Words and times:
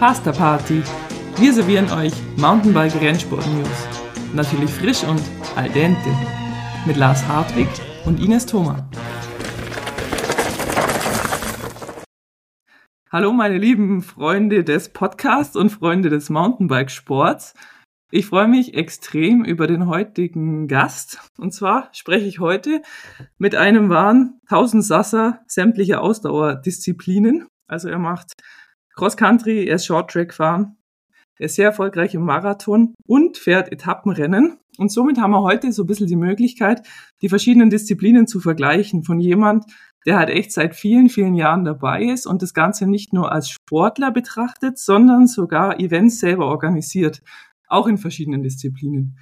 Pasta 0.00 0.32
Party. 0.32 0.82
Wir 1.36 1.52
servieren 1.52 1.92
euch 1.92 2.14
Mountainbike 2.38 2.98
Rennsport 3.02 3.46
News. 3.48 3.68
Natürlich 4.34 4.70
frisch 4.70 5.04
und 5.04 5.20
al 5.56 5.68
dente. 5.68 6.08
Mit 6.86 6.96
Lars 6.96 7.28
Hartwig 7.28 7.68
und 8.06 8.18
Ines 8.18 8.46
Thoma. 8.46 8.88
Hallo 13.12 13.34
meine 13.34 13.58
lieben 13.58 14.00
Freunde 14.00 14.64
des 14.64 14.90
Podcasts 14.90 15.54
und 15.54 15.68
Freunde 15.68 16.08
des 16.08 16.30
Mountainbike 16.30 16.90
Sports. 16.90 17.52
Ich 18.10 18.24
freue 18.24 18.48
mich 18.48 18.72
extrem 18.72 19.44
über 19.44 19.66
den 19.66 19.86
heutigen 19.86 20.66
Gast. 20.66 21.18
Und 21.36 21.52
zwar 21.52 21.90
spreche 21.92 22.24
ich 22.24 22.40
heute 22.40 22.80
mit 23.36 23.54
einem 23.54 23.90
wahren 23.90 24.40
Tausendsasser 24.48 25.42
sämtlicher 25.46 26.00
Ausdauerdisziplinen. 26.00 27.48
Also 27.66 27.90
er 27.90 27.98
macht 27.98 28.32
Cross 29.00 29.16
Country, 29.16 29.64
er 29.64 29.76
ist 29.76 29.86
Short 29.86 30.10
Track 30.10 30.34
fahren, 30.34 30.76
er 31.38 31.46
ist 31.46 31.54
sehr 31.54 31.64
erfolgreich 31.64 32.14
im 32.14 32.20
Marathon 32.20 32.92
und 33.06 33.38
fährt 33.38 33.72
Etappenrennen. 33.72 34.58
Und 34.76 34.92
somit 34.92 35.16
haben 35.16 35.30
wir 35.30 35.40
heute 35.40 35.72
so 35.72 35.84
ein 35.84 35.86
bisschen 35.86 36.06
die 36.06 36.16
Möglichkeit, 36.16 36.86
die 37.22 37.30
verschiedenen 37.30 37.70
Disziplinen 37.70 38.26
zu 38.26 38.40
vergleichen 38.40 39.02
von 39.02 39.18
jemand, 39.18 39.64
der 40.04 40.18
halt 40.18 40.28
echt 40.28 40.52
seit 40.52 40.76
vielen, 40.76 41.08
vielen 41.08 41.34
Jahren 41.34 41.64
dabei 41.64 42.02
ist 42.04 42.26
und 42.26 42.42
das 42.42 42.52
Ganze 42.52 42.86
nicht 42.86 43.14
nur 43.14 43.32
als 43.32 43.48
Sportler 43.48 44.10
betrachtet, 44.10 44.76
sondern 44.76 45.26
sogar 45.26 45.80
Events 45.80 46.20
selber 46.20 46.48
organisiert 46.48 47.22
auch 47.68 47.86
in 47.86 47.96
verschiedenen 47.96 48.42
Disziplinen. 48.42 49.18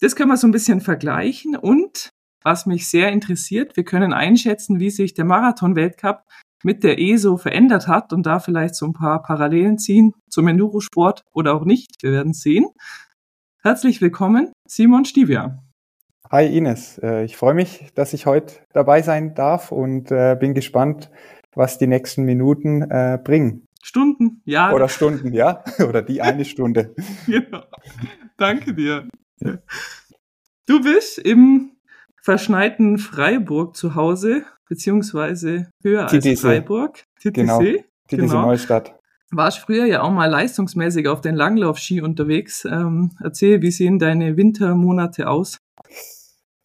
Das 0.00 0.14
können 0.14 0.30
wir 0.30 0.36
so 0.36 0.46
ein 0.46 0.52
bisschen 0.52 0.80
vergleichen 0.80 1.56
und 1.56 2.10
was 2.44 2.64
mich 2.64 2.88
sehr 2.88 3.10
interessiert, 3.10 3.76
wir 3.76 3.84
können 3.84 4.12
einschätzen, 4.12 4.78
wie 4.78 4.90
sich 4.90 5.14
der 5.14 5.24
Marathon-Weltcup 5.24 6.22
mit 6.62 6.84
der 6.84 6.98
ESO 6.98 7.36
verändert 7.36 7.88
hat 7.88 8.12
und 8.12 8.26
da 8.26 8.38
vielleicht 8.38 8.74
so 8.74 8.86
ein 8.86 8.92
paar 8.92 9.22
Parallelen 9.22 9.78
ziehen 9.78 10.12
zum 10.28 10.48
Endurosport 10.48 11.24
oder 11.32 11.54
auch 11.54 11.64
nicht. 11.64 12.02
Wir 12.02 12.12
werden 12.12 12.32
sehen. 12.32 12.66
Herzlich 13.62 14.00
willkommen, 14.00 14.52
Simon 14.66 15.04
Stivia. 15.04 15.62
Hi 16.30 16.46
Ines, 16.46 16.98
äh, 17.02 17.24
ich 17.24 17.36
freue 17.36 17.54
mich, 17.54 17.88
dass 17.94 18.12
ich 18.12 18.26
heute 18.26 18.54
dabei 18.72 19.02
sein 19.02 19.34
darf 19.34 19.72
und 19.72 20.12
äh, 20.12 20.36
bin 20.38 20.54
gespannt, 20.54 21.10
was 21.54 21.78
die 21.78 21.88
nächsten 21.88 22.24
Minuten 22.24 22.82
äh, 22.82 23.18
bringen. 23.22 23.66
Stunden, 23.82 24.42
ja. 24.44 24.72
Oder 24.72 24.88
Stunden, 24.88 25.32
ja. 25.32 25.64
Oder 25.88 26.02
die 26.02 26.22
eine 26.22 26.44
Stunde. 26.44 26.94
genau. 27.26 27.64
Danke 28.36 28.74
dir. 28.74 29.08
Du 30.66 30.80
bist 30.82 31.18
im 31.18 31.72
verschneiten 32.22 32.98
Freiburg 32.98 33.76
zu 33.76 33.94
Hause, 33.94 34.44
beziehungsweise 34.68 35.70
höher 35.82 36.08
als 36.08 36.12
TTC. 36.12 36.38
Freiburg. 36.38 37.04
TTC. 37.20 37.34
Genau. 37.34 37.60
TTC 37.60 37.80
genau. 38.08 38.42
Neustadt. 38.42 38.94
Warst 39.32 39.58
früher 39.58 39.86
ja 39.86 40.02
auch 40.02 40.10
mal 40.10 40.28
leistungsmäßig 40.28 41.06
auf 41.06 41.20
den 41.20 41.36
Langlaufski 41.36 42.00
unterwegs. 42.00 42.64
Ähm, 42.64 43.12
erzähl, 43.22 43.62
wie 43.62 43.70
sehen 43.70 43.98
deine 44.00 44.36
Wintermonate 44.36 45.28
aus? 45.28 45.58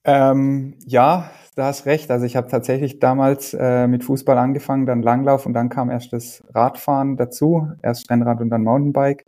Ähm, 0.03 0.75
ja, 0.85 1.29
da 1.55 1.65
hast 1.65 1.85
recht. 1.85 2.09
Also 2.11 2.25
ich 2.25 2.35
habe 2.35 2.47
tatsächlich 2.47 2.99
damals 2.99 3.53
äh, 3.53 3.87
mit 3.87 4.03
Fußball 4.03 4.37
angefangen, 4.37 4.85
dann 4.85 5.01
Langlauf 5.01 5.45
und 5.45 5.53
dann 5.53 5.69
kam 5.69 5.89
erst 5.89 6.11
das 6.11 6.43
Radfahren 6.53 7.17
dazu, 7.17 7.67
erst 7.81 8.09
Rennrad 8.09 8.41
und 8.41 8.49
dann 8.49 8.63
Mountainbike. 8.63 9.25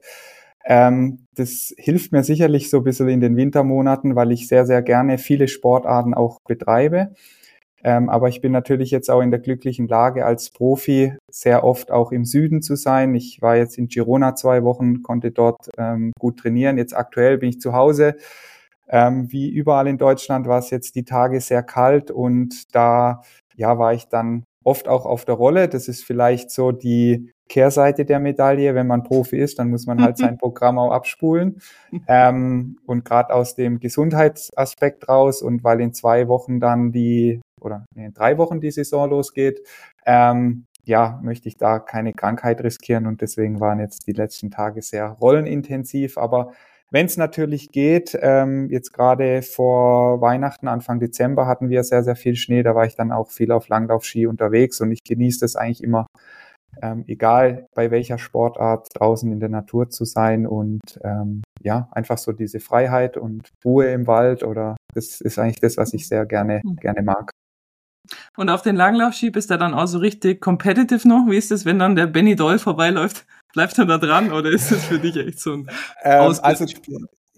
Ähm, 0.68 1.26
das 1.36 1.74
hilft 1.78 2.12
mir 2.12 2.24
sicherlich 2.24 2.70
so 2.70 2.80
ein 2.80 2.84
bisschen 2.84 3.10
in 3.10 3.22
den 3.22 3.38
Wintermonaten, 3.38 4.16
weil 4.16 4.32
ich 4.32 4.48
sehr, 4.48 4.66
sehr 4.66 4.82
gerne 4.82 5.18
viele 5.18 5.48
Sportarten 5.48 6.14
auch 6.14 6.40
betreibe. 6.48 7.14
Ähm, 7.84 8.10
aber 8.10 8.28
ich 8.30 8.42
bin 8.42 8.52
natürlich 8.52 8.92
jetzt 8.92 9.10
auch 9.10 9.22
in 9.22 9.32
der 9.32 9.40
glücklichen 9.40 9.88
Lage, 9.88 10.26
als 10.26 10.50
Profi 10.52 11.14
sehr 11.32 11.64
oft 11.64 11.92
auch 11.92 12.12
im 12.12 12.26
Süden 12.26 12.62
zu 12.62 12.76
sein. 12.76 13.16
Ich 13.16 13.42
war 13.42 13.56
jetzt 13.56 13.78
in 13.78 13.88
Girona 13.88 14.36
zwei 14.36 14.64
Wochen, 14.64 15.04
konnte 15.04 15.32
dort 15.32 15.70
ähm, 15.78 16.12
gut 16.20 16.40
trainieren. 16.40 16.78
Jetzt 16.78 16.96
aktuell 16.96 17.38
bin 17.38 17.50
ich 17.50 17.62
zu 17.62 17.74
Hause 17.74 18.18
ähm, 18.90 19.32
wie 19.32 19.50
überall 19.50 19.88
in 19.88 19.98
Deutschland 19.98 20.48
war 20.48 20.60
es 20.60 20.70
jetzt 20.70 20.96
die 20.96 21.04
Tage 21.04 21.42
sehr 21.42 21.64
kalt 21.64 22.12
und 22.12 22.74
da 22.76 23.22
ja 23.56 23.78
war 23.78 23.94
ich 23.94 24.08
dann 24.08 24.44
oft 24.64 24.88
auch 24.88 25.06
auf 25.06 25.26
der 25.26 25.36
Rolle. 25.36 25.68
Das 25.68 25.88
ist 25.88 26.04
vielleicht 26.04 26.52
so 26.52 26.72
die 26.72 27.32
Kehrseite 27.48 28.06
der 28.06 28.20
Medaille. 28.20 28.76
Wenn 28.76 28.88
man 28.88 29.04
Profi 29.04 29.38
ist, 29.38 29.60
dann 29.60 29.70
muss 29.70 29.86
man 29.86 30.02
halt 30.02 30.18
sein 30.18 30.38
Programm 30.38 30.78
auch 30.78 30.92
abspulen. 30.92 31.62
Ähm, 32.08 32.78
und 32.86 33.06
gerade 33.06 33.34
aus 33.34 33.56
dem 33.56 33.80
Gesundheitsaspekt 33.80 35.08
raus 35.10 35.42
und 35.42 35.64
weil 35.64 35.82
in 35.82 35.94
zwei 35.94 36.28
Wochen 36.28 36.60
dann 36.60 36.92
die 36.92 37.42
oder 37.60 37.86
in 37.96 38.14
drei 38.14 38.38
Wochen 38.38 38.62
die 38.62 38.72
Saison 38.72 39.10
losgeht, 39.10 39.62
ähm, 40.06 40.66
ja, 40.84 41.20
möchte 41.22 41.50
ich 41.50 41.58
da 41.58 41.80
keine 41.80 42.14
Krankheit 42.14 42.64
riskieren 42.64 43.08
und 43.08 43.22
deswegen 43.22 43.60
waren 43.60 43.80
jetzt 43.80 44.08
die 44.08 44.14
letzten 44.14 44.52
Tage 44.52 44.82
sehr 44.82 45.10
rollenintensiv, 45.20 46.18
aber 46.18 46.54
wenn 46.90 47.06
es 47.06 47.18
natürlich 47.18 47.72
geht, 47.72 48.18
ähm, 48.22 48.70
jetzt 48.70 48.94
gerade 48.94 49.42
vor 49.42 50.22
Weihnachten, 50.22 50.70
Anfang 50.70 51.02
Dezember 51.02 51.46
hatten 51.46 51.70
wir 51.70 51.84
sehr, 51.84 52.02
sehr 52.02 52.16
viel 52.16 52.38
Schnee. 52.38 52.64
Da 52.64 52.76
war 52.76 52.86
ich 52.86 52.96
dann 52.96 53.12
auch 53.12 53.30
viel 53.30 53.52
auf 53.52 53.68
Langlaufski 53.68 54.26
unterwegs 54.26 54.80
und 54.80 54.94
ich 54.94 55.04
genieße 55.04 55.42
das 55.42 55.58
eigentlich 55.58 55.84
immer, 55.84 56.08
ähm, 56.82 57.04
egal 57.08 57.68
bei 57.76 57.92
welcher 57.92 58.18
Sportart, 58.18 58.88
draußen 58.94 59.32
in 59.32 59.40
der 59.40 59.50
Natur 59.50 59.90
zu 59.90 60.06
sein 60.06 60.46
und 60.46 60.82
ähm, 61.04 61.42
ja, 61.62 61.90
einfach 61.92 62.18
so 62.18 62.32
diese 62.32 62.60
Freiheit 62.60 63.18
und 63.18 63.50
Ruhe 63.66 63.88
im 63.88 64.08
Wald 64.08 64.44
oder 64.44 64.76
das 64.94 65.22
ist 65.22 65.40
eigentlich 65.40 65.60
das, 65.60 65.78
was 65.78 65.94
ich 65.94 66.08
sehr 66.08 66.26
gerne, 66.26 66.62
mhm. 66.64 66.76
gerne 66.78 67.02
mag. 67.02 67.32
Und 68.38 68.50
auf 68.50 68.62
den 68.62 68.76
Langlaufski 68.76 69.32
bist 69.32 69.50
du 69.50 69.58
dann 69.58 69.74
auch 69.74 69.88
so 69.88 69.98
richtig 69.98 70.42
competitive 70.42 71.08
noch? 71.08 71.26
Wie 71.28 71.38
ist 71.38 71.52
es, 71.52 71.66
wenn 71.66 71.80
dann 71.80 71.96
der 71.96 72.08
Benny 72.08 72.36
Doll 72.36 72.60
vorbeiläuft? 72.60 73.26
Bleibt 73.54 73.78
er 73.78 73.86
da 73.86 73.98
dran 73.98 74.32
oder 74.32 74.50
ist 74.50 74.72
es 74.72 74.86
für 74.86 75.00
dich 75.00 75.18
echt 75.18 75.40
so 75.40 75.54
ein 75.54 75.70
ähm, 76.04 76.36
Also 76.42 76.66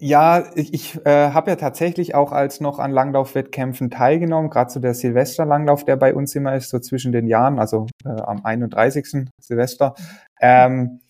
ja, 0.02 0.44
ich, 0.54 0.72
ich 0.72 1.06
äh, 1.06 1.30
habe 1.32 1.50
ja 1.50 1.56
tatsächlich 1.56 2.14
auch 2.14 2.32
als 2.32 2.60
noch 2.60 2.78
an 2.78 2.90
Langlaufwettkämpfen 2.90 3.90
teilgenommen, 3.90 4.48
gerade 4.48 4.70
so 4.70 4.80
der 4.80 4.94
Silvesterlanglauf, 4.94 5.84
der 5.84 5.96
bei 5.96 6.14
uns 6.14 6.34
immer 6.34 6.54
ist, 6.56 6.70
so 6.70 6.78
zwischen 6.78 7.12
den 7.12 7.26
Jahren, 7.26 7.58
also 7.58 7.86
äh, 8.06 8.08
am 8.08 8.42
31. 8.42 9.28
Silvester, 9.38 9.94
ähm, 10.40 11.00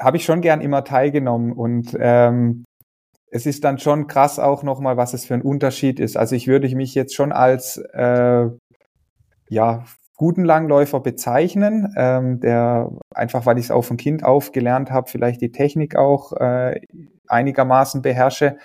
habe 0.00 0.16
ich 0.16 0.24
schon 0.24 0.40
gern 0.40 0.62
immer 0.62 0.84
teilgenommen 0.84 1.52
und 1.52 1.94
ähm, 2.00 2.64
es 3.30 3.44
ist 3.44 3.64
dann 3.64 3.78
schon 3.78 4.06
krass 4.06 4.38
auch 4.38 4.62
nochmal, 4.62 4.96
was 4.96 5.12
es 5.12 5.26
für 5.26 5.34
ein 5.34 5.42
Unterschied 5.42 6.00
ist. 6.00 6.16
Also 6.16 6.36
ich 6.36 6.46
würde 6.46 6.74
mich 6.74 6.94
jetzt 6.94 7.14
schon 7.14 7.32
als 7.32 7.76
äh, 7.92 8.46
ja 9.50 9.84
guten 10.16 10.44
Langläufer 10.44 11.00
bezeichnen, 11.00 11.92
ähm, 11.96 12.40
der 12.40 12.90
einfach, 13.14 13.44
weil 13.44 13.58
ich 13.58 13.66
es 13.66 13.70
auch 13.70 13.82
von 13.82 13.98
Kind 13.98 14.24
auf 14.24 14.52
gelernt 14.52 14.90
habe, 14.90 15.10
vielleicht 15.10 15.42
die 15.42 15.52
Technik 15.52 15.96
auch 15.96 16.32
äh, 16.32 16.80
einigermaßen 17.28 18.02
beherrsche. 18.02 18.56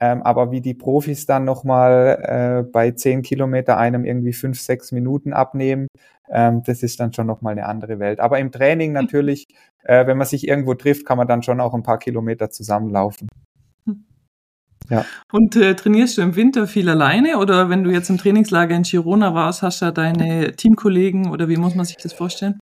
Ähm, 0.00 0.22
aber 0.22 0.50
wie 0.50 0.60
die 0.60 0.74
Profis 0.74 1.26
dann 1.26 1.44
nochmal 1.44 2.64
äh, 2.66 2.70
bei 2.70 2.90
zehn 2.90 3.22
Kilometer 3.22 3.78
einem 3.78 4.04
irgendwie 4.04 4.32
fünf, 4.32 4.60
sechs 4.60 4.90
Minuten 4.90 5.32
abnehmen, 5.32 5.86
ähm, 6.28 6.62
das 6.64 6.82
ist 6.82 6.98
dann 6.98 7.12
schon 7.12 7.26
nochmal 7.26 7.52
eine 7.52 7.66
andere 7.66 7.98
Welt. 8.00 8.18
Aber 8.18 8.38
im 8.40 8.50
Training 8.50 8.96
hm. 8.96 9.04
natürlich, 9.04 9.46
äh, 9.84 10.06
wenn 10.06 10.18
man 10.18 10.26
sich 10.26 10.48
irgendwo 10.48 10.74
trifft, 10.74 11.06
kann 11.06 11.18
man 11.18 11.28
dann 11.28 11.42
schon 11.42 11.60
auch 11.60 11.74
ein 11.74 11.84
paar 11.84 11.98
Kilometer 11.98 12.50
zusammenlaufen. 12.50 13.28
Ja. 14.90 15.04
Und 15.30 15.56
äh, 15.56 15.74
trainierst 15.74 16.18
du 16.18 16.22
im 16.22 16.36
Winter 16.36 16.66
viel 16.66 16.88
alleine 16.88 17.38
oder 17.38 17.70
wenn 17.70 17.84
du 17.84 17.90
jetzt 17.90 18.10
im 18.10 18.18
Trainingslager 18.18 18.74
in 18.74 18.82
Girona 18.82 19.34
warst, 19.34 19.62
hast 19.62 19.80
du 19.80 19.86
da 19.86 19.92
deine 19.92 20.52
Teamkollegen 20.56 21.30
oder 21.30 21.48
wie 21.48 21.56
muss 21.56 21.74
man 21.74 21.86
sich 21.86 21.96
das 21.96 22.12
vorstellen? 22.12 22.58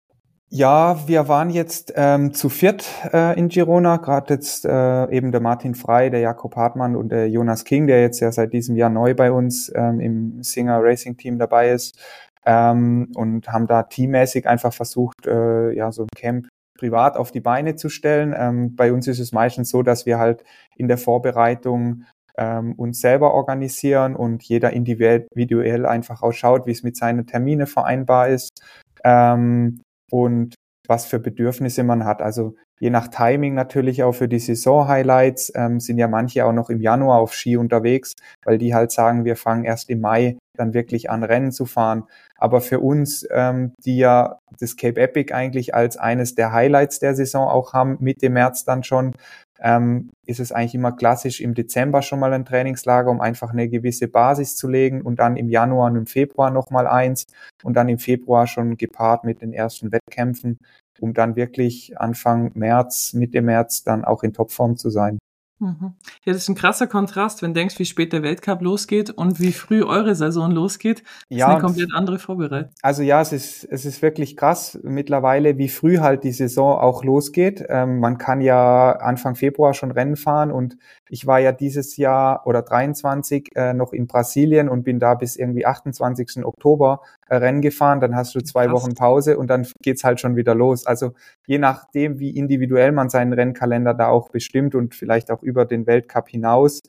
Ja, 0.57 1.05
wir 1.05 1.27
waren 1.27 1.49
jetzt 1.49 1.91
ähm, 1.97 2.33
zu 2.33 2.47
viert 2.47 2.85
äh, 3.11 3.38
in 3.38 3.49
Girona, 3.49 3.97
gerade 3.97 4.35
jetzt 4.35 4.63
äh, 4.63 5.11
eben 5.11 5.33
der 5.33 5.41
Martin 5.41 5.75
Frei, 5.75 6.09
der 6.09 6.21
Jakob 6.21 6.55
Hartmann 6.55 6.95
und 6.95 7.09
der 7.09 7.29
Jonas 7.29 7.66
King, 7.66 7.88
der 7.88 7.99
jetzt 7.99 8.21
ja 8.21 8.31
seit 8.31 8.53
diesem 8.53 8.77
Jahr 8.77 8.90
neu 8.90 9.16
bei 9.16 9.34
uns 9.34 9.69
ähm, 9.75 9.99
im 9.99 10.43
Singer 10.43 10.79
Racing 10.81 11.17
Team 11.17 11.40
dabei 11.40 11.72
ist 11.72 11.99
ähm, 12.46 13.11
und 13.16 13.49
haben 13.49 13.67
da 13.67 13.84
teammäßig 13.84 14.47
einfach 14.47 14.72
versucht, 14.73 15.28
äh, 15.28 15.73
ja 15.73 15.91
so 15.91 16.03
ein 16.03 16.09
Camp 16.16 16.47
privat 16.79 17.17
auf 17.17 17.31
die 17.31 17.41
Beine 17.41 17.75
zu 17.75 17.90
stellen. 17.90 18.34
Ähm, 18.37 18.78
bei 18.78 18.93
uns 18.93 19.09
ist 19.09 19.19
es 19.19 19.34
meistens 19.34 19.69
so, 19.69 19.84
dass 19.84 20.05
wir 20.05 20.19
halt 20.19 20.46
in 20.78 20.87
der 20.87 20.97
Vorbereitung 20.97 22.05
ähm, 22.37 22.75
uns 22.78 23.01
selber 23.01 23.34
organisieren 23.34 24.16
und 24.16 24.41
jeder 24.43 24.72
individuell 24.72 25.85
einfach 25.85 26.22
ausschaut, 26.22 26.66
wie 26.66 26.72
es 26.72 26.81
mit 26.81 26.96
seinen 26.96 27.28
Termine 27.28 27.67
vereinbar 27.67 28.29
ist 28.29 28.61
ähm, 29.05 29.81
und 30.11 30.55
was 30.87 31.05
für 31.05 31.19
Bedürfnisse 31.19 31.84
man 31.84 32.05
hat. 32.05 32.22
Also 32.22 32.55
je 32.79 32.90
nach 32.90 33.07
Timing 33.07 33.53
natürlich 33.53 34.03
auch 34.03 34.13
für 34.13 34.28
die 34.28 34.40
Saison-Highlights 34.40 35.53
ähm, 35.55 35.79
sind 35.79 35.97
ja 35.97 36.07
manche 36.07 36.46
auch 36.46 36.53
noch 36.53 36.69
im 36.69 36.81
Januar 36.81 37.19
auf 37.19 37.34
Ski 37.34 37.57
unterwegs, 37.57 38.13
weil 38.43 38.57
die 38.57 38.73
halt 38.73 38.91
sagen, 38.91 39.25
wir 39.25 39.35
fangen 39.35 39.63
erst 39.63 39.90
im 39.90 40.02
Mai 40.02 40.37
dann 40.57 40.73
wirklich 40.73 41.09
an 41.09 41.23
Rennen 41.23 41.52
zu 41.52 41.66
fahren. 41.66 42.03
Aber 42.37 42.61
für 42.61 42.79
uns, 42.79 43.25
ähm, 43.31 43.73
die 43.84 43.97
ja 43.97 44.40
das 44.59 44.75
Cape 44.75 44.99
Epic 44.99 45.34
eigentlich 45.34 45.73
als 45.73 45.97
eines 45.97 46.35
der 46.35 46.51
Highlights 46.51 46.99
der 46.99 47.16
Saison 47.16 47.47
auch 47.47 47.73
haben, 47.73 47.97
Mitte 47.99 48.29
März 48.29 48.66
dann 48.66 48.84
schon, 48.84 49.13
ähm, 49.59 50.11
ist 50.25 50.40
es 50.40 50.52
eigentlich 50.52 50.75
immer 50.75 50.91
klassisch 50.91 51.41
im 51.41 51.53
Dezember 51.53 52.02
schon 52.02 52.19
mal 52.19 52.34
ein 52.34 52.46
Trainingslager, 52.46 53.09
um 53.09 53.22
einfach 53.22 53.52
eine 53.52 53.69
gewisse 53.69 54.07
Basis 54.07 54.55
zu 54.55 54.67
legen 54.67 55.02
und 55.02 55.19
dann 55.19 55.37
im 55.37 55.49
Januar 55.49 55.91
und 55.91 55.97
im 55.97 56.07
Februar 56.07 56.52
nochmal 56.52 56.87
eins 56.87 57.25
und 57.63 57.75
dann 57.75 57.90
im 57.90 57.99
Februar 57.99 58.47
schon 58.47 58.78
gepaart 58.78 59.23
mit 59.23 59.41
den 59.41 59.53
ersten 59.53 59.91
Wettkämpfen 59.91 60.57
um 60.99 61.13
dann 61.13 61.35
wirklich 61.35 61.99
Anfang 61.99 62.52
März, 62.55 63.13
Mitte 63.13 63.41
März 63.41 63.84
dann 63.84 64.05
auch 64.05 64.23
in 64.23 64.34
Topform 64.34 64.78
zu 64.78 64.90
sein. 64.90 65.19
Mhm. 65.59 65.93
Ja, 66.25 66.34
das 66.34 66.43
ist 66.43 66.49
ein 66.49 66.55
krasser 66.55 66.85
Kontrast, 66.85 67.41
wenn 67.41 67.53
du 67.53 67.59
denkst, 67.59 67.79
wie 67.79 67.85
spät 67.85 68.11
der 68.11 68.23
Weltcup 68.23 68.61
losgeht 68.61 69.09
und 69.09 69.40
wie 69.40 69.53
früh 69.53 69.84
eure 69.84 70.13
Saison 70.13 70.52
losgeht. 70.52 71.03
Das 71.29 71.37
ja, 71.37 71.47
ist 71.47 71.52
eine 71.53 71.61
komplett 71.61 71.90
andere 71.93 72.19
Vorbereitung. 72.19 72.72
Also 72.81 73.03
ja, 73.03 73.22
es 73.22 73.31
ist, 73.31 73.63
es 73.63 73.85
ist 73.85 74.02
wirklich 74.02 74.35
krass 74.35 74.78
mittlerweile, 74.84 75.57
wie 75.57 75.69
früh 75.69 75.99
halt 75.99 76.25
die 76.25 76.34
Saison 76.34 76.78
auch 76.78 77.05
losgeht. 77.05 77.63
Ähm, 77.69 77.99
man 77.99 78.17
kann 78.17 78.41
ja 78.41 78.91
Anfang 78.93 79.35
Februar 79.35 79.73
schon 79.73 79.91
Rennen 79.91 80.17
fahren 80.17 80.52
und 80.52 80.78
ich 81.07 81.25
war 81.25 81.40
ja 81.40 81.53
dieses 81.53 81.96
Jahr 81.96 82.46
oder 82.46 82.61
23 82.61 83.55
äh, 83.55 83.73
noch 83.73 83.93
in 83.93 84.08
Brasilien 84.08 84.67
und 84.67 84.84
bin 84.84 84.99
da 84.99 85.13
bis 85.13 85.37
irgendwie 85.37 85.66
28. 85.66 86.46
Oktober 86.46 87.01
Rennen 87.29 87.61
gefahren. 87.61 87.99
Dann 87.99 88.16
hast 88.16 88.35
du 88.35 88.41
zwei 88.41 88.67
Krass. 88.67 88.83
Wochen 88.83 88.95
Pause 88.95 89.37
und 89.37 89.49
dann 89.49 89.67
geht's 89.81 90.03
halt 90.03 90.19
schon 90.19 90.35
wieder 90.35 90.55
los. 90.55 90.85
Also 90.85 91.13
je 91.47 91.57
nachdem, 91.57 92.19
wie 92.19 92.31
individuell 92.31 92.91
man 92.91 93.09
seinen 93.09 93.33
Rennkalender 93.33 93.93
da 93.93 94.07
auch 94.07 94.29
bestimmt 94.29 94.75
und 94.75 94.95
vielleicht 94.95 95.31
auch 95.31 95.41
über 95.43 95.66
den 95.66 95.87
Weltcup 95.87 96.29
hinaus, 96.29 96.81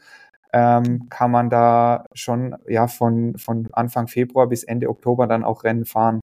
ähm, 0.53 1.09
kann 1.11 1.31
man 1.31 1.51
da 1.51 2.07
schon 2.15 2.57
ja 2.69 2.89
von, 2.89 3.37
von 3.37 3.69
Anfang 3.73 4.09
Februar 4.09 4.49
bis 4.49 4.65
Ende 4.65 4.89
Oktober 4.89 5.27
dann 5.27 5.45
auch 5.45 5.65
Rennen 5.65 5.85
fahren. 5.85 6.21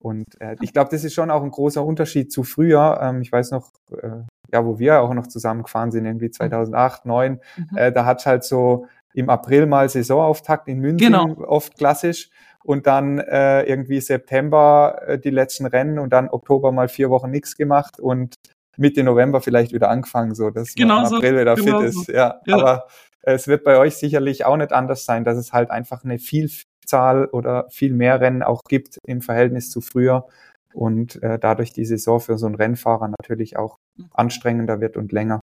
Und 0.00 0.40
äh, 0.40 0.56
ich 0.60 0.72
glaube, 0.72 0.90
das 0.90 1.02
ist 1.02 1.14
schon 1.14 1.30
auch 1.30 1.42
ein 1.42 1.50
großer 1.50 1.84
Unterschied 1.84 2.30
zu 2.30 2.42
früher. 2.42 2.98
Ähm, 3.00 3.22
ich 3.22 3.32
weiß 3.32 3.52
noch, 3.52 3.70
äh, 3.90 4.22
ja, 4.52 4.64
wo 4.64 4.78
wir 4.78 5.00
auch 5.00 5.14
noch 5.14 5.26
zusammengefahren 5.26 5.90
sind, 5.90 6.04
irgendwie 6.04 6.30
2008, 6.30 7.02
2009, 7.02 7.40
mhm. 7.56 7.76
äh, 7.76 7.90
da 7.90 8.04
hat 8.04 8.24
halt 8.26 8.44
so 8.44 8.86
im 9.14 9.30
April 9.30 9.66
mal 9.66 9.88
Saisonauftakt 9.88 10.68
in 10.68 10.80
München, 10.80 11.12
genau. 11.12 11.34
oft 11.46 11.76
klassisch. 11.78 12.30
Und 12.64 12.86
dann 12.86 13.18
äh, 13.18 13.62
irgendwie 13.64 14.00
September 14.00 15.02
äh, 15.06 15.18
die 15.18 15.30
letzten 15.30 15.66
Rennen 15.66 15.98
und 15.98 16.12
dann 16.12 16.28
Oktober 16.30 16.72
mal 16.72 16.88
vier 16.88 17.10
Wochen 17.10 17.30
nichts 17.30 17.56
gemacht 17.56 18.00
und 18.00 18.34
Mitte 18.76 19.04
November 19.04 19.40
vielleicht 19.40 19.72
wieder 19.72 19.90
angefangen, 19.90 20.34
so 20.34 20.50
dass 20.50 20.74
genau 20.74 21.02
man 21.02 21.06
im 21.06 21.14
April 21.14 21.40
wieder 21.40 21.54
genau 21.54 21.80
fit 21.80 21.88
ist. 21.88 22.08
Ja, 22.08 22.40
ja. 22.46 22.56
aber 22.56 22.86
es 23.22 23.46
wird 23.48 23.64
bei 23.64 23.78
euch 23.78 23.96
sicherlich 23.96 24.44
auch 24.44 24.56
nicht 24.56 24.72
anders 24.72 25.04
sein, 25.04 25.24
dass 25.24 25.36
es 25.36 25.52
halt 25.52 25.70
einfach 25.70 26.04
eine 26.04 26.18
Vielzahl 26.18 27.26
oder 27.26 27.66
viel 27.70 27.92
mehr 27.92 28.20
Rennen 28.20 28.42
auch 28.42 28.62
gibt 28.68 28.98
im 29.06 29.20
Verhältnis 29.20 29.70
zu 29.70 29.80
früher 29.80 30.26
und 30.72 31.22
äh, 31.22 31.38
dadurch 31.38 31.72
die 31.72 31.84
Saison 31.84 32.20
für 32.20 32.36
so 32.36 32.46
einen 32.46 32.56
Rennfahrer 32.56 33.08
natürlich 33.08 33.56
auch 33.56 33.76
mhm. 33.96 34.08
anstrengender 34.12 34.80
wird 34.80 34.96
und 34.96 35.12
länger. 35.12 35.40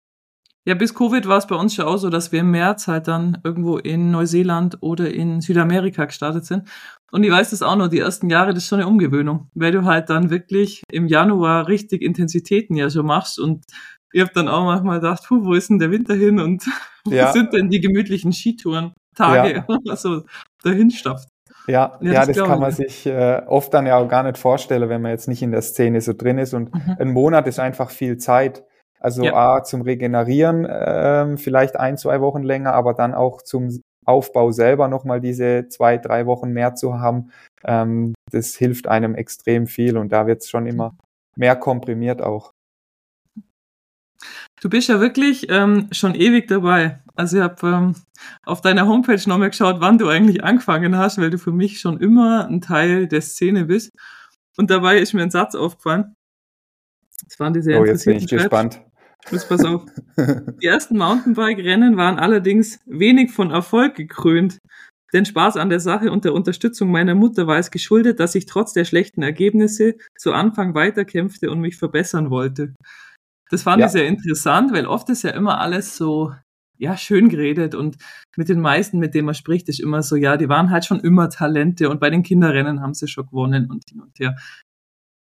Ja, 0.66 0.76
bis 0.76 0.94
Covid 0.94 1.28
war 1.28 1.40
es 1.40 1.48
bei 1.48 1.56
uns 1.56 1.74
schon 1.74 1.86
auch 1.86 1.98
so, 1.98 2.10
dass 2.10 2.32
wir 2.32 2.42
im 2.42 2.52
März 2.52 2.88
halt 2.88 3.08
dann 3.08 3.40
irgendwo 3.44 3.78
in 3.78 4.12
Neuseeland 4.12 4.78
oder 4.82 5.12
in 5.12 5.42
Südamerika 5.42 6.06
gestartet 6.06 6.46
sind. 6.46 6.70
Und 7.12 7.24
ich 7.24 7.32
weiß 7.32 7.50
das 7.50 7.64
auch 7.64 7.76
noch, 7.76 7.88
die 7.88 8.00
ersten 8.00 8.30
Jahre, 8.30 8.54
das 8.54 8.64
ist 8.64 8.70
schon 8.70 8.80
eine 8.80 8.88
Umgewöhnung, 8.88 9.50
weil 9.56 9.72
du 9.72 9.86
halt 9.86 10.10
dann 10.10 10.30
wirklich 10.30 10.84
im 10.92 11.08
Januar 11.08 11.68
richtig 11.68 12.04
Intensitäten 12.04 12.76
ja 12.76 12.90
schon 12.90 13.08
machst 13.08 13.40
und 13.40 13.66
ich 14.14 14.22
habe 14.22 14.32
dann 14.34 14.48
auch 14.48 14.66
manchmal 14.66 15.00
gedacht, 15.00 15.24
puh, 15.28 15.44
wo 15.44 15.54
ist 15.54 15.70
denn 15.70 15.80
der 15.80 15.90
Winter 15.90 16.14
hin 16.14 16.40
und 16.40 16.66
ja. 17.08 17.30
wo 17.30 17.32
sind 17.32 17.54
denn 17.54 17.70
die 17.70 17.80
gemütlichen 17.80 18.32
Skitouren-Tage, 18.32 19.66
ja. 19.68 19.78
also 19.90 20.24
dahin 20.64 20.92
stafft. 20.92 21.28
Ja, 21.68 21.98
ja, 22.02 22.12
ja 22.12 22.26
das, 22.26 22.36
das 22.36 22.48
kann 22.48 22.60
man 22.60 22.72
sich 22.72 23.06
äh, 23.06 23.42
oft 23.48 23.74
dann 23.74 23.86
ja 23.86 23.98
auch 23.98 24.08
gar 24.08 24.24
nicht 24.24 24.38
vorstellen, 24.38 24.90
wenn 24.90 25.02
man 25.02 25.12
jetzt 25.12 25.28
nicht 25.28 25.42
in 25.42 25.52
der 25.52 25.62
Szene 25.62 26.02
so 26.02 26.14
drin 26.14 26.38
ist. 26.38 26.54
Und 26.54 26.74
mhm. 26.74 26.96
ein 27.00 27.12
Monat 27.12 27.48
ist 27.48 27.60
einfach 27.60 27.90
viel 27.90 28.18
Zeit. 28.18 28.64
Also 29.02 29.24
ja. 29.24 29.34
A, 29.34 29.64
zum 29.64 29.82
Regenerieren 29.82 30.68
ähm, 30.70 31.38
vielleicht 31.38 31.76
ein, 31.76 31.98
zwei 31.98 32.22
Wochen 32.22 32.44
länger, 32.44 32.74
aber 32.74 32.94
dann 32.94 33.16
auch 33.16 33.42
zum 33.42 33.82
Aufbau 34.06 34.52
selber 34.52 34.88
nochmal 34.88 35.22
diese 35.22 35.68
zwei, 35.70 35.98
drei 35.98 36.26
Wochen 36.28 36.52
mehr 36.52 36.76
zu 36.76 37.00
haben. 37.00 37.32
Ähm, 37.64 38.14
das 38.32 38.56
hilft 38.56 38.88
einem 38.88 39.16
extrem 39.16 39.68
viel 39.68 39.98
und 39.98 40.12
da 40.12 40.28
wird 40.28 40.42
es 40.42 40.50
schon 40.50 40.68
immer 40.68 40.96
mehr 41.36 41.56
komprimiert 41.56 42.22
auch. 42.22 42.52
Du 44.62 44.70
bist 44.70 44.90
ja 44.90 45.00
wirklich 45.00 45.50
ähm, 45.50 45.88
schon 45.92 46.14
ewig 46.14 46.48
dabei. 46.48 47.02
Also 47.16 47.38
ich 47.38 47.44
habe 47.44 47.68
ähm, 47.68 47.96
auf 48.44 48.62
deiner 48.62 48.88
Homepage 48.88 49.22
nochmal 49.28 49.50
geschaut, 49.50 49.78
wann 49.80 49.98
du 49.98 50.08
eigentlich 50.08 50.44
angefangen 50.44 50.96
hast, 50.96 51.18
weil 51.18 51.32
du 51.32 51.40
für 51.40 51.52
mich 51.52 51.80
schon 51.80 52.00
immer 52.00 52.48
ein 52.48 52.62
Teil 52.62 53.08
der 53.08 53.22
Szene 53.22 53.66
bist. 53.66 53.92
Und 54.58 54.70
dabei 54.70 55.00
ist 55.00 55.14
mir 55.14 55.24
ein 55.24 55.32
Satz 55.32 55.56
aufgefallen. 55.56 56.16
Das 57.28 57.40
waren 57.40 57.54
diese 57.54 57.80
Oh, 57.80 57.86
jetzt 57.86 58.06
bin 58.06 58.18
ich 58.18 58.28
gespannt. 58.28 58.82
Jetzt 59.30 59.50
pass 59.50 59.64
auf. 59.64 59.86
Die 60.62 60.66
ersten 60.66 60.98
Mountainbike-Rennen 60.98 61.98
waren 61.98 62.18
allerdings 62.18 62.80
wenig 62.86 63.32
von 63.32 63.52
Erfolg 63.52 63.96
gekrönt. 63.96 64.58
Den 65.14 65.26
Spaß 65.26 65.58
an 65.58 65.70
der 65.70 65.80
Sache 65.80 66.12
und 66.12 66.24
der 66.24 66.34
Unterstützung 66.34 66.90
meiner 66.90 67.16
Mutter 67.16 67.46
war 67.46 67.58
es 67.58 67.70
geschuldet, 67.70 68.20
dass 68.20 68.36
ich 68.36 68.46
trotz 68.46 68.74
der 68.74 68.86
schlechten 68.86 69.22
Ergebnisse 69.22 69.96
zu 70.18 70.34
Anfang 70.34 70.74
weiterkämpfte 70.74 71.52
und 71.52 71.60
mich 71.60 71.78
verbessern 71.78 72.30
wollte. 72.30 72.74
Das 73.50 73.64
fand 73.64 73.82
ja. 73.82 73.88
ich 73.88 73.92
sehr 73.92 74.08
interessant, 74.08 74.72
weil 74.72 74.86
oft 74.86 75.10
ist 75.10 75.24
ja 75.24 75.32
immer 75.32 75.60
alles 75.60 75.98
so, 75.98 76.34
ja, 76.78 76.96
schön 76.96 77.28
geredet 77.28 77.76
und 77.76 77.98
mit 78.38 78.48
den 78.48 78.62
meisten, 78.62 79.00
mit 79.00 79.14
denen 79.14 79.26
man 79.26 79.36
spricht, 79.36 79.68
ist 79.68 79.82
immer 79.82 80.02
so, 80.02 80.16
ja, 80.16 80.38
die 80.38 80.48
waren 80.48 80.70
halt 80.70 80.86
schon 80.86 81.02
immer 81.02 81.30
Talente 81.30 81.90
und 81.90 82.00
bei 82.00 82.10
den 82.10 82.24
Kinderrennen 82.24 82.82
haben 82.82 82.94
sie 82.94 83.10
schon 83.10 83.26
gewonnen 83.28 83.70
und 83.70 83.84
hin 83.90 84.02
und 84.02 84.18
her. 84.18 84.36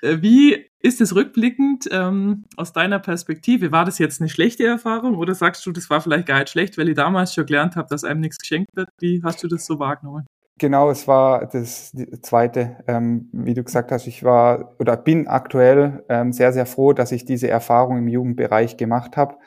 Äh, 0.01 0.22
wie 0.22 0.66
ist 0.81 1.01
es 1.01 1.13
rückblickend 1.16 1.90
ähm, 1.92 2.46
aus 2.56 2.74
deiner 2.74 3.00
Perspektive? 3.00 3.72
War 3.72 3.86
das 3.86 4.00
jetzt 4.00 4.22
eine 4.22 4.30
schlechte 4.30 4.66
Erfahrung 4.66 5.16
oder 5.16 5.36
sagst 5.36 5.66
du, 5.66 5.72
das 5.72 5.90
war 5.90 6.01
vielleicht 6.01 6.28
gar 6.28 6.40
nicht 6.40 6.50
schlecht, 6.50 6.78
weil 6.78 6.90
ich 6.90 6.96
damals 6.96 7.34
schon 7.34 7.46
gelernt 7.46 7.75
habe, 7.75 7.90
dass 7.90 8.04
einem 8.04 8.22
nichts 8.22 8.38
geschenkt 8.38 8.75
wird? 8.75 8.90
Wie 9.00 9.22
hast 9.24 9.44
du 9.44 9.48
das 9.48 9.66
so 9.66 9.80
wahrgenommen? 9.80 10.25
Genau, 10.57 10.90
es 10.90 11.07
war 11.07 11.48
das 11.48 11.94
zweite, 12.22 12.84
ähm, 12.86 13.30
wie 13.31 13.54
du 13.54 13.63
gesagt 13.63 13.94
hast, 13.94 14.07
ich 14.07 14.24
war 14.24 14.75
oder 14.80 14.98
bin 14.98 15.28
aktuell 15.28 16.04
ähm, 16.10 16.34
sehr, 16.34 16.51
sehr 16.51 16.66
froh, 16.66 16.92
dass 16.92 17.13
ich 17.13 17.24
diese 17.24 17.48
Erfahrung 17.48 17.98
im 17.98 18.10
Jugendbereich 18.10 18.75
gemacht 18.75 19.16
habe, 19.16 19.38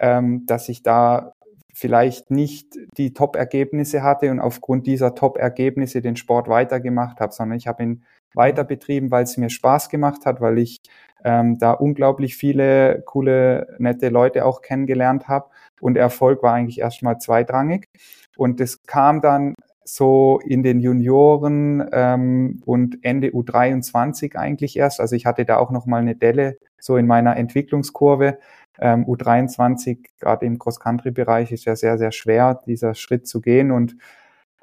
ähm, 0.00 0.46
dass 0.46 0.70
ich 0.70 0.82
da 0.82 1.34
vielleicht 1.72 2.30
nicht 2.30 2.76
die 2.96 3.12
Top-Ergebnisse 3.12 4.02
hatte 4.02 4.30
und 4.30 4.40
aufgrund 4.40 4.86
dieser 4.86 5.14
Top-Ergebnisse 5.14 6.02
den 6.02 6.16
Sport 6.16 6.48
weitergemacht 6.48 7.20
habe, 7.20 7.32
sondern 7.32 7.56
ich 7.56 7.66
habe 7.66 7.82
ihn 7.82 8.04
weiter 8.34 8.64
betrieben, 8.64 9.10
weil 9.10 9.24
es 9.24 9.36
mir 9.36 9.50
Spaß 9.50 9.88
gemacht 9.88 10.26
hat, 10.26 10.40
weil 10.40 10.58
ich 10.58 10.80
ähm, 11.24 11.58
da 11.58 11.72
unglaublich 11.72 12.36
viele 12.36 13.02
coole, 13.06 13.76
nette 13.78 14.08
Leute 14.08 14.44
auch 14.44 14.60
kennengelernt 14.62 15.28
habe 15.28 15.50
und 15.80 15.96
Erfolg 15.96 16.42
war 16.42 16.54
eigentlich 16.54 16.80
erstmal 16.80 17.18
zweitrangig. 17.18 17.88
Und 18.36 18.60
das 18.60 18.82
kam 18.84 19.20
dann 19.20 19.54
so 19.84 20.40
in 20.44 20.62
den 20.62 20.80
Junioren 20.80 21.88
ähm, 21.92 22.62
und 22.64 23.04
Ende 23.04 23.28
U23 23.28 24.36
eigentlich 24.36 24.76
erst. 24.76 25.00
Also 25.00 25.16
ich 25.16 25.26
hatte 25.26 25.44
da 25.44 25.56
auch 25.58 25.70
noch 25.70 25.86
mal 25.86 26.00
eine 26.00 26.14
Delle 26.14 26.56
so 26.78 26.96
in 26.96 27.06
meiner 27.06 27.36
Entwicklungskurve. 27.36 28.38
Ähm, 28.80 29.04
U23 29.04 30.06
gerade 30.18 30.46
im 30.46 30.58
Cross-Country-Bereich 30.58 31.52
ist 31.52 31.64
ja 31.64 31.76
sehr 31.76 31.98
sehr 31.98 32.12
schwer, 32.12 32.60
dieser 32.66 32.94
Schritt 32.94 33.26
zu 33.26 33.40
gehen 33.40 33.70
und 33.70 33.96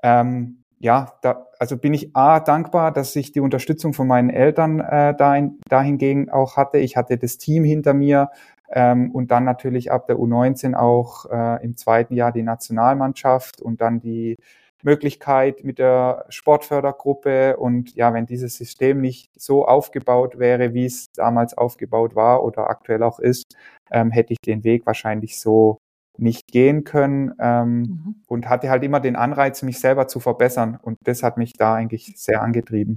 ähm, 0.03 0.63
ja, 0.79 1.13
da, 1.21 1.47
also 1.59 1.77
bin 1.77 1.93
ich 1.93 2.15
A 2.15 2.39
dankbar, 2.39 2.93
dass 2.93 3.15
ich 3.15 3.31
die 3.33 3.41
Unterstützung 3.41 3.93
von 3.93 4.07
meinen 4.07 4.29
Eltern 4.29 4.79
äh, 4.79 5.13
dahin, 5.15 5.59
dahingegen 5.67 6.29
auch 6.29 6.55
hatte. 6.55 6.77
Ich 6.77 6.95
hatte 6.95 7.17
das 7.17 7.37
Team 7.37 7.65
hinter 7.65 7.93
mir 7.93 8.29
ähm, 8.71 9.11
und 9.11 9.31
dann 9.31 9.43
natürlich 9.43 9.91
ab 9.91 10.07
der 10.07 10.17
U19 10.17 10.75
auch 10.75 11.25
äh, 11.25 11.63
im 11.63 11.75
zweiten 11.75 12.13
Jahr 12.15 12.31
die 12.31 12.43
Nationalmannschaft 12.43 13.61
und 13.61 13.81
dann 13.81 13.99
die 13.99 14.37
Möglichkeit 14.83 15.63
mit 15.63 15.79
der 15.79 16.25
Sportfördergruppe. 16.29 17.57
Und 17.57 17.95
ja, 17.95 18.13
wenn 18.13 18.25
dieses 18.25 18.55
System 18.55 19.01
nicht 19.01 19.29
so 19.39 19.65
aufgebaut 19.65 20.39
wäre, 20.39 20.73
wie 20.73 20.85
es 20.85 21.11
damals 21.11 21.57
aufgebaut 21.57 22.15
war 22.15 22.43
oder 22.43 22.69
aktuell 22.69 23.03
auch 23.03 23.19
ist, 23.19 23.55
ähm, 23.91 24.11
hätte 24.11 24.33
ich 24.33 24.39
den 24.39 24.63
Weg 24.63 24.85
wahrscheinlich 24.85 25.39
so 25.39 25.77
nicht 26.17 26.47
gehen 26.47 26.83
können 26.83 27.33
ähm, 27.39 27.79
mhm. 27.79 28.15
und 28.27 28.49
hatte 28.49 28.69
halt 28.69 28.83
immer 28.83 28.99
den 28.99 29.15
Anreiz, 29.15 29.61
mich 29.61 29.79
selber 29.79 30.07
zu 30.07 30.19
verbessern. 30.19 30.77
Und 30.81 30.97
das 31.05 31.23
hat 31.23 31.37
mich 31.37 31.53
da 31.53 31.75
eigentlich 31.75 32.13
sehr 32.17 32.41
angetrieben. 32.41 32.95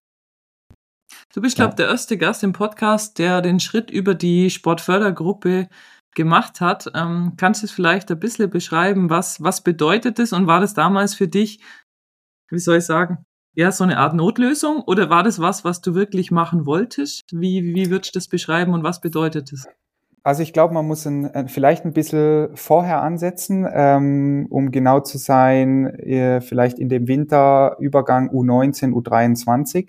Du 1.32 1.40
bist, 1.40 1.56
glaube 1.56 1.70
ich, 1.74 1.78
ja. 1.78 1.84
der 1.84 1.92
erste 1.92 2.18
Gast 2.18 2.42
im 2.42 2.52
Podcast, 2.52 3.18
der 3.18 3.40
den 3.40 3.60
Schritt 3.60 3.90
über 3.90 4.14
die 4.14 4.50
Sportfördergruppe 4.50 5.68
gemacht 6.14 6.60
hat. 6.60 6.90
Ähm, 6.94 7.34
kannst 7.36 7.62
du 7.62 7.66
es 7.66 7.72
vielleicht 7.72 8.10
ein 8.10 8.18
bisschen 8.18 8.50
beschreiben, 8.50 9.08
was, 9.08 9.42
was 9.42 9.62
bedeutet 9.62 10.18
es 10.18 10.32
und 10.32 10.46
war 10.46 10.60
das 10.60 10.74
damals 10.74 11.14
für 11.14 11.28
dich, 11.28 11.60
wie 12.50 12.58
soll 12.58 12.78
ich 12.78 12.84
sagen, 12.84 13.24
ja, 13.54 13.70
so 13.70 13.84
eine 13.84 13.98
Art 13.98 14.14
Notlösung 14.14 14.82
oder 14.82 15.10
war 15.10 15.22
das 15.22 15.38
was, 15.38 15.64
was 15.64 15.80
du 15.80 15.94
wirklich 15.94 16.30
machen 16.30 16.64
wolltest? 16.66 17.22
Wie, 17.32 17.74
wie 17.74 17.90
würdest 17.90 18.14
du 18.14 18.18
das 18.18 18.28
beschreiben 18.28 18.72
und 18.72 18.82
was 18.82 19.00
bedeutet 19.00 19.52
es? 19.52 19.66
Also 20.24 20.42
ich 20.42 20.52
glaube, 20.52 20.72
man 20.72 20.86
muss 20.86 21.04
ein, 21.04 21.48
vielleicht 21.48 21.84
ein 21.84 21.92
bisschen 21.92 22.56
vorher 22.56 23.02
ansetzen, 23.02 23.66
ähm, 23.72 24.46
um 24.50 24.70
genau 24.70 25.00
zu 25.00 25.18
sein, 25.18 25.86
äh, 25.98 26.40
vielleicht 26.40 26.78
in 26.78 26.88
dem 26.88 27.08
Winterübergang 27.08 28.30
U19, 28.30 28.92
U23. 28.92 29.88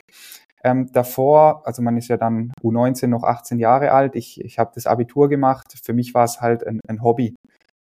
Ähm, 0.64 0.92
davor, 0.92 1.68
also 1.68 1.82
man 1.82 1.98
ist 1.98 2.08
ja 2.08 2.18
dann 2.18 2.52
U19 2.64 3.08
noch 3.08 3.24
18 3.24 3.60
Jahre 3.60 3.92
alt, 3.92 4.16
ich, 4.16 4.40
ich 4.42 4.58
habe 4.58 4.72
das 4.74 4.88
Abitur 4.88 5.30
gemacht, 5.30 5.76
für 5.84 5.94
mich 5.94 6.14
war 6.14 6.24
es 6.24 6.42
halt 6.42 6.66
ein, 6.66 6.80
ein 6.88 7.04
Hobby, 7.04 7.36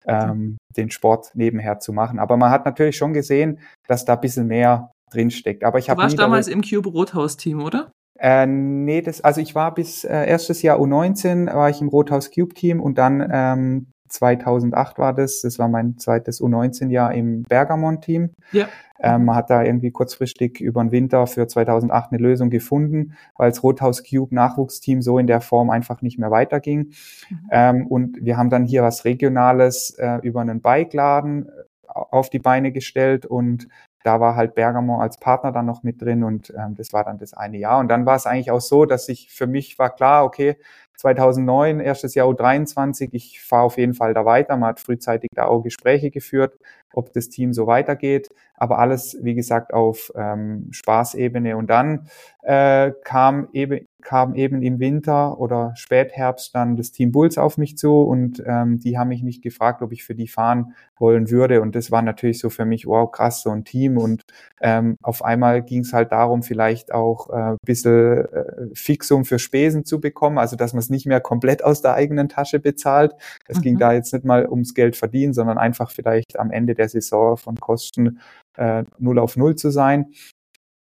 ähm, 0.05 0.57
den 0.75 0.91
Sport 0.91 1.31
nebenher 1.33 1.79
zu 1.79 1.93
machen. 1.93 2.19
Aber 2.19 2.37
man 2.37 2.51
hat 2.51 2.65
natürlich 2.65 2.97
schon 2.97 3.13
gesehen, 3.13 3.59
dass 3.87 4.05
da 4.05 4.13
ein 4.13 4.21
bisschen 4.21 4.47
mehr 4.47 4.91
drinsteckt. 5.11 5.63
Aber 5.63 5.79
ich 5.79 5.85
du 5.87 5.97
warst 5.97 6.19
damals 6.19 6.47
im 6.47 6.61
Cube 6.61 6.89
Rothaus-Team, 6.89 7.61
oder? 7.61 7.91
Äh, 8.23 8.45
nee, 8.45 9.01
das, 9.01 9.19
also 9.19 9.41
ich 9.41 9.53
war 9.53 9.73
bis 9.73 10.05
äh, 10.05 10.25
erstes 10.25 10.61
Jahr 10.61 10.79
U19, 10.79 11.53
war 11.53 11.69
ich 11.69 11.81
im 11.81 11.89
Rothaus 11.89 12.31
Cube 12.31 12.53
Team 12.53 12.79
und 12.79 12.97
dann 12.97 13.29
ähm, 13.29 13.87
2008 14.07 14.97
war 14.97 15.13
das, 15.13 15.41
das 15.41 15.59
war 15.59 15.67
mein 15.67 15.97
zweites 15.97 16.41
U19-Jahr 16.41 17.13
im 17.13 17.43
Bergamon-Team. 17.43 18.29
Ja. 18.53 18.69
Ähm, 19.01 19.25
man 19.25 19.35
hat 19.35 19.49
da 19.49 19.61
irgendwie 19.61 19.91
kurzfristig 19.91 20.61
über 20.61 20.81
den 20.81 20.93
Winter 20.93 21.27
für 21.27 21.47
2008 21.47 22.13
eine 22.13 22.21
Lösung 22.21 22.49
gefunden, 22.49 23.17
weil 23.35 23.49
das 23.49 23.61
Rothaus 23.61 24.05
Cube 24.09 24.33
Nachwuchsteam 24.33 25.01
so 25.01 25.19
in 25.19 25.27
der 25.27 25.41
Form 25.41 25.69
einfach 25.69 26.01
nicht 26.01 26.17
mehr 26.17 26.31
weiterging. 26.31 26.93
Mhm. 27.29 27.49
Ähm, 27.51 27.87
und 27.87 28.17
wir 28.21 28.37
haben 28.37 28.49
dann 28.49 28.63
hier 28.63 28.83
was 28.83 29.03
Regionales 29.03 29.89
äh, 29.99 30.19
über 30.21 30.39
einen 30.39 30.61
Bike-Laden 30.61 31.47
äh, 31.47 31.51
auf 31.89 32.29
die 32.29 32.39
Beine 32.39 32.71
gestellt 32.71 33.25
und 33.25 33.67
da 34.03 34.19
war 34.19 34.35
halt 34.35 34.55
Bergamo 34.55 34.99
als 34.99 35.17
Partner 35.17 35.51
dann 35.51 35.65
noch 35.65 35.83
mit 35.83 36.01
drin 36.01 36.23
und 36.23 36.53
ähm, 36.57 36.75
das 36.75 36.93
war 36.93 37.03
dann 37.05 37.17
das 37.17 37.33
eine 37.33 37.57
Jahr. 37.57 37.79
Und 37.79 37.87
dann 37.87 38.05
war 38.05 38.15
es 38.15 38.25
eigentlich 38.25 38.51
auch 38.51 38.61
so, 38.61 38.85
dass 38.85 39.09
ich 39.09 39.29
für 39.31 39.47
mich 39.47 39.79
war 39.79 39.89
klar, 39.95 40.25
okay, 40.25 40.57
2009, 40.97 41.79
erstes 41.79 42.13
Jahr 42.15 42.27
U23, 42.27 43.09
ich 43.13 43.41
fahre 43.41 43.63
auf 43.63 43.77
jeden 43.77 43.93
Fall 43.93 44.13
da 44.13 44.25
weiter. 44.25 44.55
Man 44.57 44.69
hat 44.69 44.79
frühzeitig 44.79 45.29
da 45.33 45.45
auch 45.45 45.61
Gespräche 45.63 46.11
geführt, 46.11 46.57
ob 46.93 47.13
das 47.13 47.29
Team 47.29 47.53
so 47.53 47.67
weitergeht. 47.67 48.29
Aber 48.55 48.79
alles, 48.79 49.17
wie 49.21 49.35
gesagt, 49.35 49.73
auf 49.73 50.11
ähm, 50.15 50.67
Spaßebene. 50.71 51.57
Und 51.57 51.69
dann 51.69 52.07
äh, 52.43 52.91
kam, 53.03 53.47
eben, 53.53 53.87
kam 54.01 54.35
eben 54.35 54.61
im 54.61 54.79
Winter 54.79 55.39
oder 55.39 55.73
Spätherbst 55.75 56.53
dann 56.53 56.75
das 56.75 56.91
Team 56.91 57.11
Bulls 57.11 57.37
auf 57.37 57.57
mich 57.57 57.77
zu 57.77 58.01
und 58.01 58.43
ähm, 58.45 58.79
die 58.79 58.97
haben 58.97 59.07
mich 59.09 59.23
nicht 59.23 59.41
gefragt, 59.41 59.81
ob 59.81 59.91
ich 59.91 60.03
für 60.03 60.13
die 60.13 60.27
fahren 60.27 60.73
wollen 60.97 61.29
würde. 61.29 61.61
Und 61.61 61.75
das 61.75 61.91
war 61.91 62.01
natürlich 62.01 62.39
so 62.39 62.49
für 62.49 62.65
mich, 62.65 62.85
wow, 62.85 63.09
krass, 63.11 63.41
so 63.41 63.49
ein 63.49 63.63
Team. 63.63 63.97
Und 63.97 64.23
ähm, 64.61 64.97
auf 65.01 65.23
einmal 65.23 65.61
ging 65.61 65.81
es 65.81 65.93
halt 65.93 66.11
darum, 66.11 66.43
vielleicht 66.43 66.93
auch 66.93 67.29
äh, 67.29 67.55
bisschen 67.65 68.25
äh, 68.25 68.67
Fixum 68.73 69.25
für 69.25 69.39
Spesen 69.39 69.85
zu 69.85 69.99
bekommen, 69.99 70.37
also 70.37 70.55
dass 70.55 70.73
man 70.73 70.79
es 70.79 70.89
nicht 70.89 71.05
mehr 71.05 71.21
komplett 71.21 71.63
aus 71.63 71.81
der 71.81 71.93
eigenen 71.95 72.29
Tasche 72.29 72.59
bezahlt. 72.59 73.13
Es 73.47 73.57
mhm. 73.57 73.61
ging 73.61 73.77
da 73.77 73.93
jetzt 73.93 74.13
nicht 74.13 74.25
mal 74.25 74.47
ums 74.47 74.73
Geld 74.73 74.95
verdienen, 74.95 75.33
sondern 75.33 75.57
einfach 75.57 75.91
vielleicht 75.91 76.39
am 76.39 76.51
Ende 76.51 76.75
der 76.75 76.82
Saison 76.89 77.37
von 77.37 77.55
Kosten 77.55 78.19
äh, 78.57 78.83
0 78.99 79.19
auf 79.19 79.37
0 79.37 79.55
zu 79.55 79.69
sein. 79.69 80.13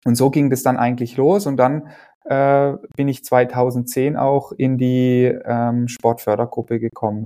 Und 0.05 0.15
so 0.15 0.29
ging 0.29 0.49
das 0.49 0.63
dann 0.63 0.77
eigentlich 0.77 1.17
los 1.17 1.45
und 1.45 1.57
dann 1.57 1.89
äh, 2.25 2.73
bin 2.95 3.07
ich 3.07 3.23
2010 3.23 4.17
auch 4.17 4.51
in 4.51 4.77
die 4.77 5.25
ähm, 5.45 5.87
Sportfördergruppe 5.87 6.79
gekommen. 6.79 7.25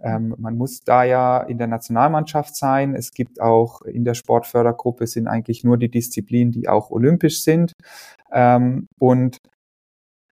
Ähm, 0.00 0.34
man 0.38 0.56
muss 0.56 0.80
da 0.84 1.04
ja 1.04 1.40
in 1.40 1.58
der 1.58 1.66
Nationalmannschaft 1.66 2.54
sein. 2.54 2.94
Es 2.94 3.12
gibt 3.12 3.40
auch 3.40 3.82
in 3.82 4.04
der 4.04 4.14
Sportfördergruppe 4.14 5.06
sind 5.06 5.26
eigentlich 5.26 5.64
nur 5.64 5.78
die 5.78 5.90
Disziplinen, 5.90 6.52
die 6.52 6.68
auch 6.68 6.90
olympisch 6.90 7.42
sind. 7.42 7.72
Ähm, 8.32 8.86
und 8.98 9.38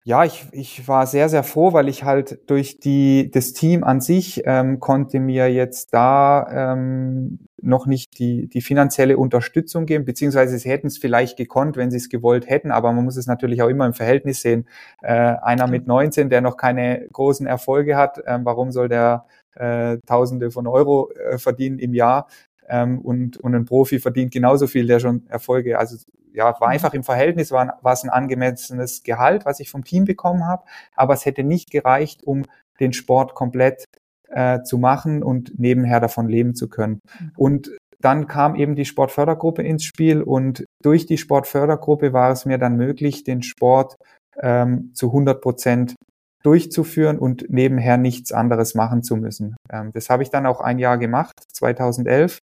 ja, 0.03 0.25
ich, 0.25 0.47
ich 0.51 0.87
war 0.87 1.05
sehr, 1.05 1.29
sehr 1.29 1.43
froh, 1.43 1.73
weil 1.73 1.87
ich 1.87 2.03
halt 2.03 2.49
durch 2.49 2.79
die, 2.79 3.29
das 3.31 3.53
Team 3.53 3.83
an 3.83 4.01
sich 4.01 4.41
ähm, 4.45 4.79
konnte 4.79 5.19
mir 5.19 5.51
jetzt 5.53 5.93
da 5.93 6.73
ähm, 6.73 7.39
noch 7.61 7.85
nicht 7.85 8.19
die, 8.19 8.47
die 8.47 8.61
finanzielle 8.61 9.17
Unterstützung 9.17 9.85
geben, 9.85 10.05
beziehungsweise 10.05 10.57
sie 10.57 10.69
hätten 10.69 10.87
es 10.87 10.97
vielleicht 10.97 11.37
gekonnt, 11.37 11.77
wenn 11.77 11.91
sie 11.91 11.97
es 11.97 12.09
gewollt 12.09 12.49
hätten, 12.49 12.71
aber 12.71 12.91
man 12.91 13.05
muss 13.05 13.17
es 13.17 13.27
natürlich 13.27 13.61
auch 13.61 13.69
immer 13.69 13.85
im 13.85 13.93
Verhältnis 13.93 14.41
sehen. 14.41 14.67
Äh, 15.01 15.13
einer 15.13 15.67
mit 15.67 15.87
19, 15.87 16.29
der 16.29 16.41
noch 16.41 16.57
keine 16.57 17.07
großen 17.11 17.47
Erfolge 17.47 17.97
hat, 17.97 18.17
äh, 18.19 18.39
warum 18.43 18.71
soll 18.71 18.89
der 18.89 19.25
äh, 19.55 19.97
Tausende 20.05 20.51
von 20.51 20.67
Euro 20.67 21.11
äh, 21.11 21.37
verdienen 21.37 21.79
im 21.79 21.93
Jahr? 21.93 22.27
Ähm, 22.67 22.99
und, 22.99 23.37
und 23.37 23.53
ein 23.53 23.65
Profi 23.65 23.99
verdient 23.99 24.31
genauso 24.31 24.67
viel, 24.67 24.87
der 24.87 24.99
schon 24.99 25.27
Erfolge, 25.27 25.77
also 25.77 25.97
ja, 26.33 26.45
war 26.59 26.69
mhm. 26.69 26.73
einfach 26.73 26.93
im 26.93 27.03
Verhältnis, 27.03 27.51
war, 27.51 27.79
war 27.81 27.93
es 27.93 28.03
ein 28.03 28.09
angemessenes 28.09 29.03
Gehalt, 29.03 29.45
was 29.45 29.59
ich 29.59 29.69
vom 29.69 29.83
Team 29.83 30.05
bekommen 30.05 30.45
habe, 30.45 30.63
aber 30.95 31.13
es 31.13 31.25
hätte 31.25 31.43
nicht 31.43 31.71
gereicht, 31.71 32.23
um 32.23 32.43
den 32.79 32.93
Sport 32.93 33.35
komplett 33.35 33.85
äh, 34.31 34.63
zu 34.63 34.77
machen 34.77 35.23
und 35.23 35.59
nebenher 35.59 35.99
davon 35.99 36.27
leben 36.27 36.55
zu 36.55 36.69
können. 36.69 36.99
Mhm. 37.19 37.31
Und 37.35 37.71
dann 37.99 38.27
kam 38.27 38.55
eben 38.55 38.75
die 38.75 38.85
Sportfördergruppe 38.85 39.61
ins 39.61 39.83
Spiel 39.83 40.23
und 40.23 40.65
durch 40.81 41.05
die 41.05 41.17
Sportfördergruppe 41.17 42.13
war 42.13 42.31
es 42.31 42.45
mir 42.45 42.57
dann 42.57 42.75
möglich, 42.75 43.23
den 43.23 43.43
Sport 43.43 43.95
ähm, 44.41 44.91
zu 44.95 45.07
100 45.07 45.41
Prozent 45.41 45.95
durchzuführen 46.41 47.19
und 47.19 47.45
nebenher 47.49 47.97
nichts 47.97 48.31
anderes 48.31 48.73
machen 48.73 49.03
zu 49.03 49.15
müssen. 49.15 49.55
Ähm, 49.71 49.91
das 49.93 50.09
habe 50.09 50.23
ich 50.23 50.31
dann 50.31 50.47
auch 50.47 50.61
ein 50.61 50.79
Jahr 50.79 50.97
gemacht, 50.97 51.33
2011 51.53 52.39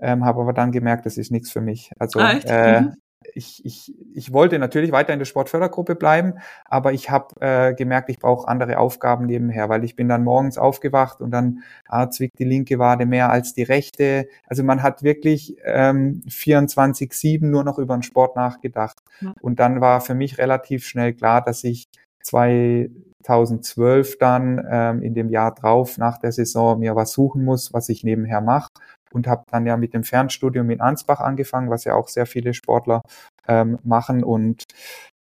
ähm, 0.00 0.24
habe 0.24 0.40
aber 0.40 0.52
dann 0.52 0.72
gemerkt, 0.72 1.06
das 1.06 1.18
ist 1.18 1.30
nichts 1.30 1.50
für 1.50 1.60
mich. 1.60 1.90
Also 1.98 2.20
ah, 2.20 2.32
äh, 2.32 2.80
mhm. 2.80 2.94
Ich, 3.34 3.64
ich, 3.64 3.94
ich 4.14 4.32
wollte 4.32 4.58
natürlich 4.58 4.92
weiter 4.92 5.12
in 5.12 5.18
der 5.18 5.26
Sportfördergruppe 5.26 5.94
bleiben, 5.94 6.38
aber 6.64 6.92
ich 6.92 7.10
habe 7.10 7.34
äh, 7.40 7.74
gemerkt, 7.74 8.08
ich 8.08 8.18
brauche 8.18 8.48
andere 8.48 8.78
Aufgaben 8.78 9.26
nebenher, 9.26 9.68
weil 9.68 9.84
ich 9.84 9.94
bin 9.94 10.08
dann 10.08 10.24
morgens 10.24 10.56
aufgewacht 10.58 11.20
und 11.20 11.30
dann 11.30 11.62
ah, 11.86 12.08
zwickt 12.08 12.38
die 12.38 12.44
linke 12.44 12.78
Wade 12.78 13.04
mehr 13.06 13.30
als 13.30 13.52
die 13.52 13.62
rechte. 13.62 14.28
Also 14.46 14.62
man 14.64 14.82
hat 14.82 15.02
wirklich 15.02 15.56
ähm, 15.64 16.22
24-7 16.28 17.44
nur 17.44 17.64
noch 17.64 17.78
über 17.78 17.94
den 17.96 18.02
Sport 18.02 18.36
nachgedacht. 18.36 18.98
Ja. 19.20 19.34
Und 19.40 19.60
dann 19.60 19.80
war 19.80 20.00
für 20.00 20.14
mich 20.14 20.38
relativ 20.38 20.86
schnell 20.86 21.12
klar, 21.12 21.42
dass 21.42 21.62
ich 21.64 21.88
2012 22.22 24.18
dann 24.18 24.66
ähm, 24.70 25.02
in 25.02 25.14
dem 25.14 25.28
Jahr 25.28 25.54
drauf 25.54 25.98
nach 25.98 26.18
der 26.18 26.32
Saison 26.32 26.78
mir 26.78 26.96
was 26.96 27.12
suchen 27.12 27.44
muss, 27.44 27.72
was 27.72 27.88
ich 27.90 28.02
nebenher 28.02 28.40
mache 28.40 28.70
und 29.12 29.26
habe 29.26 29.44
dann 29.50 29.66
ja 29.66 29.76
mit 29.76 29.94
dem 29.94 30.04
Fernstudium 30.04 30.70
in 30.70 30.80
Ansbach 30.80 31.20
angefangen, 31.20 31.70
was 31.70 31.84
ja 31.84 31.94
auch 31.94 32.08
sehr 32.08 32.26
viele 32.26 32.54
Sportler 32.54 33.02
ähm, 33.48 33.78
machen 33.82 34.24
und 34.24 34.64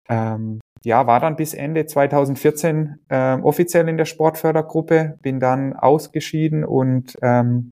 ähm, 0.09 0.59
ja, 0.83 1.05
war 1.07 1.19
dann 1.19 1.35
bis 1.35 1.53
Ende 1.53 1.85
2014 1.85 2.99
ähm, 3.09 3.43
offiziell 3.43 3.89
in 3.89 3.97
der 3.97 4.05
Sportfördergruppe, 4.05 5.17
bin 5.21 5.39
dann 5.39 5.73
ausgeschieden 5.73 6.63
und 6.63 7.17
ähm, 7.21 7.71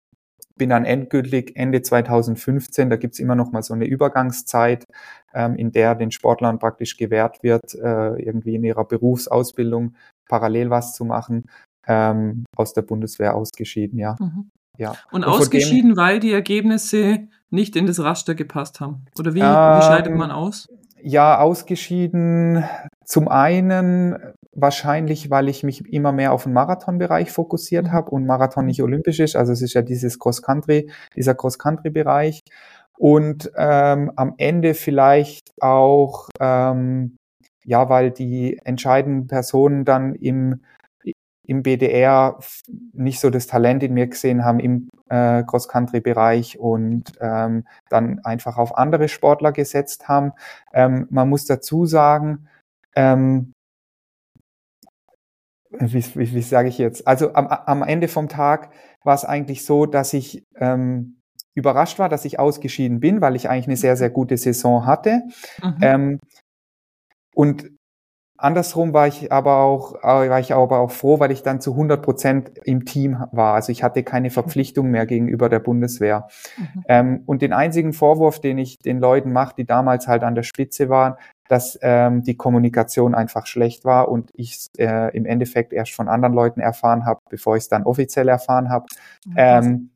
bin 0.57 0.69
dann 0.69 0.85
endgültig 0.85 1.55
Ende 1.55 1.81
2015, 1.81 2.89
da 2.89 2.95
gibt's 2.95 3.19
immer 3.19 3.35
noch 3.35 3.51
mal 3.51 3.61
so 3.61 3.73
eine 3.73 3.85
Übergangszeit, 3.85 4.85
ähm, 5.33 5.55
in 5.55 5.71
der 5.71 5.95
den 5.95 6.11
Sportlern 6.11 6.59
praktisch 6.59 6.97
gewährt 6.97 7.43
wird, 7.43 7.75
äh, 7.75 8.15
irgendwie 8.21 8.55
in 8.55 8.63
ihrer 8.63 8.85
Berufsausbildung 8.85 9.95
parallel 10.29 10.69
was 10.69 10.93
zu 10.95 11.05
machen, 11.05 11.45
ähm, 11.87 12.45
aus 12.55 12.73
der 12.73 12.83
Bundeswehr 12.83 13.35
ausgeschieden, 13.35 13.99
ja. 13.99 14.15
Mhm. 14.19 14.49
Ja. 14.77 14.95
Und, 15.11 15.23
und 15.23 15.25
ausgeschieden, 15.25 15.91
dem, 15.91 15.97
weil 15.97 16.19
die 16.19 16.31
Ergebnisse 16.31 17.27
nicht 17.49 17.75
in 17.75 17.87
das 17.87 17.99
Raster 17.99 18.35
gepasst 18.35 18.79
haben. 18.79 19.05
Oder 19.17 19.33
wie, 19.33 19.39
ähm, 19.39 19.45
wie 19.45 19.81
scheidet 19.81 20.15
man 20.15 20.31
aus? 20.31 20.67
Ja, 21.01 21.39
ausgeschieden 21.39 22.63
zum 23.03 23.27
einen 23.27 24.17
wahrscheinlich, 24.55 25.29
weil 25.29 25.49
ich 25.49 25.63
mich 25.63 25.85
immer 25.91 26.11
mehr 26.11 26.31
auf 26.31 26.43
den 26.43 26.53
Marathonbereich 26.53 27.31
fokussiert 27.31 27.87
mhm. 27.87 27.91
habe 27.91 28.11
und 28.11 28.25
Marathon 28.25 28.65
nicht 28.65 28.81
olympisch 28.81 29.19
ist. 29.19 29.35
Also 29.35 29.53
es 29.53 29.61
ist 29.61 29.73
ja 29.73 29.81
dieses 29.81 30.17
Cross-Country, 30.17 30.89
dieser 31.15 31.35
Cross-Country-Bereich. 31.35 32.41
Und 32.97 33.51
ähm, 33.57 34.11
am 34.15 34.35
Ende 34.37 34.73
vielleicht 34.73 35.51
auch, 35.59 36.29
ähm, 36.39 37.17
ja, 37.65 37.89
weil 37.89 38.11
die 38.11 38.59
entscheidenden 38.63 39.27
Personen 39.27 39.83
dann 39.83 40.15
im 40.15 40.61
im 41.47 41.63
BDR 41.63 42.39
nicht 42.93 43.19
so 43.19 43.29
das 43.29 43.47
Talent 43.47 43.83
in 43.83 43.93
mir 43.93 44.07
gesehen 44.07 44.43
haben 44.43 44.59
im 44.59 44.89
äh, 45.09 45.43
Cross-Country-Bereich 45.43 46.59
und 46.59 47.03
ähm, 47.19 47.65
dann 47.89 48.19
einfach 48.23 48.57
auf 48.57 48.77
andere 48.77 49.07
Sportler 49.07 49.51
gesetzt 49.51 50.07
haben. 50.07 50.31
Ähm, 50.73 51.07
man 51.09 51.29
muss 51.29 51.45
dazu 51.45 51.85
sagen, 51.85 52.47
ähm, 52.95 53.53
wie, 55.79 56.05
wie, 56.15 56.33
wie 56.33 56.41
sage 56.41 56.69
ich 56.69 56.77
jetzt? 56.77 57.07
Also 57.07 57.33
am, 57.33 57.47
am 57.47 57.83
Ende 57.83 58.07
vom 58.07 58.29
Tag 58.29 58.71
war 59.03 59.15
es 59.15 59.25
eigentlich 59.25 59.65
so, 59.65 59.85
dass 59.85 60.13
ich 60.13 60.43
ähm, 60.57 61.17
überrascht 61.53 61.99
war, 61.99 62.09
dass 62.09 62.25
ich 62.25 62.39
ausgeschieden 62.39 62.99
bin, 62.99 63.21
weil 63.21 63.35
ich 63.35 63.49
eigentlich 63.49 63.67
eine 63.67 63.77
sehr, 63.77 63.97
sehr 63.97 64.09
gute 64.09 64.37
Saison 64.37 64.85
hatte. 64.85 65.23
Mhm. 65.61 65.77
Ähm, 65.81 66.19
und 67.33 67.69
Andersrum 68.45 68.93
war 68.93 69.07
ich 69.07 69.31
aber 69.31 69.57
auch, 69.57 69.95
äh, 70.03 70.29
war 70.29 70.39
ich 70.39 70.53
aber 70.53 70.77
auch 70.77 70.91
froh, 70.91 71.19
weil 71.19 71.31
ich 71.31 71.41
dann 71.41 71.61
zu 71.61 71.71
100 71.71 72.03
Prozent 72.03 72.51
im 72.63 72.85
Team 72.85 73.23
war. 73.31 73.55
Also 73.55 73.71
ich 73.71 73.81
hatte 73.81 74.03
keine 74.03 74.29
Verpflichtung 74.29 74.91
mehr 74.91 75.07
gegenüber 75.07 75.49
der 75.49 75.57
Bundeswehr. 75.57 76.27
Mhm. 76.55 76.83
Ähm, 76.87 77.23
und 77.25 77.41
den 77.41 77.53
einzigen 77.53 77.91
Vorwurf, 77.91 78.39
den 78.39 78.59
ich 78.59 78.77
den 78.77 78.99
Leuten 78.99 79.33
mache, 79.33 79.55
die 79.57 79.65
damals 79.65 80.07
halt 80.07 80.21
an 80.21 80.35
der 80.35 80.43
Spitze 80.43 80.89
waren, 80.89 81.15
dass 81.47 81.79
ähm, 81.81 82.21
die 82.21 82.37
Kommunikation 82.37 83.15
einfach 83.15 83.47
schlecht 83.47 83.83
war 83.83 84.09
und 84.09 84.29
ich 84.35 84.67
äh, 84.77 85.15
im 85.17 85.25
Endeffekt 85.25 85.73
erst 85.73 85.93
von 85.93 86.07
anderen 86.07 86.35
Leuten 86.35 86.59
erfahren 86.59 87.07
habe, 87.07 87.21
bevor 87.31 87.55
ich 87.55 87.63
es 87.63 87.69
dann 87.69 87.81
offiziell 87.81 88.27
erfahren 88.27 88.69
habe. 88.69 88.85
Mhm. 89.25 89.33
Ähm, 89.37 89.89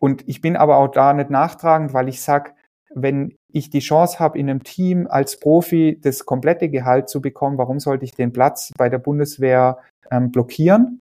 und 0.00 0.28
ich 0.28 0.40
bin 0.40 0.56
aber 0.56 0.78
auch 0.78 0.88
da 0.88 1.12
nicht 1.12 1.30
nachtragend, 1.30 1.94
weil 1.94 2.08
ich 2.08 2.20
sag, 2.20 2.55
wenn 2.96 3.36
ich 3.52 3.70
die 3.70 3.80
Chance 3.80 4.18
habe, 4.18 4.38
in 4.38 4.48
einem 4.48 4.62
Team 4.62 5.06
als 5.08 5.38
Profi 5.38 5.98
das 6.02 6.24
komplette 6.24 6.68
Gehalt 6.68 7.08
zu 7.08 7.20
bekommen, 7.20 7.58
warum 7.58 7.78
sollte 7.78 8.04
ich 8.04 8.14
den 8.14 8.32
Platz 8.32 8.72
bei 8.76 8.88
der 8.88 8.98
Bundeswehr 8.98 9.78
ähm, 10.10 10.32
blockieren? 10.32 11.00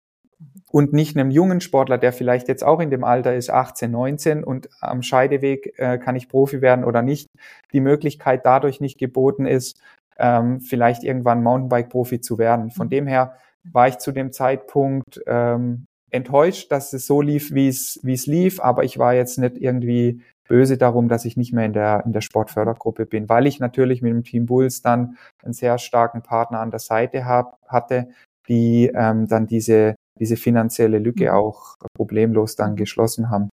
Und 0.70 0.92
nicht 0.92 1.16
einem 1.16 1.30
jungen 1.30 1.62
Sportler, 1.62 1.96
der 1.96 2.12
vielleicht 2.12 2.46
jetzt 2.46 2.62
auch 2.62 2.80
in 2.80 2.90
dem 2.90 3.02
Alter 3.02 3.34
ist, 3.34 3.48
18, 3.48 3.90
19 3.90 4.44
und 4.44 4.68
am 4.80 5.02
Scheideweg 5.02 5.78
äh, 5.78 5.96
kann 5.96 6.14
ich 6.14 6.28
Profi 6.28 6.60
werden 6.60 6.84
oder 6.84 7.00
nicht, 7.00 7.26
die 7.72 7.80
Möglichkeit 7.80 8.44
dadurch 8.44 8.78
nicht 8.78 8.98
geboten 8.98 9.46
ist, 9.46 9.80
ähm, 10.18 10.60
vielleicht 10.60 11.04
irgendwann 11.04 11.42
Mountainbike-Profi 11.42 12.20
zu 12.20 12.36
werden. 12.36 12.70
Von 12.70 12.90
dem 12.90 13.06
her 13.06 13.38
war 13.64 13.88
ich 13.88 13.96
zu 13.96 14.12
dem 14.12 14.30
Zeitpunkt 14.30 15.22
ähm, 15.26 15.86
enttäuscht, 16.10 16.70
dass 16.70 16.92
es 16.92 17.06
so 17.06 17.22
lief, 17.22 17.54
wie 17.54 17.68
es 17.68 17.98
wie 18.02 18.14
es 18.14 18.26
lief, 18.26 18.60
aber 18.60 18.84
ich 18.84 18.98
war 18.98 19.14
jetzt 19.14 19.38
nicht 19.38 19.56
irgendwie 19.58 20.20
böse 20.48 20.78
darum, 20.78 21.08
dass 21.08 21.24
ich 21.24 21.36
nicht 21.36 21.52
mehr 21.52 21.66
in 21.66 21.72
der 21.72 22.02
in 22.04 22.12
der 22.12 22.20
Sportfördergruppe 22.22 23.06
bin, 23.06 23.28
weil 23.28 23.46
ich 23.46 23.60
natürlich 23.60 24.02
mit 24.02 24.12
dem 24.12 24.24
Team 24.24 24.46
Bulls 24.46 24.82
dann 24.82 25.16
einen 25.44 25.52
sehr 25.52 25.78
starken 25.78 26.22
Partner 26.22 26.60
an 26.60 26.70
der 26.70 26.80
Seite 26.80 27.24
hab, 27.26 27.58
hatte, 27.68 28.08
die 28.48 28.90
ähm, 28.94 29.28
dann 29.28 29.46
diese 29.46 29.94
diese 30.18 30.36
finanzielle 30.36 30.98
Lücke 30.98 31.24
mhm. 31.24 31.30
auch 31.30 31.76
problemlos 31.94 32.56
dann 32.56 32.76
geschlossen 32.76 33.30
haben. 33.30 33.50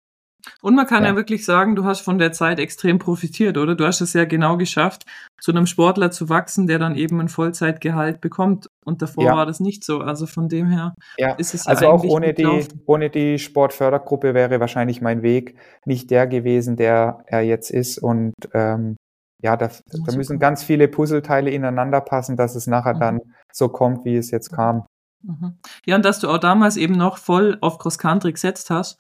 Und 0.62 0.76
man 0.76 0.88
kann 0.88 1.04
ja. 1.04 1.12
ja. 1.12 1.16
wirklich 1.16 1.46
sagen, 1.46 1.76
du 1.76 1.86
hast 1.86 2.02
von 2.02 2.18
der 2.18 2.32
Zeit 2.32 2.60
extrem 2.60 3.00
profitiert, 3.00 3.58
oder? 3.58 3.76
Du 3.76 3.86
hast 3.86 4.02
es 4.02 4.14
ja 4.14 4.26
genau 4.26 4.58
geschafft, 4.58 5.06
zu 5.40 5.52
einem 5.52 5.66
Sportler 5.66 6.12
zu 6.12 6.30
wachsen, 6.30 6.68
der 6.68 6.80
dann 6.80 6.96
eben 6.96 7.20
ein 7.20 7.30
Vollzeitgehalt 7.30 8.22
bekommt. 8.22 8.70
Und 8.84 9.02
davor 9.02 9.26
ja. 9.26 9.36
war 9.36 9.46
das 9.46 9.60
nicht 9.60 9.84
so. 9.84 10.00
Also 10.00 10.26
von 10.26 10.50
dem 10.50 10.68
her 10.70 10.96
ja. 11.18 11.34
ist 11.34 11.54
es 11.54 11.66
ja 11.66 11.72
Also 11.72 11.88
auch 11.88 12.04
ohne 12.04 12.34
die, 12.34 12.68
ohne 12.86 13.10
die 13.10 13.40
Sportfördergruppe 13.40 14.34
wäre 14.34 14.60
wahrscheinlich 14.60 15.02
mein 15.02 15.22
Weg 15.22 15.58
nicht 15.86 16.10
der 16.12 16.28
gewesen, 16.28 16.76
der 16.76 17.24
er 17.28 17.42
jetzt 17.42 17.72
ist. 17.72 17.98
Und 17.98 18.34
ähm, 18.54 18.96
ja, 19.44 19.58
da, 19.58 19.70
da 19.88 20.16
müssen 20.16 20.40
ganz 20.40 20.64
viele 20.64 20.88
Puzzleteile 20.88 21.52
ineinander 21.52 22.02
passen, 22.02 22.38
dass 22.38 22.56
es 22.56 22.68
nachher 22.68 22.96
mhm. 22.96 23.00
dann 23.00 23.20
so 23.52 23.70
kommt, 23.70 24.06
wie 24.06 24.16
es 24.16 24.32
jetzt 24.32 24.52
kam. 24.52 24.86
Mhm. 25.22 25.58
Ja, 25.86 25.96
und 25.96 26.06
dass 26.06 26.20
du 26.20 26.30
auch 26.30 26.38
damals 26.38 26.78
eben 26.78 26.96
noch 26.96 27.18
voll 27.18 27.58
auf 27.62 27.78
Cross 27.78 27.98
Country 27.98 28.32
gesetzt 28.32 28.70
hast 28.70 28.98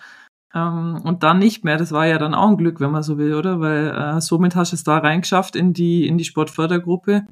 ähm, 0.55 1.01
und 1.03 1.23
dann 1.23 1.39
nicht 1.39 1.65
mehr. 1.65 1.77
Das 1.77 1.91
war 1.91 2.07
ja 2.07 2.17
dann 2.17 2.33
auch 2.33 2.49
ein 2.49 2.57
Glück, 2.57 2.79
wenn 2.79 2.91
man 2.91 3.03
so 3.03 3.17
will, 3.17 3.35
oder? 3.35 3.59
Weil 3.59 3.89
äh, 3.89 4.21
somit 4.21 4.55
hast 4.55 4.71
du 4.71 4.75
es 4.75 4.83
da 4.83 4.97
reingeschafft 4.97 5.55
in 5.55 5.73
die, 5.73 6.07
in 6.07 6.17
die 6.17 6.23
Sportfördergruppe. 6.23 7.25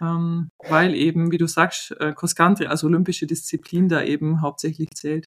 Ähm, 0.00 0.50
weil 0.68 0.94
eben, 0.94 1.30
wie 1.30 1.38
du 1.38 1.46
sagst, 1.46 1.94
äh, 2.00 2.12
Cross 2.12 2.34
Country 2.34 2.66
als 2.66 2.82
olympische 2.82 3.26
Disziplin 3.28 3.88
da 3.88 4.02
eben 4.02 4.42
hauptsächlich 4.42 4.90
zählt. 4.90 5.26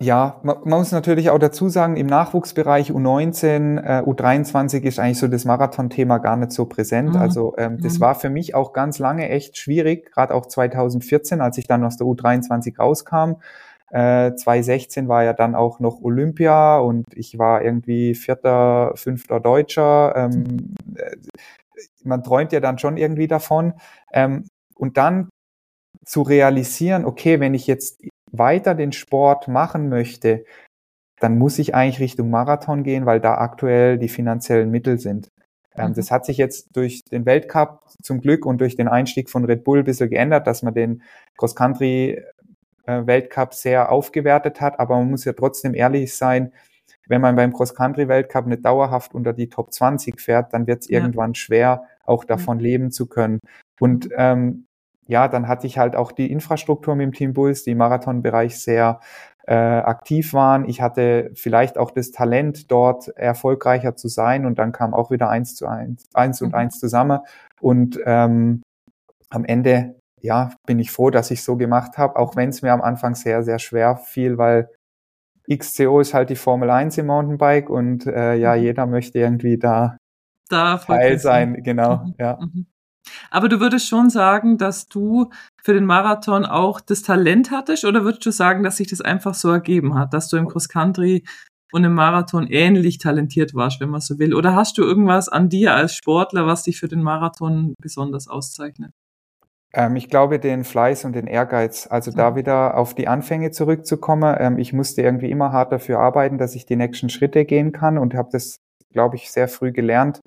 Ja, 0.00 0.40
man, 0.44 0.58
man 0.64 0.78
muss 0.78 0.92
natürlich 0.92 1.28
auch 1.28 1.38
dazu 1.38 1.68
sagen, 1.68 1.96
im 1.96 2.06
Nachwuchsbereich 2.06 2.92
U19, 2.92 3.80
äh, 3.82 4.02
U23 4.02 4.82
ist 4.82 4.98
eigentlich 4.98 5.18
so 5.18 5.26
das 5.26 5.44
Marathon-Thema 5.44 6.18
gar 6.18 6.36
nicht 6.36 6.52
so 6.52 6.66
präsent. 6.66 7.10
Mhm. 7.10 7.16
Also 7.16 7.54
ähm, 7.58 7.78
das 7.82 7.98
mhm. 7.98 8.00
war 8.00 8.14
für 8.14 8.30
mich 8.30 8.54
auch 8.54 8.72
ganz 8.72 8.98
lange 8.98 9.28
echt 9.28 9.58
schwierig, 9.58 10.10
gerade 10.12 10.34
auch 10.34 10.46
2014, 10.46 11.40
als 11.40 11.58
ich 11.58 11.66
dann 11.66 11.84
aus 11.84 11.96
der 11.96 12.06
U23 12.06 12.78
rauskam. 12.78 13.40
Äh, 13.90 14.34
2016 14.34 15.08
war 15.08 15.24
ja 15.24 15.32
dann 15.32 15.54
auch 15.54 15.80
noch 15.80 16.02
Olympia 16.02 16.78
und 16.78 17.06
ich 17.14 17.38
war 17.38 17.62
irgendwie 17.62 18.14
vierter, 18.14 18.92
fünfter 18.96 19.40
Deutscher. 19.40 20.14
Ähm, 20.16 20.74
äh, 20.94 21.16
man 22.04 22.22
träumt 22.22 22.52
ja 22.52 22.60
dann 22.60 22.78
schon 22.78 22.96
irgendwie 22.96 23.28
davon. 23.28 23.74
Ähm, 24.12 24.46
und 24.74 24.96
dann 24.96 25.28
zu 26.04 26.22
realisieren, 26.22 27.04
okay, 27.04 27.40
wenn 27.40 27.54
ich 27.54 27.66
jetzt 27.66 28.02
weiter 28.30 28.74
den 28.74 28.92
Sport 28.92 29.48
machen 29.48 29.88
möchte, 29.88 30.44
dann 31.20 31.38
muss 31.38 31.58
ich 31.58 31.74
eigentlich 31.74 32.00
Richtung 32.00 32.30
Marathon 32.30 32.82
gehen, 32.82 33.06
weil 33.06 33.20
da 33.20 33.38
aktuell 33.38 33.98
die 33.98 34.08
finanziellen 34.08 34.70
Mittel 34.70 34.98
sind. 34.98 35.30
Ähm, 35.76 35.90
mhm. 35.90 35.94
Das 35.94 36.10
hat 36.10 36.26
sich 36.26 36.36
jetzt 36.36 36.76
durch 36.76 37.04
den 37.04 37.26
Weltcup 37.26 37.84
zum 38.02 38.20
Glück 38.20 38.46
und 38.46 38.60
durch 38.60 38.76
den 38.76 38.88
Einstieg 38.88 39.30
von 39.30 39.44
Red 39.44 39.64
Bull 39.64 39.80
ein 39.80 39.84
bisschen 39.84 40.10
geändert, 40.10 40.46
dass 40.46 40.62
man 40.62 40.74
den 40.74 41.02
Cross-Country 41.36 42.22
Weltcup 43.06 43.54
sehr 43.54 43.90
aufgewertet 43.92 44.60
hat, 44.60 44.80
aber 44.80 44.96
man 44.96 45.10
muss 45.10 45.24
ja 45.24 45.32
trotzdem 45.32 45.74
ehrlich 45.74 46.14
sein, 46.14 46.52
wenn 47.08 47.20
man 47.20 47.36
beim 47.36 47.52
Cross-Country-Weltcup 47.52 48.46
nicht 48.46 48.64
dauerhaft 48.64 49.14
unter 49.14 49.32
die 49.32 49.48
Top 49.48 49.72
20 49.72 50.20
fährt, 50.20 50.52
dann 50.52 50.66
wird 50.66 50.82
es 50.82 50.88
ja. 50.88 50.98
irgendwann 50.98 51.34
schwer, 51.34 51.84
auch 52.04 52.24
davon 52.24 52.58
ja. 52.58 52.64
leben 52.64 52.90
zu 52.90 53.06
können. 53.06 53.40
Und 53.80 54.10
ähm, 54.16 54.66
ja, 55.06 55.26
dann 55.26 55.48
hatte 55.48 55.66
ich 55.66 55.78
halt 55.78 55.96
auch 55.96 56.12
die 56.12 56.30
Infrastruktur 56.30 56.94
mit 56.94 57.06
dem 57.06 57.12
Team 57.12 57.32
Bulls, 57.32 57.64
die 57.64 57.70
im 57.70 57.78
Marathonbereich 57.78 58.58
sehr 58.58 59.00
äh, 59.46 59.54
aktiv 59.54 60.34
waren. 60.34 60.68
Ich 60.68 60.82
hatte 60.82 61.30
vielleicht 61.34 61.78
auch 61.78 61.90
das 61.90 62.10
Talent, 62.10 62.70
dort 62.70 63.08
erfolgreicher 63.16 63.96
zu 63.96 64.08
sein 64.08 64.44
und 64.44 64.58
dann 64.58 64.72
kam 64.72 64.92
auch 64.92 65.10
wieder 65.10 65.30
eins 65.30 65.54
zu 65.54 65.66
eins, 65.66 66.04
eins 66.12 66.42
und 66.42 66.48
mhm. 66.48 66.54
eins 66.54 66.78
zusammen. 66.78 67.20
Und 67.58 67.98
ähm, 68.04 68.62
am 69.30 69.46
Ende 69.46 69.97
ja, 70.22 70.50
bin 70.66 70.78
ich 70.78 70.90
froh, 70.90 71.10
dass 71.10 71.30
ich 71.30 71.42
so 71.42 71.56
gemacht 71.56 71.98
habe, 71.98 72.16
auch 72.16 72.36
wenn 72.36 72.50
es 72.50 72.62
mir 72.62 72.72
am 72.72 72.82
Anfang 72.82 73.14
sehr, 73.14 73.42
sehr 73.42 73.58
schwer 73.58 73.96
fiel, 73.96 74.38
weil 74.38 74.70
XCO 75.50 76.00
ist 76.00 76.14
halt 76.14 76.30
die 76.30 76.36
Formel 76.36 76.70
1 76.70 76.98
im 76.98 77.06
Mountainbike 77.06 77.70
und 77.70 78.06
äh, 78.06 78.34
ja, 78.34 78.54
mhm. 78.54 78.62
jeder 78.62 78.86
möchte 78.86 79.18
irgendwie 79.18 79.58
da, 79.58 79.96
da 80.48 80.78
Teil 80.78 81.18
sein, 81.18 81.62
genau, 81.62 82.04
mhm. 82.04 82.14
ja. 82.18 82.38
Mhm. 82.40 82.66
Aber 83.30 83.48
du 83.48 83.60
würdest 83.60 83.88
schon 83.88 84.10
sagen, 84.10 84.58
dass 84.58 84.88
du 84.88 85.30
für 85.62 85.72
den 85.72 85.86
Marathon 85.86 86.44
auch 86.44 86.80
das 86.80 87.02
Talent 87.02 87.50
hattest 87.50 87.84
oder 87.84 88.04
würdest 88.04 88.26
du 88.26 88.30
sagen, 88.30 88.62
dass 88.62 88.76
sich 88.76 88.88
das 88.88 89.00
einfach 89.00 89.34
so 89.34 89.50
ergeben 89.50 89.94
hat, 89.94 90.12
dass 90.12 90.28
du 90.28 90.36
im 90.36 90.46
Cross 90.46 90.68
Country 90.68 91.24
und 91.72 91.84
im 91.84 91.94
Marathon 91.94 92.46
ähnlich 92.46 92.98
talentiert 92.98 93.54
warst, 93.54 93.80
wenn 93.80 93.90
man 93.90 94.00
so 94.00 94.18
will? 94.18 94.34
Oder 94.34 94.54
hast 94.54 94.78
du 94.78 94.82
irgendwas 94.82 95.28
an 95.28 95.48
dir 95.48 95.74
als 95.74 95.94
Sportler, 95.94 96.46
was 96.46 96.62
dich 96.62 96.78
für 96.78 96.88
den 96.88 97.02
Marathon 97.02 97.74
besonders 97.80 98.28
auszeichnet? 98.28 98.92
Ähm, 99.72 99.96
ich 99.96 100.08
glaube, 100.08 100.38
den 100.38 100.64
Fleiß 100.64 101.04
und 101.04 101.14
den 101.14 101.26
Ehrgeiz, 101.26 101.86
also 101.90 102.10
da 102.10 102.36
wieder 102.36 102.76
auf 102.76 102.94
die 102.94 103.08
Anfänge 103.08 103.50
zurückzukommen. 103.50 104.36
Ähm, 104.38 104.58
ich 104.58 104.72
musste 104.72 105.02
irgendwie 105.02 105.30
immer 105.30 105.52
hart 105.52 105.72
dafür 105.72 106.00
arbeiten, 106.00 106.38
dass 106.38 106.54
ich 106.54 106.66
die 106.66 106.76
nächsten 106.76 107.10
Schritte 107.10 107.44
gehen 107.44 107.72
kann 107.72 107.98
und 107.98 108.14
habe 108.14 108.30
das, 108.32 108.58
glaube 108.92 109.16
ich, 109.16 109.30
sehr 109.30 109.48
früh 109.48 109.72
gelernt, 109.72 110.20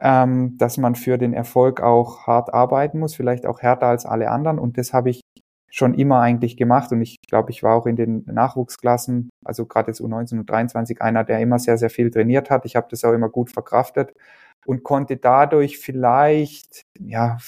ähm, 0.00 0.56
dass 0.58 0.76
man 0.78 0.94
für 0.94 1.18
den 1.18 1.34
Erfolg 1.34 1.80
auch 1.80 2.26
hart 2.26 2.52
arbeiten 2.54 2.98
muss, 2.98 3.14
vielleicht 3.14 3.46
auch 3.46 3.60
härter 3.62 3.86
als 3.86 4.06
alle 4.06 4.30
anderen. 4.30 4.58
Und 4.58 4.78
das 4.78 4.92
habe 4.92 5.10
ich 5.10 5.22
schon 5.70 5.94
immer 5.94 6.20
eigentlich 6.20 6.56
gemacht. 6.56 6.92
Und 6.92 7.02
ich 7.02 7.16
glaube, 7.28 7.50
ich 7.50 7.62
war 7.62 7.74
auch 7.74 7.86
in 7.86 7.96
den 7.96 8.24
Nachwuchsklassen, 8.26 9.30
also 9.44 9.66
gerade 9.66 9.90
jetzt 9.90 10.00
U19 10.00 10.40
und 10.40 10.50
23, 10.50 11.02
einer, 11.02 11.24
der 11.24 11.40
immer 11.40 11.58
sehr, 11.58 11.78
sehr 11.78 11.90
viel 11.90 12.10
trainiert 12.10 12.50
hat. 12.50 12.64
Ich 12.64 12.76
habe 12.76 12.88
das 12.90 13.04
auch 13.04 13.12
immer 13.12 13.28
gut 13.28 13.50
verkraftet 13.50 14.14
und 14.66 14.82
konnte 14.82 15.16
dadurch 15.16 15.78
vielleicht, 15.78 16.82
ja, 16.98 17.38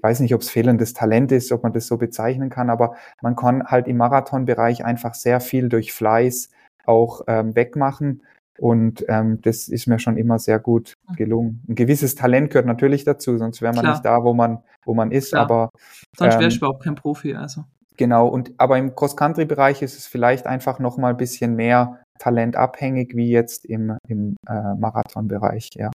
weiß 0.00 0.20
nicht, 0.20 0.34
ob 0.34 0.42
es 0.42 0.50
fehlendes 0.50 0.94
Talent 0.94 1.32
ist, 1.32 1.52
ob 1.52 1.62
man 1.62 1.72
das 1.72 1.86
so 1.86 1.96
bezeichnen 1.96 2.50
kann, 2.50 2.70
aber 2.70 2.94
man 3.20 3.36
kann 3.36 3.64
halt 3.64 3.88
im 3.88 3.96
Marathonbereich 3.96 4.84
einfach 4.84 5.14
sehr 5.14 5.40
viel 5.40 5.68
durch 5.68 5.92
Fleiß 5.92 6.50
auch 6.86 7.22
ähm, 7.26 7.54
wegmachen. 7.54 8.22
Und 8.58 9.04
ähm, 9.08 9.40
das 9.42 9.68
ist 9.68 9.86
mir 9.86 10.00
schon 10.00 10.16
immer 10.16 10.40
sehr 10.40 10.58
gut 10.58 10.96
mhm. 11.08 11.14
gelungen. 11.14 11.64
Ein 11.68 11.74
gewisses 11.76 12.16
Talent 12.16 12.50
gehört 12.50 12.66
natürlich 12.66 13.04
dazu, 13.04 13.38
sonst 13.38 13.62
wäre 13.62 13.72
man 13.72 13.82
Klar. 13.82 13.92
nicht 13.94 14.04
da, 14.04 14.24
wo 14.24 14.34
man, 14.34 14.58
wo 14.84 14.94
man 14.94 15.12
ist. 15.12 15.30
Klar. 15.30 15.42
Aber 15.42 15.70
sonst 16.16 16.34
ähm, 16.34 16.40
wäre 16.40 16.48
ich 16.48 16.56
überhaupt 16.56 16.82
kein 16.82 16.96
Profi. 16.96 17.34
Also 17.34 17.64
genau. 17.96 18.26
Und 18.26 18.52
aber 18.58 18.76
im 18.78 18.96
Cross-Country-Bereich 18.96 19.82
ist 19.82 19.96
es 19.96 20.08
vielleicht 20.08 20.46
einfach 20.46 20.80
noch 20.80 20.96
mal 20.96 21.10
ein 21.10 21.16
bisschen 21.16 21.54
mehr 21.54 22.00
talentabhängig 22.18 23.14
wie 23.14 23.30
jetzt 23.30 23.64
im 23.64 23.96
im 24.08 24.36
äh, 24.48 24.74
Marathonbereich. 24.74 25.70
Ja. 25.74 25.92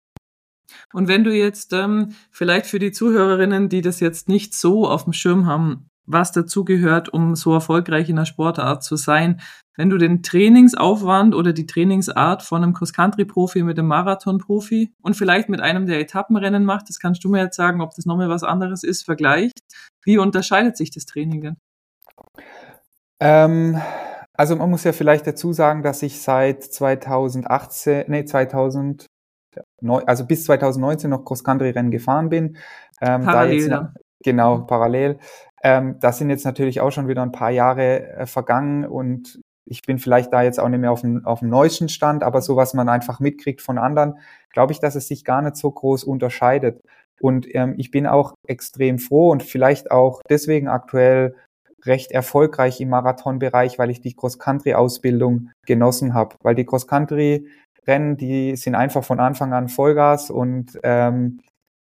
Und 0.94 1.08
wenn 1.08 1.24
du 1.24 1.36
jetzt 1.36 1.74
ähm, 1.74 2.16
vielleicht 2.32 2.66
für 2.66 2.80
die 2.80 2.92
Zuhörerinnen, 2.92 3.70
die 3.70 3.82
das 3.82 4.00
jetzt 4.00 4.30
nicht 4.30 4.54
so 4.54 4.88
auf 4.88 5.04
dem 5.04 5.14
Schirm 5.14 5.46
haben, 5.46 5.88
was 6.06 6.32
dazugehört, 6.32 7.10
um 7.10 7.36
so 7.36 7.54
erfolgreich 7.54 8.10
in 8.10 8.16
der 8.16 8.26
Sportart 8.26 8.84
zu 8.84 8.96
sein, 8.96 9.42
wenn 9.78 9.90
du 9.90 9.98
den 9.98 10.22
Trainingsaufwand 10.22 11.34
oder 11.34 11.54
die 11.54 11.66
Trainingsart 11.66 12.44
von 12.44 12.64
einem 12.64 12.74
Cross-Country-Profi 12.74 13.64
mit 13.64 13.80
einem 13.80 13.88
Marathon-Profi 13.88 14.94
und 15.02 15.16
vielleicht 15.16 15.50
mit 15.50 15.62
einem, 15.62 15.86
der 15.86 16.00
Etappenrennen 16.00 16.66
macht, 16.66 16.90
das 16.90 17.00
kannst 17.00 17.24
du 17.24 17.30
mir 17.30 17.42
jetzt 17.42 17.56
sagen, 17.56 17.82
ob 17.82 17.96
das 17.96 18.06
nochmal 18.06 18.30
was 18.30 18.44
anderes 18.44 18.84
ist, 18.84 19.04
vergleicht. 19.04 19.60
Wie 20.04 20.18
unterscheidet 20.18 20.76
sich 20.76 20.92
das 20.92 21.06
Training 21.06 21.42
denn? 21.42 21.58
Ähm, 23.20 23.80
also 24.34 24.56
man 24.56 24.70
muss 24.70 24.84
ja 24.84 24.92
vielleicht 24.92 25.28
dazu 25.28 25.54
sagen, 25.54 25.84
dass 25.84 26.02
ich 26.02 26.22
seit 26.22 26.64
2018, 26.64 28.06
nee, 28.08 28.26
2000, 28.26 29.06
also 30.06 30.26
bis 30.26 30.46
2019 30.46 31.10
noch 31.10 31.26
Cross-Country-Rennen 31.26 31.92
gefahren 31.92 32.30
bin. 32.30 32.58
Ähm, 33.02 33.24
parallel. 33.24 33.70
Da 33.70 33.82
jetzt, 33.96 34.06
genau, 34.24 34.58
mhm. 34.60 34.68
parallel. 34.68 35.20
Ähm, 35.64 35.98
das 36.00 36.18
sind 36.18 36.30
jetzt 36.30 36.46
natürlich 36.46 36.82
auch 36.82 36.92
schon 36.92 37.08
wieder 37.08 37.22
ein 37.22 37.32
paar 37.32 37.52
Jahre 37.52 38.08
äh, 38.10 38.26
vergangen 38.26 38.86
und 38.86 39.40
ich 39.66 39.84
bin 39.84 40.00
vielleicht 40.00 40.34
da 40.34 40.42
jetzt 40.42 40.60
auch 40.60 40.68
nicht 40.68 40.80
mehr 40.80 40.92
auf 40.92 41.02
dem, 41.02 41.26
auf 41.26 41.40
dem 41.40 41.50
neuesten 41.50 41.88
Stand, 41.88 42.24
aber 42.24 42.42
so 42.42 42.56
was 42.56 42.74
man 42.74 42.90
einfach 42.90 43.20
mitkriegt 43.20 43.62
von 43.62 43.78
anderen, 43.78 44.18
glaube 44.52 44.74
ich, 44.74 44.80
dass 44.80 44.96
es 44.96 45.08
sich 45.08 45.24
gar 45.24 45.42
nicht 45.42 45.56
so 45.56 45.72
groß 45.72 46.04
unterscheidet. 46.04 46.82
Und 47.22 47.48
ähm, 47.56 47.76
ich 47.78 47.92
bin 47.92 48.08
auch 48.08 48.34
extrem 48.48 48.98
froh 48.98 49.30
und 49.30 49.44
vielleicht 49.44 49.92
auch 49.92 50.22
deswegen 50.30 50.68
aktuell 50.68 51.36
recht 51.86 52.12
erfolgreich 52.12 52.82
im 52.82 52.90
Marathonbereich, 52.90 53.80
weil 53.80 53.92
ich 53.92 54.02
die 54.02 54.14
Cross-Country-Ausbildung 54.14 55.52
genossen 55.66 56.14
habe. 56.14 56.36
Weil 56.42 56.56
die 56.56 56.66
Cross-Country 56.66 57.48
Rennen, 57.88 58.18
die 58.18 58.56
sind 58.56 58.76
einfach 58.76 59.04
von 59.04 59.20
Anfang 59.20 59.54
an 59.54 59.70
Vollgas 59.70 60.30
und 60.30 60.80
ähm, 60.84 61.40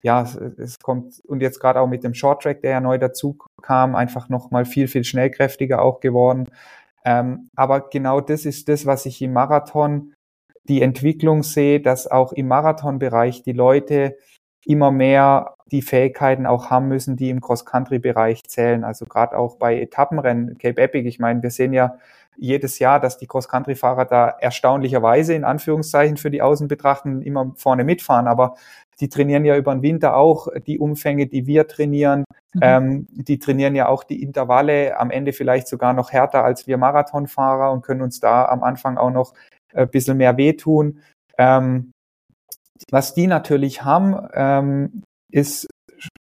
ja, 0.02 0.22
es, 0.58 0.78
kommt 0.80 1.20
und 1.26 1.40
jetzt 1.40 1.60
gerade 1.60 1.80
auch 1.80 1.86
mit 1.86 2.02
dem 2.02 2.14
Short 2.14 2.42
Track, 2.42 2.62
der 2.62 2.72
ja 2.72 2.80
neu 2.80 2.98
dazu 2.98 3.38
kam, 3.62 3.94
einfach 3.94 4.28
noch 4.28 4.50
mal 4.50 4.64
viel 4.64 4.88
viel 4.88 5.04
schnellkräftiger 5.04 5.80
auch 5.82 6.00
geworden. 6.00 6.48
Ähm, 7.04 7.48
aber 7.56 7.88
genau 7.88 8.20
das 8.20 8.44
ist 8.46 8.68
das, 8.68 8.86
was 8.86 9.06
ich 9.06 9.22
im 9.22 9.32
Marathon 9.32 10.14
die 10.64 10.82
Entwicklung 10.82 11.42
sehe, 11.42 11.80
dass 11.80 12.06
auch 12.06 12.32
im 12.32 12.48
Marathonbereich 12.48 13.42
die 13.42 13.52
Leute 13.52 14.16
immer 14.64 14.90
mehr 14.90 15.54
die 15.72 15.82
Fähigkeiten 15.82 16.46
auch 16.46 16.70
haben 16.70 16.88
müssen, 16.88 17.16
die 17.16 17.30
im 17.30 17.40
Cross-Country-Bereich 17.40 18.44
zählen. 18.44 18.84
Also 18.84 19.06
gerade 19.06 19.36
auch 19.36 19.56
bei 19.56 19.80
Etappenrennen, 19.80 20.58
Cape 20.58 20.80
Epic, 20.80 21.08
ich 21.08 21.18
meine, 21.18 21.42
wir 21.42 21.50
sehen 21.50 21.72
ja 21.72 21.98
jedes 22.36 22.78
Jahr, 22.78 23.00
dass 23.00 23.18
die 23.18 23.26
Cross-Country-Fahrer 23.26 24.04
da 24.04 24.28
erstaunlicherweise 24.28 25.34
in 25.34 25.44
Anführungszeichen 25.44 26.16
für 26.16 26.30
die 26.30 26.42
Außen 26.42 26.68
betrachten 26.68 27.22
immer 27.22 27.52
vorne 27.56 27.84
mitfahren, 27.84 28.26
aber 28.26 28.54
die 29.00 29.08
trainieren 29.08 29.44
ja 29.44 29.56
über 29.56 29.74
den 29.74 29.82
Winter 29.82 30.16
auch 30.16 30.48
die 30.66 30.78
Umfänge, 30.78 31.26
die 31.26 31.46
wir 31.46 31.66
trainieren. 31.66 32.24
Mhm. 32.54 32.60
Ähm, 32.62 33.06
die 33.10 33.38
trainieren 33.38 33.74
ja 33.74 33.88
auch 33.88 34.04
die 34.04 34.22
Intervalle 34.22 34.98
am 34.98 35.10
Ende 35.10 35.32
vielleicht 35.32 35.68
sogar 35.68 35.92
noch 35.92 36.12
härter 36.12 36.44
als 36.44 36.66
wir 36.66 36.78
Marathonfahrer 36.78 37.72
und 37.72 37.82
können 37.82 38.02
uns 38.02 38.20
da 38.20 38.44
am 38.46 38.62
Anfang 38.62 38.98
auch 38.98 39.10
noch 39.10 39.34
ein 39.74 39.88
bisschen 39.88 40.18
mehr 40.18 40.36
wehtun. 40.36 41.00
Ähm, 41.38 41.92
was 42.90 43.14
die 43.14 43.26
natürlich 43.26 43.84
haben, 43.84 44.28
ähm, 44.34 45.02
ist 45.30 45.68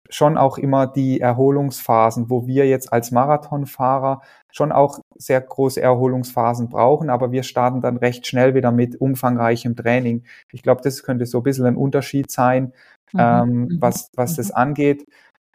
schon 0.10 0.38
auch 0.38 0.58
immer 0.58 0.88
die 0.88 1.20
Erholungsphasen, 1.20 2.30
wo 2.30 2.46
wir 2.48 2.68
jetzt 2.68 2.92
als 2.94 3.12
Marathonfahrer 3.12 4.22
schon 4.52 4.72
auch 4.72 5.00
sehr 5.16 5.42
große 5.42 5.82
Erholungsphasen 5.82 6.70
brauchen, 6.70 7.10
aber 7.10 7.32
wir 7.32 7.44
starten 7.44 7.82
dann 7.82 7.98
recht 7.98 8.28
schnell 8.28 8.54
wieder 8.54 8.72
mit 8.72 9.00
umfangreichem 9.00 9.76
Training. 9.76 10.24
Ich 10.52 10.64
glaube, 10.64 10.82
das 10.84 11.04
könnte 11.04 11.26
so 11.26 11.40
ein 11.40 11.44
bisschen 11.44 11.66
ein 11.66 11.78
Unterschied 11.78 12.30
sein, 12.32 12.74
mhm. 13.14 13.20
ähm, 13.20 13.50
mhm. 13.50 13.78
was, 13.80 14.10
was 14.16 14.34
mhm. 14.34 14.36
das 14.38 14.52
angeht. 14.52 15.06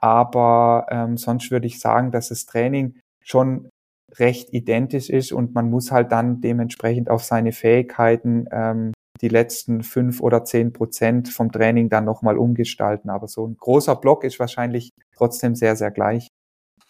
Aber 0.01 0.87
ähm, 0.91 1.17
sonst 1.17 1.51
würde 1.51 1.67
ich 1.67 1.81
sagen, 1.81 2.11
dass 2.11 2.29
das 2.29 2.47
Training 2.47 3.01
schon 3.25 3.71
recht 4.19 4.53
identisch 4.53 5.11
ist 5.11 5.33
und 5.33 5.55
man 5.55 5.69
muss 5.69 5.91
halt 5.91 6.13
dann 6.13 6.41
dementsprechend 6.41 7.11
auf 7.11 7.25
seine 7.25 7.53
Fähigkeiten 7.53 8.47
ähm, 8.51 8.93
die 9.21 9.29
letzten 9.29 9.83
fünf 9.83 10.21
oder 10.21 10.45
zehn 10.45 10.73
Prozent 10.73 11.29
vom 11.29 11.51
Training 11.51 11.89
dann 11.89 12.05
nochmal 12.05 12.39
umgestalten. 12.39 13.11
Aber 13.11 13.29
so 13.29 13.47
ein 13.47 13.57
großer 13.57 13.97
Block 13.97 14.25
ist 14.25 14.39
wahrscheinlich 14.39 14.91
trotzdem 15.17 15.55
sehr, 15.55 15.77
sehr 15.77 15.91
gleich. 15.91 16.29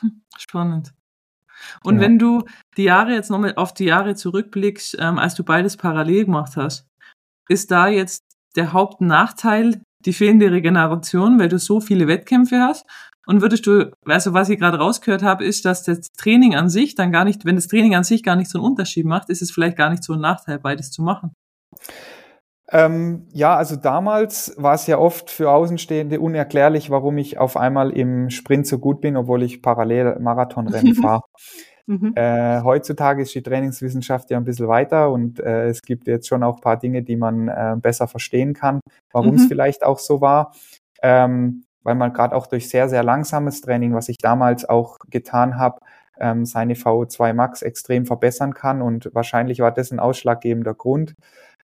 Hm, 0.00 0.22
spannend. 0.36 0.92
Und 1.82 1.96
ja. 1.96 2.02
wenn 2.02 2.18
du 2.18 2.44
die 2.76 2.84
Jahre 2.84 3.12
jetzt 3.12 3.30
nochmal 3.30 3.54
auf 3.56 3.74
die 3.74 3.84
Jahre 3.84 4.14
zurückblickst, 4.14 4.96
ähm, 5.00 5.18
als 5.18 5.34
du 5.34 5.44
beides 5.44 5.76
parallel 5.76 6.26
gemacht 6.26 6.56
hast, 6.56 6.86
ist 7.48 7.70
da 7.70 7.88
jetzt 7.88 8.24
der 8.56 8.72
Hauptnachteil 8.72 9.82
die 10.04 10.12
fehlende 10.12 10.50
Regeneration, 10.50 11.38
weil 11.38 11.48
du 11.48 11.58
so 11.58 11.80
viele 11.80 12.08
Wettkämpfe 12.08 12.60
hast? 12.60 12.86
Und 13.26 13.42
würdest 13.42 13.66
du, 13.66 13.90
also 14.04 14.34
was 14.34 14.48
ich 14.48 14.58
gerade 14.58 14.78
rausgehört 14.78 15.24
habe, 15.24 15.44
ist, 15.44 15.64
dass 15.64 15.82
das 15.82 16.08
Training 16.16 16.54
an 16.54 16.68
sich 16.68 16.94
dann 16.94 17.10
gar 17.10 17.24
nicht, 17.24 17.44
wenn 17.44 17.56
das 17.56 17.66
Training 17.66 17.96
an 17.96 18.04
sich 18.04 18.22
gar 18.22 18.36
nicht 18.36 18.48
so 18.48 18.58
einen 18.58 18.66
Unterschied 18.68 19.04
macht, 19.04 19.30
ist 19.30 19.42
es 19.42 19.50
vielleicht 19.50 19.76
gar 19.76 19.90
nicht 19.90 20.04
so 20.04 20.12
ein 20.12 20.20
Nachteil, 20.20 20.60
beides 20.60 20.92
zu 20.92 21.02
machen. 21.02 21.32
Ähm, 22.72 23.26
ja, 23.32 23.56
also 23.56 23.76
damals 23.76 24.54
war 24.56 24.74
es 24.74 24.86
ja 24.86 24.98
oft 24.98 25.30
für 25.30 25.50
Außenstehende 25.50 26.20
unerklärlich, 26.20 26.90
warum 26.90 27.16
ich 27.18 27.38
auf 27.38 27.56
einmal 27.56 27.90
im 27.90 28.30
Sprint 28.30 28.66
so 28.66 28.78
gut 28.78 29.00
bin, 29.00 29.16
obwohl 29.16 29.42
ich 29.44 29.62
parallel 29.62 30.18
Marathonrennen 30.18 30.94
fahre. 31.02 31.22
Mhm. 31.86 32.14
Äh, 32.16 32.62
heutzutage 32.62 33.22
ist 33.22 33.34
die 33.34 33.42
Trainingswissenschaft 33.42 34.30
ja 34.30 34.36
ein 34.36 34.44
bisschen 34.44 34.66
weiter 34.66 35.12
und 35.12 35.38
äh, 35.38 35.68
es 35.68 35.82
gibt 35.82 36.08
jetzt 36.08 36.26
schon 36.26 36.42
auch 36.42 36.56
ein 36.56 36.60
paar 36.60 36.78
Dinge, 36.78 37.04
die 37.04 37.16
man 37.16 37.46
äh, 37.46 37.76
besser 37.80 38.08
verstehen 38.08 38.54
kann, 38.54 38.80
warum 39.12 39.36
es 39.36 39.44
mhm. 39.44 39.48
vielleicht 39.48 39.84
auch 39.84 40.00
so 40.00 40.20
war. 40.20 40.52
Ähm, 41.02 41.62
weil 41.84 41.94
man 41.94 42.12
gerade 42.12 42.34
auch 42.34 42.48
durch 42.48 42.68
sehr, 42.68 42.88
sehr 42.88 43.04
langsames 43.04 43.60
Training, 43.60 43.94
was 43.94 44.08
ich 44.08 44.18
damals 44.18 44.68
auch 44.68 44.98
getan 45.08 45.56
habe, 45.56 45.78
ähm, 46.18 46.44
seine 46.44 46.74
VO2 46.74 47.32
Max 47.32 47.62
extrem 47.62 48.06
verbessern 48.06 48.54
kann 48.54 48.82
und 48.82 49.10
wahrscheinlich 49.14 49.60
war 49.60 49.70
das 49.70 49.92
ein 49.92 50.00
ausschlaggebender 50.00 50.74
Grund. 50.74 51.14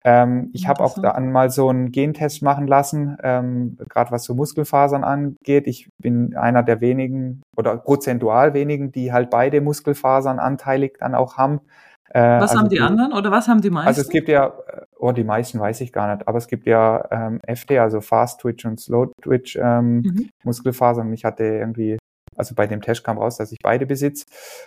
Ähm, 0.05 0.49
ich 0.53 0.67
habe 0.67 0.83
auch 0.83 1.01
dann 1.01 1.31
mal 1.31 1.49
so 1.49 1.69
einen 1.69 1.91
Gentest 1.91 2.41
machen 2.41 2.67
lassen, 2.67 3.17
ähm, 3.23 3.77
gerade 3.87 4.11
was 4.11 4.25
so 4.25 4.35
Muskelfasern 4.35 5.03
angeht. 5.03 5.65
Ich 5.67 5.89
bin 5.97 6.35
einer 6.35 6.61
der 6.61 6.81
wenigen 6.81 7.41
oder 7.55 7.77
prozentual 7.77 8.53
wenigen, 8.53 8.91
die 8.91 9.13
halt 9.13 9.29
beide 9.29 9.61
Muskelfasern 9.61 10.39
anteilig 10.39 10.97
dann 10.99 11.15
auch 11.15 11.37
haben. 11.37 11.61
Äh, 12.09 12.19
was 12.19 12.51
also 12.51 12.59
haben 12.59 12.69
die, 12.69 12.75
die, 12.75 12.81
anderen 12.81 13.13
oder 13.13 13.31
was 13.31 13.47
haben 13.47 13.61
die 13.61 13.69
meisten? 13.69 13.87
Also 13.87 14.01
es 14.01 14.09
gibt 14.09 14.27
ja, 14.27 14.53
oh, 14.97 15.13
die 15.13 15.23
meisten 15.23 15.59
weiß 15.59 15.79
ich 15.81 15.93
gar 15.93 16.13
nicht, 16.13 16.27
aber 16.27 16.37
es 16.37 16.47
gibt 16.47 16.67
ja 16.67 17.07
ähm, 17.09 17.39
FT, 17.47 17.71
also 17.79 18.01
Fast 18.01 18.41
Twitch 18.41 18.65
und 18.65 18.79
Slow 18.79 19.11
Twitch 19.21 19.55
ähm, 19.55 20.01
mhm. 20.01 20.29
Muskelfasern. 20.43 21.11
Ich 21.13 21.23
hatte 21.23 21.43
irgendwie, 21.45 21.97
also 22.35 22.55
bei 22.55 22.67
dem 22.67 22.81
Test 22.81 23.03
kam 23.03 23.17
raus, 23.17 23.37
dass 23.37 23.53
ich 23.53 23.59
beide 23.63 23.85
besitze. 23.85 24.25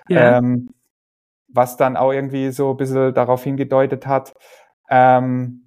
Ja. 0.08 0.38
Ähm, 0.38 0.70
was 1.48 1.76
dann 1.76 1.96
auch 1.96 2.12
irgendwie 2.12 2.50
so 2.50 2.70
ein 2.70 2.76
bisschen 2.76 3.14
darauf 3.14 3.44
hingedeutet 3.44 4.06
hat, 4.06 4.34
ähm, 4.88 5.66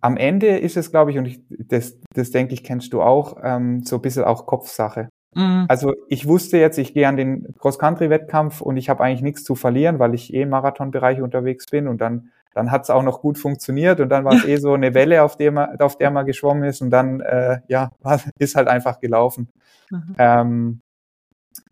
am 0.00 0.16
Ende 0.16 0.58
ist 0.58 0.76
es, 0.76 0.90
glaube 0.90 1.10
ich, 1.10 1.18
und 1.18 1.26
ich, 1.26 1.40
das, 1.48 1.98
das 2.14 2.30
denke 2.30 2.54
ich, 2.54 2.62
kennst 2.62 2.92
du 2.92 3.02
auch, 3.02 3.38
ähm, 3.42 3.82
so 3.82 3.96
ein 3.96 4.02
bisschen 4.02 4.24
auch 4.24 4.46
Kopfsache. 4.46 5.08
Mhm. 5.34 5.66
Also 5.68 5.94
ich 6.08 6.26
wusste 6.26 6.58
jetzt, 6.58 6.78
ich 6.78 6.94
gehe 6.94 7.08
an 7.08 7.16
den 7.16 7.54
Cross-Country-Wettkampf 7.58 8.60
und 8.60 8.76
ich 8.76 8.88
habe 8.88 9.02
eigentlich 9.02 9.22
nichts 9.22 9.44
zu 9.44 9.54
verlieren, 9.54 9.98
weil 9.98 10.14
ich 10.14 10.32
eh 10.32 10.42
im 10.42 10.50
Marathonbereich 10.50 11.20
unterwegs 11.20 11.66
bin 11.66 11.88
und 11.88 12.00
dann, 12.00 12.30
dann 12.54 12.70
hat 12.70 12.84
es 12.84 12.90
auch 12.90 13.02
noch 13.02 13.20
gut 13.20 13.36
funktioniert 13.36 14.00
und 14.00 14.08
dann 14.08 14.24
war 14.24 14.34
es 14.34 14.44
eh 14.46 14.56
so 14.56 14.74
eine 14.74 14.94
Welle, 14.94 15.22
auf 15.22 15.36
der 15.36 15.52
man, 15.52 15.80
auf 15.80 15.98
der 15.98 16.10
man 16.10 16.24
geschwommen 16.24 16.64
ist 16.64 16.80
und 16.80 16.90
dann, 16.90 17.20
äh, 17.20 17.60
ja, 17.68 17.90
ist 18.38 18.56
halt 18.56 18.68
einfach 18.68 19.00
gelaufen. 19.00 19.48
Mhm. 19.90 20.14
Ähm, 20.18 20.80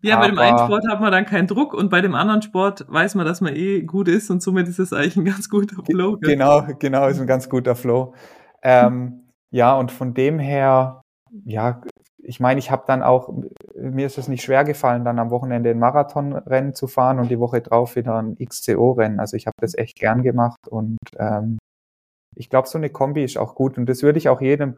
ja, 0.01 0.19
bei 0.19 0.27
dem 0.27 0.37
einen 0.39 0.57
Sport 0.57 0.87
hat 0.89 1.01
man 1.01 1.11
dann 1.11 1.25
keinen 1.25 1.47
Druck 1.47 1.73
und 1.73 1.89
bei 1.89 2.01
dem 2.01 2.15
anderen 2.15 2.41
Sport 2.41 2.85
weiß 2.87 3.15
man, 3.15 3.25
dass 3.25 3.41
man 3.41 3.55
eh 3.55 3.81
gut 3.81 4.07
ist 4.07 4.29
und 4.29 4.41
somit 4.41 4.67
ist 4.67 4.79
es 4.79 4.93
eigentlich 4.93 5.17
ein 5.17 5.25
ganz 5.25 5.49
guter 5.49 5.83
Flow. 5.83 6.17
Gell? 6.17 6.33
Genau, 6.33 6.63
genau, 6.79 7.07
ist 7.07 7.19
ein 7.19 7.27
ganz 7.27 7.49
guter 7.49 7.75
Flow. 7.75 8.13
Ähm, 8.61 9.31
ja, 9.51 9.75
und 9.75 9.91
von 9.91 10.13
dem 10.13 10.39
her, 10.39 11.01
ja, 11.45 11.81
ich 12.17 12.39
meine, 12.39 12.59
ich 12.59 12.71
habe 12.71 12.83
dann 12.87 13.03
auch, 13.03 13.31
mir 13.75 14.07
ist 14.07 14.17
es 14.17 14.27
nicht 14.27 14.43
schwer 14.43 14.63
gefallen, 14.63 15.05
dann 15.05 15.19
am 15.19 15.29
Wochenende 15.29 15.69
ein 15.69 15.79
Marathonrennen 15.79 16.73
zu 16.73 16.87
fahren 16.87 17.19
und 17.19 17.29
die 17.29 17.39
Woche 17.39 17.61
drauf 17.61 17.95
wieder 17.95 18.17
ein 18.17 18.35
XCO-Rennen. 18.35 19.19
Also 19.19 19.37
ich 19.37 19.45
habe 19.45 19.55
das 19.59 19.77
echt 19.77 19.97
gern 19.97 20.23
gemacht 20.23 20.67
und 20.67 20.97
ähm, 21.17 21.59
ich 22.35 22.49
glaube, 22.49 22.67
so 22.67 22.77
eine 22.77 22.89
Kombi 22.89 23.23
ist 23.23 23.37
auch 23.37 23.55
gut 23.55 23.77
und 23.77 23.87
das 23.87 24.03
würde 24.03 24.17
ich 24.17 24.29
auch 24.29 24.41
jedem 24.41 24.77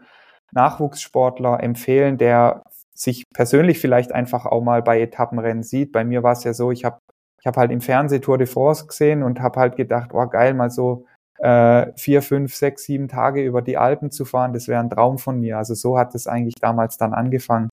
Nachwuchssportler 0.52 1.64
empfehlen, 1.64 2.18
der 2.18 2.64
sich 2.98 3.24
persönlich 3.34 3.80
vielleicht 3.80 4.12
einfach 4.12 4.46
auch 4.46 4.64
mal 4.64 4.82
bei 4.82 5.00
Etappenrennen 5.02 5.64
sieht. 5.64 5.92
Bei 5.92 6.04
mir 6.04 6.24
war 6.24 6.34
es 6.34 6.44
ja 6.44 6.54
so, 6.54 6.72
ich 6.72 6.84
habe 6.86 7.00
ich 7.40 7.46
hab 7.46 7.58
halt 7.58 7.72
im 7.72 7.82
Fernseh 7.82 8.20
Tour 8.20 8.38
de 8.38 8.48
France 8.48 8.88
gesehen 8.88 9.24
und 9.24 9.40
habe 9.40 9.60
halt 9.60 9.76
gedacht, 9.76 10.12
oh 10.14 10.28
geil, 10.28 10.54
mal 10.54 10.72
so 10.72 11.06
äh, 11.40 11.92
vier, 11.96 12.22
fünf, 12.22 12.56
sechs, 12.56 12.84
sieben 12.84 13.08
Tage 13.08 13.44
über 13.44 13.62
die 13.62 13.78
Alpen 13.78 14.10
zu 14.12 14.26
fahren, 14.26 14.54
das 14.54 14.68
wäre 14.68 14.82
ein 14.82 14.90
Traum 14.90 15.20
von 15.20 15.40
mir. 15.40 15.58
Also 15.58 15.76
so 15.76 15.98
hat 15.98 16.16
es 16.16 16.28
eigentlich 16.28 16.56
damals 16.60 16.98
dann 16.98 17.14
angefangen. 17.14 17.70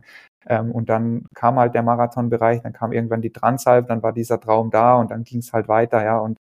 Ähm, 0.46 0.70
und 0.70 0.90
dann 0.90 1.26
kam 1.34 1.58
halt 1.58 1.74
der 1.74 1.82
Marathonbereich, 1.82 2.62
dann 2.62 2.74
kam 2.74 2.92
irgendwann 2.92 3.22
die 3.22 3.32
Transalp, 3.32 3.88
dann 3.88 4.02
war 4.02 4.12
dieser 4.12 4.38
Traum 4.40 4.70
da 4.70 4.96
und 4.96 5.10
dann 5.10 5.24
ging 5.24 5.38
es 5.38 5.52
halt 5.52 5.68
weiter, 5.68 6.04
ja. 6.04 6.18
Und 6.18 6.36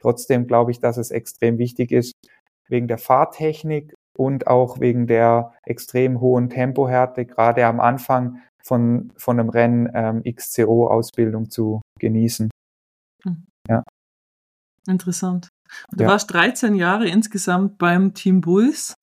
trotzdem 0.00 0.46
glaube 0.48 0.72
ich, 0.72 0.80
dass 0.80 0.96
es 0.96 1.10
extrem 1.12 1.58
wichtig 1.58 1.92
ist, 1.92 2.12
wegen 2.68 2.88
der 2.88 2.98
Fahrtechnik 2.98 3.94
und 4.16 4.46
auch 4.46 4.80
wegen 4.80 5.06
der 5.06 5.52
extrem 5.64 6.20
hohen 6.20 6.50
Tempohärte, 6.50 7.26
gerade 7.26 7.66
am 7.66 7.80
Anfang 7.80 8.40
von, 8.62 9.12
von 9.16 9.38
einem 9.38 9.50
Rennen 9.50 9.90
ähm, 9.94 10.22
XCO-Ausbildung 10.24 11.50
zu 11.50 11.82
genießen. 11.98 12.50
Hm. 13.24 13.46
Ja. 13.68 13.82
Interessant. 14.86 15.48
Du 15.92 16.04
ja. 16.04 16.10
warst 16.10 16.32
13 16.32 16.74
Jahre 16.74 17.08
insgesamt 17.08 17.78
beim 17.78 18.14
Team 18.14 18.40
Bulls. 18.40 18.94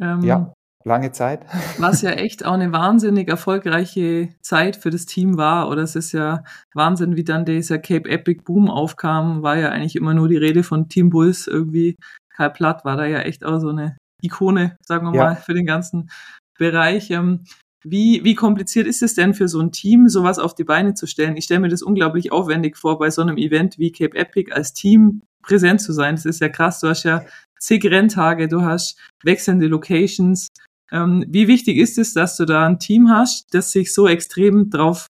Ähm, 0.00 0.22
ja, 0.22 0.52
lange 0.84 1.12
Zeit. 1.12 1.44
Was 1.78 2.02
ja 2.02 2.10
echt 2.10 2.44
auch 2.44 2.54
eine 2.54 2.72
wahnsinnig 2.72 3.28
erfolgreiche 3.28 4.30
Zeit 4.40 4.76
für 4.76 4.90
das 4.90 5.06
Team 5.06 5.36
war. 5.36 5.68
Oder 5.68 5.82
es 5.82 5.96
ist 5.96 6.12
ja 6.12 6.44
Wahnsinn, 6.74 7.16
wie 7.16 7.24
dann 7.24 7.44
dieser 7.44 7.78
Cape 7.78 8.08
Epic 8.08 8.42
Boom 8.44 8.70
aufkam. 8.70 9.42
War 9.42 9.56
ja 9.56 9.70
eigentlich 9.70 9.96
immer 9.96 10.14
nur 10.14 10.28
die 10.28 10.36
Rede 10.36 10.62
von 10.62 10.88
Team 10.88 11.10
Bulls 11.10 11.46
irgendwie. 11.46 11.96
Karl 12.34 12.50
Platt 12.50 12.84
war 12.84 12.96
da 12.96 13.06
ja 13.06 13.20
echt 13.20 13.44
auch 13.44 13.58
so 13.58 13.68
eine 13.68 13.96
Ikone, 14.22 14.76
sagen 14.86 15.06
wir 15.06 15.14
ja. 15.14 15.24
mal, 15.24 15.36
für 15.36 15.54
den 15.54 15.66
ganzen 15.66 16.10
Bereich. 16.58 17.10
Ähm, 17.10 17.44
wie, 17.84 18.22
wie 18.22 18.34
kompliziert 18.34 18.86
ist 18.86 19.02
es 19.02 19.14
denn 19.14 19.34
für 19.34 19.48
so 19.48 19.60
ein 19.60 19.72
Team, 19.72 20.08
sowas 20.08 20.38
auf 20.38 20.54
die 20.54 20.64
Beine 20.64 20.94
zu 20.94 21.06
stellen? 21.06 21.36
Ich 21.36 21.44
stelle 21.44 21.60
mir 21.60 21.68
das 21.68 21.82
unglaublich 21.82 22.30
aufwendig 22.30 22.76
vor, 22.76 22.98
bei 22.98 23.10
so 23.10 23.22
einem 23.22 23.36
Event 23.36 23.78
wie 23.78 23.90
Cape 23.90 24.16
Epic 24.16 24.52
als 24.52 24.72
Team 24.72 25.22
präsent 25.42 25.80
zu 25.80 25.92
sein. 25.92 26.14
Das 26.14 26.24
ist 26.24 26.40
ja 26.40 26.48
krass. 26.48 26.80
Du 26.80 26.88
hast 26.88 27.02
ja 27.02 27.24
zig 27.58 27.84
Renntage, 27.84 28.48
du 28.48 28.62
hast 28.62 28.98
wechselnde 29.24 29.66
Locations. 29.66 30.48
Ähm, 30.92 31.24
wie 31.28 31.48
wichtig 31.48 31.78
ist 31.78 31.98
es, 31.98 32.14
dass 32.14 32.36
du 32.36 32.44
da 32.44 32.66
ein 32.66 32.78
Team 32.78 33.10
hast, 33.10 33.52
das 33.52 33.72
sich 33.72 33.92
so 33.92 34.06
extrem 34.06 34.70
drauf 34.70 35.06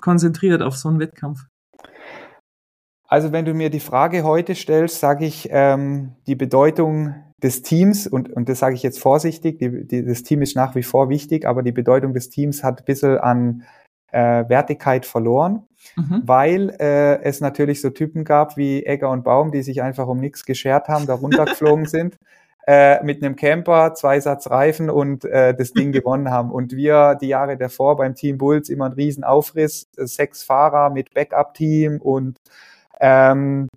konzentriert 0.00 0.62
auf 0.62 0.76
so 0.76 0.88
einen 0.88 1.00
Wettkampf? 1.00 1.46
Also 3.06 3.32
wenn 3.32 3.44
du 3.44 3.52
mir 3.52 3.70
die 3.70 3.80
Frage 3.80 4.24
heute 4.24 4.54
stellst, 4.54 5.00
sage 5.00 5.26
ich, 5.26 5.48
ähm, 5.50 6.14
die 6.26 6.36
Bedeutung 6.36 7.14
des 7.44 7.60
Teams, 7.60 8.06
und, 8.06 8.32
und 8.32 8.48
das 8.48 8.58
sage 8.58 8.74
ich 8.74 8.82
jetzt 8.82 8.98
vorsichtig, 8.98 9.58
die, 9.58 9.86
die, 9.86 10.04
das 10.04 10.22
Team 10.22 10.40
ist 10.40 10.56
nach 10.56 10.74
wie 10.74 10.82
vor 10.82 11.10
wichtig, 11.10 11.46
aber 11.46 11.62
die 11.62 11.72
Bedeutung 11.72 12.14
des 12.14 12.30
Teams 12.30 12.64
hat 12.64 12.80
ein 12.80 12.84
bisschen 12.86 13.18
an 13.18 13.64
äh, 14.10 14.48
Wertigkeit 14.48 15.04
verloren, 15.04 15.64
mhm. 15.94 16.22
weil 16.24 16.70
äh, 16.80 17.22
es 17.22 17.42
natürlich 17.42 17.82
so 17.82 17.90
Typen 17.90 18.24
gab 18.24 18.56
wie 18.56 18.86
Egger 18.86 19.10
und 19.10 19.24
Baum, 19.24 19.52
die 19.52 19.62
sich 19.62 19.82
einfach 19.82 20.08
um 20.08 20.18
nichts 20.18 20.46
geschert 20.46 20.88
haben, 20.88 21.06
da 21.06 21.14
runtergeflogen 21.14 21.84
sind. 21.86 22.16
äh, 22.66 23.04
mit 23.04 23.22
einem 23.22 23.36
Camper, 23.36 23.92
zwei 23.92 24.20
Satz 24.20 24.48
Reifen 24.50 24.88
und 24.88 25.26
äh, 25.26 25.54
das 25.54 25.72
Ding 25.72 25.92
gewonnen 25.92 26.30
haben. 26.30 26.50
Und 26.50 26.72
wir 26.72 27.14
die 27.20 27.28
Jahre 27.28 27.58
davor 27.58 27.96
beim 27.96 28.14
Team 28.14 28.38
Bulls 28.38 28.70
immer 28.70 28.86
einen 28.86 28.94
riesen 28.94 29.22
Aufriss, 29.22 29.86
äh, 29.98 30.06
sechs 30.06 30.42
Fahrer 30.42 30.88
mit 30.88 31.12
Backup-Team 31.12 32.00
und 32.00 32.38
ähm, 33.00 33.68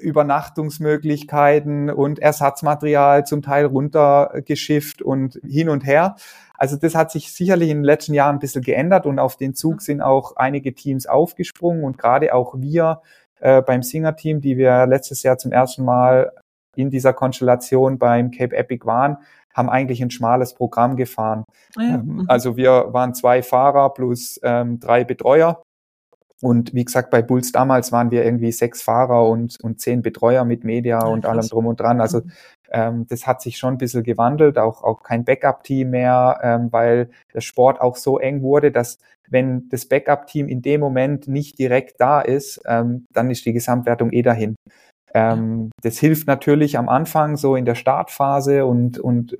Übernachtungsmöglichkeiten 0.00 1.90
und 1.90 2.18
Ersatzmaterial 2.18 3.24
zum 3.26 3.42
Teil 3.42 3.66
runtergeschifft 3.66 5.02
und 5.02 5.40
hin 5.46 5.68
und 5.68 5.84
her. 5.86 6.16
Also 6.54 6.76
das 6.76 6.94
hat 6.94 7.10
sich 7.10 7.32
sicherlich 7.32 7.70
in 7.70 7.78
den 7.78 7.84
letzten 7.84 8.14
Jahren 8.14 8.36
ein 8.36 8.40
bisschen 8.40 8.62
geändert 8.62 9.06
und 9.06 9.18
auf 9.18 9.36
den 9.36 9.54
Zug 9.54 9.80
sind 9.80 10.02
auch 10.02 10.36
einige 10.36 10.74
Teams 10.74 11.06
aufgesprungen 11.06 11.84
und 11.84 11.96
gerade 11.96 12.34
auch 12.34 12.54
wir 12.58 13.00
äh, 13.40 13.62
beim 13.62 13.82
Singer-Team, 13.82 14.40
die 14.40 14.58
wir 14.58 14.86
letztes 14.86 15.22
Jahr 15.22 15.38
zum 15.38 15.52
ersten 15.52 15.84
Mal 15.84 16.32
in 16.76 16.90
dieser 16.90 17.12
Konstellation 17.12 17.98
beim 17.98 18.30
Cape 18.30 18.56
Epic 18.56 18.86
waren, 18.86 19.16
haben 19.54 19.68
eigentlich 19.68 20.02
ein 20.02 20.10
schmales 20.10 20.54
Programm 20.54 20.96
gefahren. 20.96 21.44
Ah 21.76 21.82
ja. 21.82 21.94
Ähm, 21.94 22.06
mhm. 22.06 22.24
Also 22.28 22.56
wir 22.56 22.92
waren 22.92 23.14
zwei 23.14 23.42
Fahrer 23.42 23.92
plus 23.94 24.38
ähm, 24.42 24.78
drei 24.78 25.04
Betreuer. 25.04 25.62
Und 26.42 26.74
wie 26.74 26.84
gesagt, 26.84 27.10
bei 27.10 27.20
Bulls 27.20 27.52
damals 27.52 27.92
waren 27.92 28.10
wir 28.10 28.24
irgendwie 28.24 28.52
sechs 28.52 28.82
Fahrer 28.82 29.28
und, 29.28 29.58
und 29.62 29.80
zehn 29.80 30.00
Betreuer 30.00 30.44
mit 30.44 30.64
Media 30.64 31.00
ja, 31.00 31.06
und 31.06 31.26
allem 31.26 31.46
drum 31.46 31.66
und 31.66 31.80
dran. 31.80 32.00
Also 32.00 32.20
mhm. 32.20 32.32
ähm, 32.70 33.06
das 33.08 33.26
hat 33.26 33.42
sich 33.42 33.58
schon 33.58 33.74
ein 33.74 33.78
bisschen 33.78 34.02
gewandelt, 34.02 34.58
auch, 34.58 34.82
auch 34.82 35.02
kein 35.02 35.24
Backup-Team 35.24 35.90
mehr, 35.90 36.40
ähm, 36.42 36.72
weil 36.72 37.10
der 37.34 37.42
Sport 37.42 37.80
auch 37.80 37.96
so 37.96 38.18
eng 38.18 38.42
wurde, 38.42 38.72
dass 38.72 38.98
wenn 39.28 39.68
das 39.68 39.86
Backup-Team 39.86 40.48
in 40.48 40.62
dem 40.62 40.80
Moment 40.80 41.28
nicht 41.28 41.58
direkt 41.58 42.00
da 42.00 42.20
ist, 42.20 42.62
ähm, 42.66 43.06
dann 43.12 43.30
ist 43.30 43.44
die 43.44 43.52
Gesamtwertung 43.52 44.10
eh 44.10 44.22
dahin. 44.22 44.56
Ähm, 45.12 45.70
das 45.82 45.98
hilft 45.98 46.26
natürlich 46.26 46.78
am 46.78 46.88
Anfang 46.88 47.36
so 47.36 47.56
in 47.56 47.64
der 47.64 47.74
Startphase 47.74 48.64
und, 48.64 48.98
und 48.98 49.36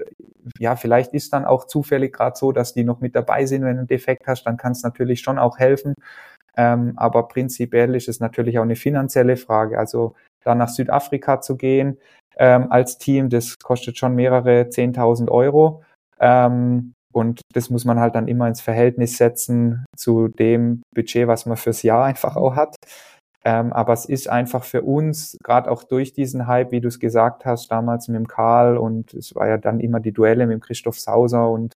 ja, 0.58 0.76
vielleicht 0.76 1.12
ist 1.12 1.32
dann 1.32 1.44
auch 1.44 1.66
zufällig 1.66 2.12
gerade 2.12 2.36
so, 2.36 2.52
dass 2.52 2.74
die 2.74 2.84
noch 2.84 3.00
mit 3.00 3.14
dabei 3.14 3.46
sind, 3.46 3.62
wenn 3.62 3.74
du 3.74 3.78
einen 3.80 3.88
Defekt 3.88 4.26
hast, 4.26 4.44
dann 4.44 4.56
kann 4.56 4.72
es 4.72 4.82
natürlich 4.82 5.20
schon 5.20 5.38
auch 5.38 5.58
helfen. 5.58 5.94
Ähm, 6.56 6.94
aber 6.96 7.28
prinzipiell 7.28 7.94
ist 7.94 8.08
es 8.08 8.20
natürlich 8.20 8.58
auch 8.58 8.64
eine 8.64 8.76
finanzielle 8.76 9.36
Frage. 9.36 9.78
Also 9.78 10.14
da 10.44 10.54
nach 10.54 10.68
Südafrika 10.68 11.40
zu 11.40 11.56
gehen 11.56 11.98
ähm, 12.36 12.70
als 12.70 12.98
Team, 12.98 13.28
das 13.28 13.58
kostet 13.58 13.98
schon 13.98 14.14
mehrere 14.14 14.62
10.000 14.62 15.30
Euro. 15.30 15.82
Ähm, 16.18 16.94
und 17.12 17.40
das 17.52 17.70
muss 17.70 17.84
man 17.84 17.98
halt 17.98 18.14
dann 18.14 18.28
immer 18.28 18.46
ins 18.46 18.60
Verhältnis 18.60 19.16
setzen 19.16 19.84
zu 19.96 20.28
dem 20.28 20.82
Budget, 20.94 21.26
was 21.26 21.44
man 21.46 21.56
fürs 21.56 21.82
Jahr 21.82 22.04
einfach 22.04 22.36
auch 22.36 22.54
hat. 22.54 22.76
Ähm, 23.44 23.72
aber 23.72 23.94
es 23.94 24.04
ist 24.04 24.28
einfach 24.28 24.64
für 24.64 24.82
uns, 24.82 25.36
gerade 25.42 25.70
auch 25.70 25.82
durch 25.82 26.12
diesen 26.12 26.46
Hype, 26.46 26.72
wie 26.72 26.80
du 26.80 26.88
es 26.88 27.00
gesagt 27.00 27.46
hast, 27.46 27.70
damals 27.70 28.06
mit 28.08 28.16
dem 28.16 28.28
Karl 28.28 28.76
und 28.76 29.14
es 29.14 29.34
war 29.34 29.48
ja 29.48 29.56
dann 29.56 29.80
immer 29.80 29.98
die 29.98 30.12
Duelle 30.12 30.46
mit 30.46 30.54
dem 30.54 30.60
Christoph 30.60 31.00
Sauser 31.00 31.48
und 31.48 31.72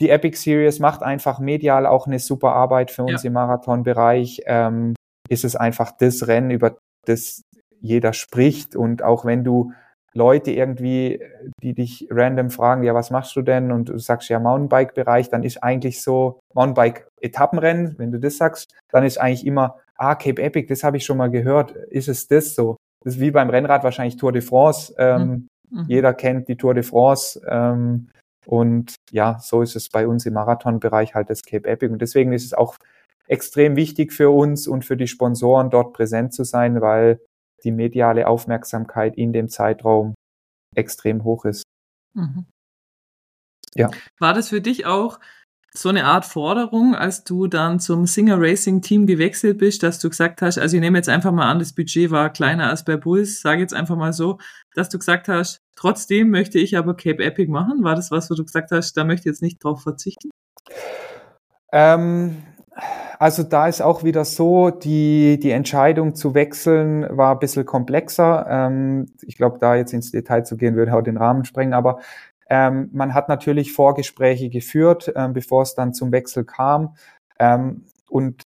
die 0.00 0.10
Epic 0.10 0.36
Series 0.36 0.80
macht 0.80 1.02
einfach 1.02 1.38
medial 1.38 1.86
auch 1.86 2.06
eine 2.06 2.18
super 2.18 2.52
Arbeit 2.52 2.90
für 2.90 3.04
uns 3.04 3.22
ja. 3.22 3.28
im 3.28 3.34
Marathonbereich. 3.34 4.42
Ähm, 4.46 4.94
ist 5.28 5.44
es 5.44 5.56
einfach 5.56 5.92
das 5.92 6.26
Rennen, 6.26 6.50
über 6.50 6.76
das 7.06 7.42
jeder 7.80 8.12
spricht 8.12 8.76
und 8.76 9.02
auch 9.02 9.24
wenn 9.24 9.44
du 9.44 9.72
Leute 10.14 10.52
irgendwie, 10.52 11.20
die 11.60 11.74
dich 11.74 12.06
random 12.10 12.50
fragen, 12.50 12.84
ja, 12.84 12.94
was 12.94 13.10
machst 13.10 13.34
du 13.34 13.42
denn? 13.42 13.72
Und 13.72 13.88
du 13.88 13.98
sagst 13.98 14.28
ja 14.28 14.38
Mountainbike-Bereich, 14.38 15.28
dann 15.28 15.42
ist 15.42 15.62
eigentlich 15.62 16.02
so 16.02 16.38
Mountainbike-Etappenrennen, 16.54 17.98
wenn 17.98 18.12
du 18.12 18.20
das 18.20 18.36
sagst, 18.36 18.72
dann 18.90 19.04
ist 19.04 19.18
eigentlich 19.18 19.44
immer, 19.44 19.80
ah, 19.96 20.14
Cape 20.14 20.40
Epic, 20.40 20.68
das 20.68 20.84
habe 20.84 20.96
ich 20.96 21.04
schon 21.04 21.18
mal 21.18 21.30
gehört. 21.30 21.72
Ist 21.72 22.08
es 22.08 22.28
das 22.28 22.54
so? 22.54 22.76
Das 23.04 23.14
ist 23.14 23.20
wie 23.20 23.32
beim 23.32 23.50
Rennrad 23.50 23.82
wahrscheinlich 23.82 24.16
Tour 24.16 24.32
de 24.32 24.42
France. 24.42 24.94
Ähm, 24.98 25.48
mhm. 25.70 25.80
mhm. 25.80 25.84
Jeder 25.88 26.14
kennt 26.14 26.48
die 26.48 26.56
Tour 26.56 26.74
de 26.74 26.84
France. 26.84 27.40
Ähm, 27.48 28.08
und 28.46 28.94
ja, 29.10 29.38
so 29.40 29.62
ist 29.62 29.76
es 29.76 29.88
bei 29.88 30.06
uns 30.06 30.26
im 30.26 30.34
Marathonbereich 30.34 31.14
halt 31.14 31.30
das 31.30 31.42
Cape 31.42 31.68
Epic. 31.68 31.92
Und 31.92 32.00
deswegen 32.00 32.32
ist 32.32 32.44
es 32.44 32.54
auch 32.54 32.76
extrem 33.26 33.76
wichtig 33.76 34.12
für 34.12 34.30
uns 34.30 34.66
und 34.66 34.84
für 34.84 34.96
die 34.96 35.08
Sponsoren 35.08 35.70
dort 35.70 35.92
präsent 35.92 36.34
zu 36.34 36.44
sein, 36.44 36.80
weil 36.80 37.20
die 37.64 37.72
mediale 37.72 38.26
Aufmerksamkeit 38.26 39.16
in 39.16 39.32
dem 39.32 39.48
Zeitraum 39.48 40.14
extrem 40.74 41.24
hoch 41.24 41.44
ist. 41.44 41.64
Mhm. 42.14 42.46
Ja. 43.74 43.90
War 44.18 44.34
das 44.34 44.50
für 44.50 44.60
dich 44.60 44.86
auch 44.86 45.18
so 45.76 45.88
eine 45.88 46.04
Art 46.04 46.24
Forderung, 46.24 46.94
als 46.94 47.24
du 47.24 47.48
dann 47.48 47.80
zum 47.80 48.06
Singer 48.06 48.40
Racing 48.40 48.80
Team 48.80 49.06
gewechselt 49.06 49.58
bist, 49.58 49.82
dass 49.82 49.98
du 49.98 50.08
gesagt 50.08 50.40
hast, 50.40 50.56
also 50.56 50.76
ich 50.76 50.80
nehme 50.80 50.98
jetzt 50.98 51.08
einfach 51.08 51.32
mal 51.32 51.50
an, 51.50 51.58
das 51.58 51.72
Budget 51.72 52.12
war 52.12 52.30
kleiner 52.30 52.70
als 52.70 52.84
bei 52.84 52.96
Bulls, 52.96 53.40
sage 53.40 53.60
jetzt 53.60 53.74
einfach 53.74 53.96
mal 53.96 54.12
so, 54.12 54.38
dass 54.74 54.88
du 54.88 54.98
gesagt 54.98 55.26
hast, 55.28 55.62
trotzdem 55.74 56.30
möchte 56.30 56.60
ich 56.60 56.76
aber 56.76 56.94
Cape 56.96 57.24
Epic 57.24 57.50
machen. 57.50 57.82
War 57.82 57.96
das 57.96 58.12
was, 58.12 58.30
wo 58.30 58.34
du 58.34 58.44
gesagt 58.44 58.70
hast, 58.70 58.96
da 58.96 59.04
möchte 59.04 59.28
ich 59.28 59.32
jetzt 59.32 59.42
nicht 59.42 59.62
drauf 59.62 59.82
verzichten? 59.82 60.30
Ähm, 61.72 62.36
also 63.18 63.42
da 63.42 63.66
ist 63.66 63.82
auch 63.82 64.04
wieder 64.04 64.24
so, 64.24 64.70
die, 64.70 65.40
die 65.40 65.50
Entscheidung 65.50 66.14
zu 66.14 66.34
wechseln 66.34 67.04
war 67.10 67.32
ein 67.32 67.38
bisschen 67.40 67.66
komplexer. 67.66 68.46
Ähm, 68.48 69.06
ich 69.22 69.36
glaube, 69.36 69.58
da 69.58 69.74
jetzt 69.74 69.92
ins 69.92 70.12
Detail 70.12 70.44
zu 70.44 70.56
gehen, 70.56 70.76
würde 70.76 70.94
auch 70.94 71.02
den 71.02 71.16
Rahmen 71.16 71.44
sprengen, 71.44 71.74
aber 71.74 71.98
ähm, 72.48 72.90
man 72.92 73.14
hat 73.14 73.28
natürlich 73.28 73.72
Vorgespräche 73.72 74.50
geführt, 74.50 75.12
ähm, 75.16 75.32
bevor 75.32 75.62
es 75.62 75.74
dann 75.74 75.94
zum 75.94 76.12
Wechsel 76.12 76.44
kam. 76.44 76.96
Ähm, 77.38 77.84
und 78.08 78.42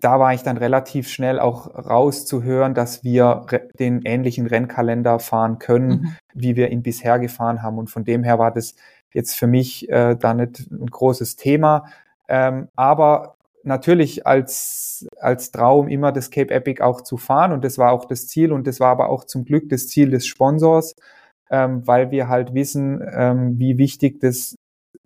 da 0.00 0.20
war 0.20 0.34
ich 0.34 0.42
dann 0.42 0.58
relativ 0.58 1.08
schnell 1.08 1.40
auch 1.40 1.74
rauszuhören, 1.74 2.74
dass 2.74 3.04
wir 3.04 3.46
den 3.78 4.02
ähnlichen 4.02 4.46
Rennkalender 4.46 5.18
fahren 5.18 5.58
können, 5.58 5.88
mhm. 5.88 6.16
wie 6.34 6.56
wir 6.56 6.70
ihn 6.70 6.82
bisher 6.82 7.18
gefahren 7.18 7.62
haben. 7.62 7.78
Und 7.78 7.88
von 7.88 8.04
dem 8.04 8.22
her 8.22 8.38
war 8.38 8.52
das 8.52 8.74
jetzt 9.14 9.34
für 9.34 9.46
mich 9.46 9.88
äh, 9.88 10.14
da 10.16 10.34
nicht 10.34 10.70
ein 10.70 10.86
großes 10.86 11.36
Thema. 11.36 11.86
Ähm, 12.28 12.68
aber 12.76 13.36
natürlich 13.62 14.26
als, 14.26 15.06
als 15.18 15.50
Traum 15.52 15.88
immer 15.88 16.12
das 16.12 16.30
Cape 16.30 16.52
Epic 16.52 16.82
auch 16.82 17.00
zu 17.00 17.16
fahren. 17.16 17.52
Und 17.52 17.64
das 17.64 17.78
war 17.78 17.92
auch 17.92 18.04
das 18.04 18.28
Ziel. 18.28 18.52
Und 18.52 18.66
das 18.66 18.80
war 18.80 18.90
aber 18.90 19.08
auch 19.08 19.24
zum 19.24 19.46
Glück 19.46 19.70
das 19.70 19.88
Ziel 19.88 20.10
des 20.10 20.26
Sponsors 20.26 20.94
ähm, 21.54 21.86
weil 21.86 22.10
wir 22.10 22.28
halt 22.28 22.52
wissen, 22.52 23.00
ähm, 23.12 23.60
wie 23.60 23.78
wichtig 23.78 24.18
das 24.18 24.56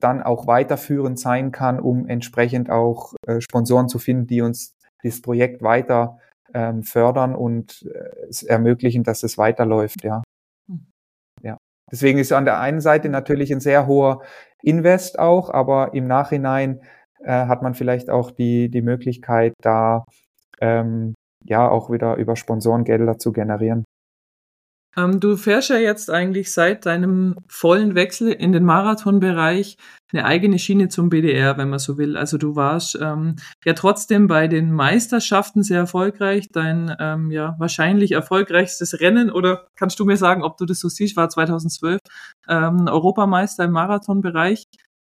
dann 0.00 0.22
auch 0.22 0.46
weiterführend 0.46 1.18
sein 1.18 1.52
kann, 1.52 1.78
um 1.78 2.06
entsprechend 2.08 2.70
auch 2.70 3.12
äh, 3.26 3.42
Sponsoren 3.42 3.88
zu 3.88 3.98
finden, 3.98 4.26
die 4.26 4.40
uns 4.40 4.72
das 5.02 5.20
Projekt 5.20 5.60
weiter 5.62 6.18
ähm, 6.54 6.84
fördern 6.84 7.34
und 7.34 7.86
äh, 7.92 8.28
es 8.30 8.42
ermöglichen, 8.42 9.02
dass 9.02 9.24
es 9.24 9.36
weiterläuft, 9.36 10.02
ja. 10.04 10.22
Hm. 10.70 10.86
Ja. 11.42 11.58
Deswegen 11.92 12.18
ist 12.18 12.32
an 12.32 12.46
der 12.46 12.60
einen 12.60 12.80
Seite 12.80 13.10
natürlich 13.10 13.52
ein 13.52 13.60
sehr 13.60 13.86
hoher 13.86 14.22
Invest 14.62 15.18
auch, 15.18 15.50
aber 15.50 15.92
im 15.92 16.06
Nachhinein 16.06 16.80
äh, 17.20 17.30
hat 17.30 17.62
man 17.62 17.74
vielleicht 17.74 18.08
auch 18.08 18.30
die, 18.30 18.70
die 18.70 18.82
Möglichkeit, 18.82 19.52
da 19.60 20.06
ähm, 20.62 21.12
ja 21.44 21.68
auch 21.68 21.90
wieder 21.90 22.16
über 22.16 22.36
Sponsorengelder 22.36 23.18
zu 23.18 23.32
generieren. 23.32 23.84
Ähm, 24.96 25.20
du 25.20 25.36
fährst 25.36 25.70
ja 25.70 25.76
jetzt 25.76 26.10
eigentlich 26.10 26.52
seit 26.52 26.86
deinem 26.86 27.36
vollen 27.46 27.94
Wechsel 27.94 28.32
in 28.32 28.52
den 28.52 28.64
Marathonbereich 28.64 29.76
eine 30.12 30.24
eigene 30.24 30.58
Schiene 30.58 30.88
zum 30.88 31.10
BDR, 31.10 31.58
wenn 31.58 31.68
man 31.68 31.78
so 31.78 31.98
will. 31.98 32.16
Also 32.16 32.38
du 32.38 32.56
warst 32.56 32.98
ähm, 33.00 33.36
ja 33.64 33.74
trotzdem 33.74 34.26
bei 34.26 34.48
den 34.48 34.72
Meisterschaften 34.72 35.62
sehr 35.62 35.80
erfolgreich. 35.80 36.48
Dein 36.50 36.94
ähm, 36.98 37.30
ja 37.30 37.54
wahrscheinlich 37.58 38.12
erfolgreichstes 38.12 39.00
Rennen 39.00 39.30
oder 39.30 39.66
kannst 39.76 40.00
du 40.00 40.04
mir 40.04 40.16
sagen, 40.16 40.42
ob 40.42 40.56
du 40.56 40.64
das 40.64 40.80
so 40.80 40.88
siehst, 40.88 41.16
war 41.16 41.28
2012 41.28 42.00
ähm, 42.48 42.88
Europameister 42.88 43.64
im 43.64 43.72
Marathonbereich. 43.72 44.64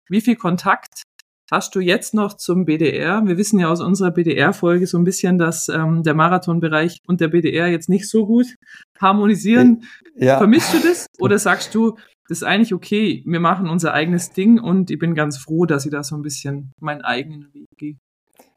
Wie 0.09 0.21
viel 0.21 0.37
Kontakt 0.37 1.05
hast 1.53 1.75
du 1.75 1.81
jetzt 1.81 2.15
noch 2.15 2.33
zum 2.33 2.65
BDR? 2.65 3.23
Wir 3.27 3.37
wissen 3.37 3.61
ja 3.61 3.69
aus 3.69 3.83
unserer 3.83 4.11
BDR-Folge 4.11 4.87
so 4.87 4.97
ein 4.97 5.05
bisschen, 5.05 5.37
dass 5.37 5.69
ähm, 5.69 6.03
der 6.03 6.15
Marathonbereich 6.15 7.01
und 7.07 7.21
der 7.21 7.29
BDR 7.29 7.69
jetzt 7.69 7.91
nicht 7.91 8.09
so 8.09 8.27
gut 8.27 8.47
harmonisieren. 8.99 9.85
Äh, 10.17 10.27
ja. 10.27 10.39
Vermisst 10.39 10.73
du 10.73 10.79
das? 10.79 11.07
Oder 11.19 11.39
sagst 11.39 11.75
du, 11.75 11.99
das 12.27 12.39
ist 12.39 12.45
eigentlich 12.45 12.73
okay, 12.73 13.23
wir 13.27 13.39
machen 13.39 13.69
unser 13.69 13.93
eigenes 13.93 14.31
Ding 14.31 14.59
und 14.59 14.91
ich 14.91 14.99
bin 14.99 15.15
ganz 15.15 15.37
froh, 15.37 15.67
dass 15.67 15.85
ich 15.85 15.93
da 15.93 16.03
so 16.03 16.17
ein 16.17 16.23
bisschen 16.23 16.73
meinen 16.81 17.03
eigenen 17.03 17.53
Weg 17.53 17.67
gehe? 17.77 17.97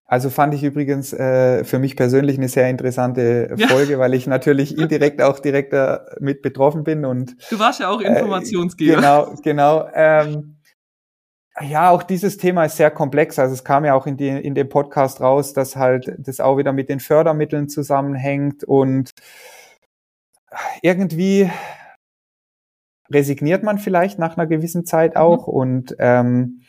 Also 0.07 0.29
fand 0.29 0.53
ich 0.53 0.63
übrigens 0.63 1.11
äh, 1.11 1.65
für 1.65 1.79
mich 1.79 1.97
persönlich 1.97 2.37
eine 2.37 2.47
sehr 2.47 2.69
interessante 2.69 3.55
Folge, 3.67 3.93
ja. 3.93 3.99
weil 3.99 4.13
ich 4.13 4.27
natürlich 4.27 4.77
indirekt 4.77 5.21
auch 5.21 5.39
direkt 5.39 5.73
mit 6.19 6.43
betroffen 6.43 6.83
bin 6.83 7.03
und 7.05 7.35
du 7.49 7.59
warst 7.59 7.79
ja 7.81 7.89
auch 7.89 8.01
äh, 8.01 8.07
Informationsgeber. 8.07 8.93
Äh, 8.93 8.95
genau, 8.95 9.35
genau. 9.43 9.89
Ähm, 9.93 10.54
ja, 11.61 11.89
auch 11.89 12.03
dieses 12.03 12.37
Thema 12.37 12.65
ist 12.65 12.77
sehr 12.77 12.91
komplex. 12.91 13.39
Also 13.39 13.53
es 13.53 13.63
kam 13.63 13.85
ja 13.85 13.93
auch 13.93 14.07
in, 14.07 14.17
die, 14.17 14.27
in 14.27 14.55
dem 14.55 14.67
Podcast 14.67 15.21
raus, 15.21 15.53
dass 15.53 15.75
halt 15.75 16.13
das 16.17 16.39
auch 16.39 16.57
wieder 16.57 16.73
mit 16.73 16.89
den 16.89 16.99
Fördermitteln 16.99 17.69
zusammenhängt 17.69 18.63
und 18.63 19.11
irgendwie 20.81 21.49
resigniert 23.11 23.63
man 23.63 23.77
vielleicht 23.77 24.19
nach 24.19 24.37
einer 24.37 24.47
gewissen 24.47 24.85
Zeit 24.85 25.15
mhm. 25.15 25.21
auch 25.21 25.47
mhm. 25.47 25.53
und 25.53 25.95
ähm, 25.99 26.61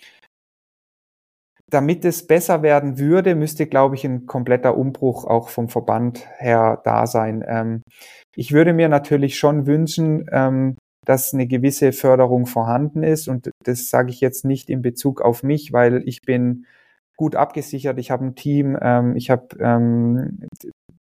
damit 1.68 2.04
es 2.04 2.26
besser 2.26 2.62
werden 2.62 2.98
würde, 2.98 3.34
müsste, 3.34 3.66
glaube 3.66 3.96
ich, 3.96 4.04
ein 4.04 4.26
kompletter 4.26 4.76
Umbruch 4.76 5.24
auch 5.24 5.48
vom 5.48 5.68
Verband 5.68 6.24
her 6.38 6.80
da 6.84 7.08
sein. 7.08 7.44
Ähm, 7.46 7.82
ich 8.36 8.52
würde 8.52 8.72
mir 8.72 8.88
natürlich 8.88 9.36
schon 9.36 9.66
wünschen, 9.66 10.26
ähm, 10.30 10.76
dass 11.06 11.32
eine 11.32 11.46
gewisse 11.46 11.92
Förderung 11.92 12.44
vorhanden 12.44 13.02
ist. 13.02 13.28
Und 13.28 13.50
das 13.64 13.88
sage 13.88 14.10
ich 14.10 14.20
jetzt 14.20 14.44
nicht 14.44 14.68
in 14.68 14.82
Bezug 14.82 15.22
auf 15.22 15.42
mich, 15.42 15.72
weil 15.72 16.02
ich 16.06 16.20
bin 16.20 16.66
gut 17.16 17.34
abgesichert, 17.34 17.98
ich 17.98 18.10
habe 18.10 18.26
ein 18.26 18.34
Team, 18.34 18.76
ähm, 18.82 19.16
ich 19.16 19.30
habe 19.30 19.56
ähm, 19.58 20.40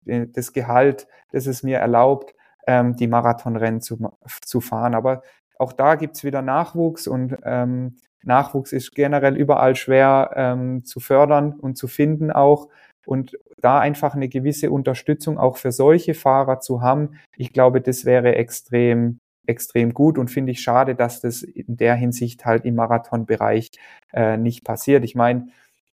das 0.04 0.52
Gehalt, 0.52 1.06
das 1.30 1.46
es 1.46 1.62
mir 1.62 1.78
erlaubt, 1.78 2.34
ähm, 2.66 2.96
die 2.96 3.06
Marathonrennen 3.06 3.80
zu, 3.80 4.10
zu 4.44 4.60
fahren. 4.60 4.94
Aber 4.94 5.22
auch 5.58 5.72
da 5.72 5.94
gibt's 5.94 6.24
wieder 6.24 6.42
Nachwuchs 6.42 7.06
und 7.06 7.36
ähm, 7.44 7.96
Nachwuchs 8.24 8.72
ist 8.72 8.94
generell 8.94 9.36
überall 9.36 9.76
schwer 9.76 10.30
ähm, 10.34 10.84
zu 10.84 10.98
fördern 10.98 11.52
und 11.52 11.76
zu 11.76 11.86
finden 11.86 12.32
auch. 12.32 12.68
Und 13.06 13.38
da 13.60 13.78
einfach 13.78 14.14
eine 14.14 14.28
gewisse 14.28 14.70
Unterstützung 14.70 15.38
auch 15.38 15.58
für 15.58 15.72
solche 15.72 16.14
Fahrer 16.14 16.60
zu 16.60 16.80
haben, 16.80 17.18
ich 17.36 17.52
glaube, 17.52 17.80
das 17.80 18.04
wäre 18.04 18.34
extrem, 18.34 19.20
extrem 19.50 19.92
gut 19.92 20.16
und 20.16 20.30
finde 20.30 20.52
ich 20.52 20.62
schade, 20.62 20.94
dass 20.94 21.20
das 21.20 21.42
in 21.42 21.76
der 21.76 21.94
Hinsicht 21.94 22.46
halt 22.46 22.64
im 22.64 22.76
Marathonbereich 22.76 23.72
äh, 24.12 24.36
nicht 24.36 24.64
passiert. 24.64 25.04
Ich 25.04 25.14
meine, 25.14 25.48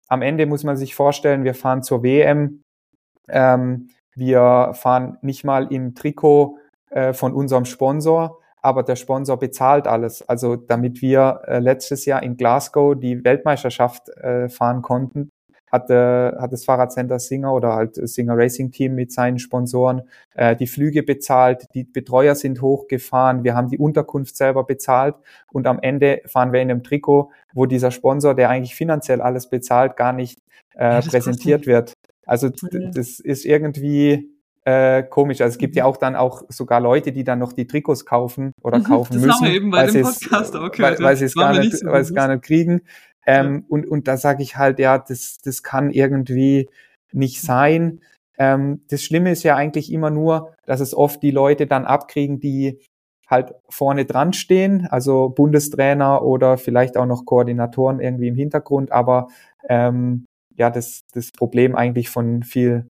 am 0.08 0.22
Ende 0.22 0.46
muss 0.46 0.64
man 0.64 0.76
sich 0.76 0.94
vorstellen, 0.94 1.44
wir 1.44 1.54
fahren 1.54 1.82
zur 1.82 2.02
WM, 2.02 2.62
ähm, 3.28 3.90
wir 4.14 4.72
fahren 4.74 5.18
nicht 5.22 5.44
mal 5.44 5.72
im 5.72 5.94
Trikot 5.94 6.58
äh, 6.90 7.12
von 7.12 7.32
unserem 7.32 7.64
Sponsor, 7.64 8.40
aber 8.60 8.82
der 8.82 8.96
Sponsor 8.96 9.38
bezahlt 9.38 9.86
alles. 9.86 10.28
Also 10.28 10.56
damit 10.56 11.02
wir 11.02 11.42
äh, 11.46 11.58
letztes 11.58 12.04
Jahr 12.04 12.22
in 12.22 12.36
Glasgow 12.36 12.94
die 12.98 13.24
Weltmeisterschaft 13.24 14.08
äh, 14.10 14.48
fahren 14.48 14.82
konnten, 14.82 15.30
hat, 15.72 15.90
äh, 15.90 16.32
hat 16.36 16.52
das 16.52 16.64
Fahrradcenter 16.64 17.18
Singer 17.18 17.52
oder 17.52 17.74
halt 17.74 17.96
Singer 17.96 18.36
Racing 18.36 18.70
Team 18.70 18.94
mit 18.94 19.10
seinen 19.10 19.38
Sponsoren 19.38 20.02
äh, 20.34 20.54
die 20.54 20.66
Flüge 20.66 21.02
bezahlt, 21.02 21.66
die 21.74 21.84
Betreuer 21.84 22.34
sind 22.34 22.60
hochgefahren, 22.60 23.42
wir 23.42 23.54
haben 23.54 23.68
die 23.68 23.78
Unterkunft 23.78 24.36
selber 24.36 24.64
bezahlt 24.64 25.14
und 25.50 25.66
am 25.66 25.78
Ende 25.80 26.20
fahren 26.26 26.52
wir 26.52 26.60
in 26.60 26.70
einem 26.70 26.82
Trikot, 26.82 27.30
wo 27.54 27.66
dieser 27.66 27.90
Sponsor, 27.90 28.34
der 28.34 28.50
eigentlich 28.50 28.74
finanziell 28.74 29.22
alles 29.22 29.48
bezahlt, 29.48 29.96
gar 29.96 30.12
nicht 30.12 30.38
äh, 30.74 30.94
ja, 30.94 31.00
präsentiert 31.00 31.66
wird. 31.66 31.94
Also 32.26 32.50
das 32.50 33.18
ist 33.18 33.44
irgendwie 33.44 34.30
äh, 34.64 35.02
komisch. 35.02 35.40
Also 35.40 35.54
es 35.54 35.58
gibt 35.58 35.74
ja 35.74 35.84
mhm. 35.84 35.90
auch 35.90 35.96
dann 35.96 36.16
auch 36.16 36.42
sogar 36.48 36.80
Leute, 36.80 37.12
die 37.12 37.24
dann 37.24 37.38
noch 37.38 37.52
die 37.52 37.66
Trikots 37.66 38.04
kaufen 38.04 38.52
oder 38.62 38.78
mhm, 38.78 38.84
kaufen 38.84 39.14
das 39.14 39.22
müssen, 39.22 39.34
haben 39.34 39.46
wir 39.46 39.54
eben 39.54 39.70
bei 39.70 39.86
dem 39.86 40.02
Podcast 40.02 40.54
auch 40.54 40.70
gehört, 40.70 40.98
weil, 40.98 41.06
weil 41.06 41.16
sie 41.16 41.24
es 41.24 41.34
gar 41.34 41.58
nicht, 41.58 41.78
so 41.78 41.86
weil 41.86 42.02
es 42.02 42.14
gar 42.14 42.28
nicht 42.28 42.44
kriegen. 42.44 42.82
Ähm, 43.26 43.54
ja. 43.54 43.62
und, 43.68 43.86
und 43.86 44.08
da 44.08 44.16
sage 44.16 44.42
ich 44.42 44.56
halt, 44.56 44.78
ja, 44.78 44.98
das, 44.98 45.38
das 45.44 45.62
kann 45.62 45.90
irgendwie 45.90 46.68
nicht 47.12 47.42
mhm. 47.42 47.46
sein. 47.46 48.00
Ähm, 48.38 48.82
das 48.88 49.02
Schlimme 49.02 49.30
ist 49.30 49.42
ja 49.42 49.56
eigentlich 49.56 49.92
immer 49.92 50.10
nur, 50.10 50.54
dass 50.66 50.80
es 50.80 50.94
oft 50.94 51.22
die 51.22 51.30
Leute 51.30 51.66
dann 51.66 51.84
abkriegen, 51.84 52.40
die 52.40 52.80
halt 53.28 53.54
vorne 53.68 54.04
dran 54.04 54.32
stehen, 54.32 54.86
also 54.90 55.30
Bundestrainer 55.30 56.22
oder 56.22 56.58
vielleicht 56.58 56.96
auch 56.96 57.06
noch 57.06 57.24
Koordinatoren 57.24 58.00
irgendwie 58.00 58.28
im 58.28 58.34
Hintergrund, 58.34 58.92
aber 58.92 59.28
ähm, 59.68 60.26
ja, 60.56 60.70
das, 60.70 61.06
das 61.14 61.32
Problem 61.32 61.74
eigentlich 61.74 62.10
von 62.10 62.42
viel 62.42 62.86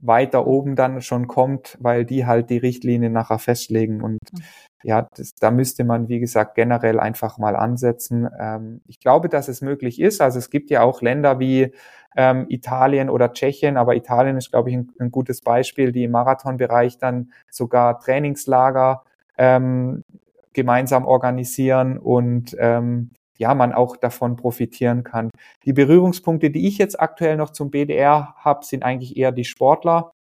weiter 0.00 0.46
oben 0.46 0.76
dann 0.76 1.00
schon 1.00 1.26
kommt, 1.26 1.76
weil 1.80 2.04
die 2.04 2.26
halt 2.26 2.50
die 2.50 2.58
Richtlinie 2.58 3.10
nachher 3.10 3.38
festlegen. 3.38 4.02
Und 4.02 4.18
mhm. 4.32 4.42
ja, 4.82 5.08
das, 5.16 5.34
da 5.34 5.50
müsste 5.50 5.84
man, 5.84 6.08
wie 6.08 6.20
gesagt, 6.20 6.54
generell 6.54 7.00
einfach 7.00 7.38
mal 7.38 7.56
ansetzen. 7.56 8.28
Ähm, 8.38 8.80
ich 8.86 9.00
glaube, 9.00 9.28
dass 9.28 9.48
es 9.48 9.62
möglich 9.62 10.00
ist. 10.00 10.20
Also 10.20 10.38
es 10.38 10.50
gibt 10.50 10.70
ja 10.70 10.82
auch 10.82 11.02
Länder 11.02 11.38
wie 11.38 11.72
ähm, 12.16 12.46
Italien 12.48 13.10
oder 13.10 13.32
Tschechien, 13.32 13.76
aber 13.76 13.94
Italien 13.94 14.36
ist, 14.36 14.50
glaube 14.50 14.70
ich, 14.70 14.76
ein, 14.76 14.92
ein 14.98 15.10
gutes 15.10 15.40
Beispiel, 15.40 15.92
die 15.92 16.04
im 16.04 16.12
Marathonbereich 16.12 16.98
dann 16.98 17.32
sogar 17.50 17.98
Trainingslager 18.00 19.02
ähm, 19.38 20.04
gemeinsam 20.52 21.04
organisieren 21.06 21.98
und 21.98 22.56
ähm, 22.58 23.10
ja, 23.38 23.54
man 23.54 23.72
auch 23.72 23.96
davon 23.96 24.36
profitieren 24.36 25.04
kann. 25.04 25.30
Die 25.64 25.72
Berührungspunkte, 25.72 26.50
die 26.50 26.66
ich 26.66 26.78
jetzt 26.78 26.98
aktuell 26.98 27.36
noch 27.36 27.50
zum 27.50 27.70
BDR 27.70 28.34
habe, 28.36 28.64
sind 28.64 28.82
eigentlich 28.82 29.16
eher 29.16 29.32
die 29.32 29.44
Sportler. 29.44 30.12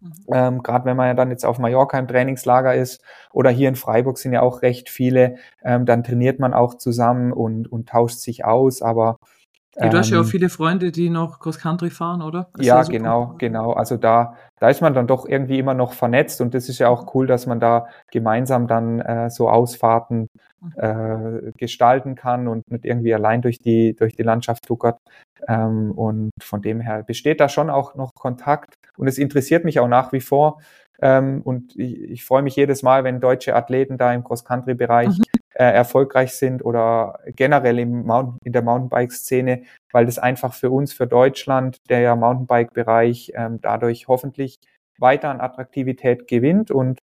Mhm. 0.00 0.12
Ähm, 0.32 0.62
Gerade 0.62 0.84
wenn 0.84 0.96
man 0.96 1.08
ja 1.08 1.14
dann 1.14 1.30
jetzt 1.30 1.44
auf 1.44 1.58
Mallorca 1.58 1.98
im 1.98 2.08
Trainingslager 2.08 2.74
ist 2.74 3.02
oder 3.32 3.50
hier 3.50 3.68
in 3.68 3.76
Freiburg 3.76 4.18
sind 4.18 4.32
ja 4.32 4.42
auch 4.42 4.62
recht 4.62 4.90
viele, 4.90 5.36
ähm, 5.64 5.86
dann 5.86 6.04
trainiert 6.04 6.38
man 6.38 6.54
auch 6.54 6.74
zusammen 6.74 7.32
und, 7.32 7.70
und 7.70 7.88
tauscht 7.88 8.18
sich 8.18 8.44
aus. 8.44 8.82
Aber 8.82 9.18
du 9.76 9.98
hast 9.98 10.10
ja 10.10 10.18
auch 10.18 10.24
ähm, 10.24 10.28
viele 10.28 10.48
Freunde, 10.48 10.92
die 10.92 11.10
noch 11.10 11.40
Cross-Country 11.40 11.90
fahren, 11.90 12.22
oder? 12.22 12.48
Das 12.54 12.66
ja, 12.66 12.82
genau, 12.82 13.34
genau. 13.38 13.72
Also 13.72 13.96
da, 13.96 14.36
da 14.58 14.68
ist 14.68 14.80
man 14.80 14.94
dann 14.94 15.06
doch 15.06 15.26
irgendwie 15.26 15.58
immer 15.58 15.74
noch 15.74 15.92
vernetzt 15.92 16.40
und 16.40 16.54
das 16.54 16.68
ist 16.68 16.78
ja 16.78 16.88
auch 16.88 17.14
cool, 17.14 17.26
dass 17.26 17.46
man 17.46 17.60
da 17.60 17.86
gemeinsam 18.10 18.66
dann 18.66 19.00
äh, 19.00 19.30
so 19.30 19.48
Ausfahrten 19.48 20.28
mhm. 20.60 20.72
äh, 20.76 21.52
gestalten 21.56 22.14
kann 22.14 22.48
und 22.48 22.70
nicht 22.70 22.84
irgendwie 22.84 23.14
allein 23.14 23.42
durch 23.42 23.58
die, 23.58 23.94
durch 23.94 24.14
die 24.14 24.22
Landschaft 24.22 24.66
tuckert. 24.66 24.98
Ähm, 25.48 25.92
und 25.92 26.30
von 26.40 26.62
dem 26.62 26.80
her 26.80 27.02
besteht 27.02 27.40
da 27.40 27.48
schon 27.48 27.70
auch 27.70 27.94
noch 27.94 28.14
Kontakt 28.14 28.74
und 28.96 29.08
es 29.08 29.18
interessiert 29.18 29.64
mich 29.64 29.80
auch 29.80 29.88
nach 29.88 30.12
wie 30.12 30.20
vor. 30.20 30.60
Ähm, 31.00 31.42
und 31.42 31.76
ich, 31.76 32.00
ich 32.00 32.24
freue 32.24 32.42
mich 32.42 32.56
jedes 32.56 32.82
Mal, 32.82 33.04
wenn 33.04 33.20
deutsche 33.20 33.54
Athleten 33.54 33.98
da 33.98 34.12
im 34.12 34.24
Cross-Country-Bereich 34.24 35.08
mhm 35.08 35.22
äh, 35.54 35.72
erfolgreich 35.72 36.34
sind 36.34 36.64
oder 36.64 37.20
generell 37.26 37.78
im 37.78 38.04
Mountain, 38.04 38.38
in 38.44 38.52
der 38.52 38.62
Mountainbike-Szene, 38.62 39.62
weil 39.92 40.06
das 40.06 40.18
einfach 40.18 40.52
für 40.52 40.70
uns, 40.70 40.92
für 40.92 41.06
Deutschland, 41.06 41.78
der 41.88 42.00
ja 42.00 42.16
Mountainbike-Bereich 42.16 43.32
ähm, 43.34 43.60
dadurch 43.60 44.08
hoffentlich 44.08 44.56
weiter 44.98 45.30
an 45.30 45.40
Attraktivität 45.40 46.28
gewinnt 46.28 46.70
und 46.70 46.98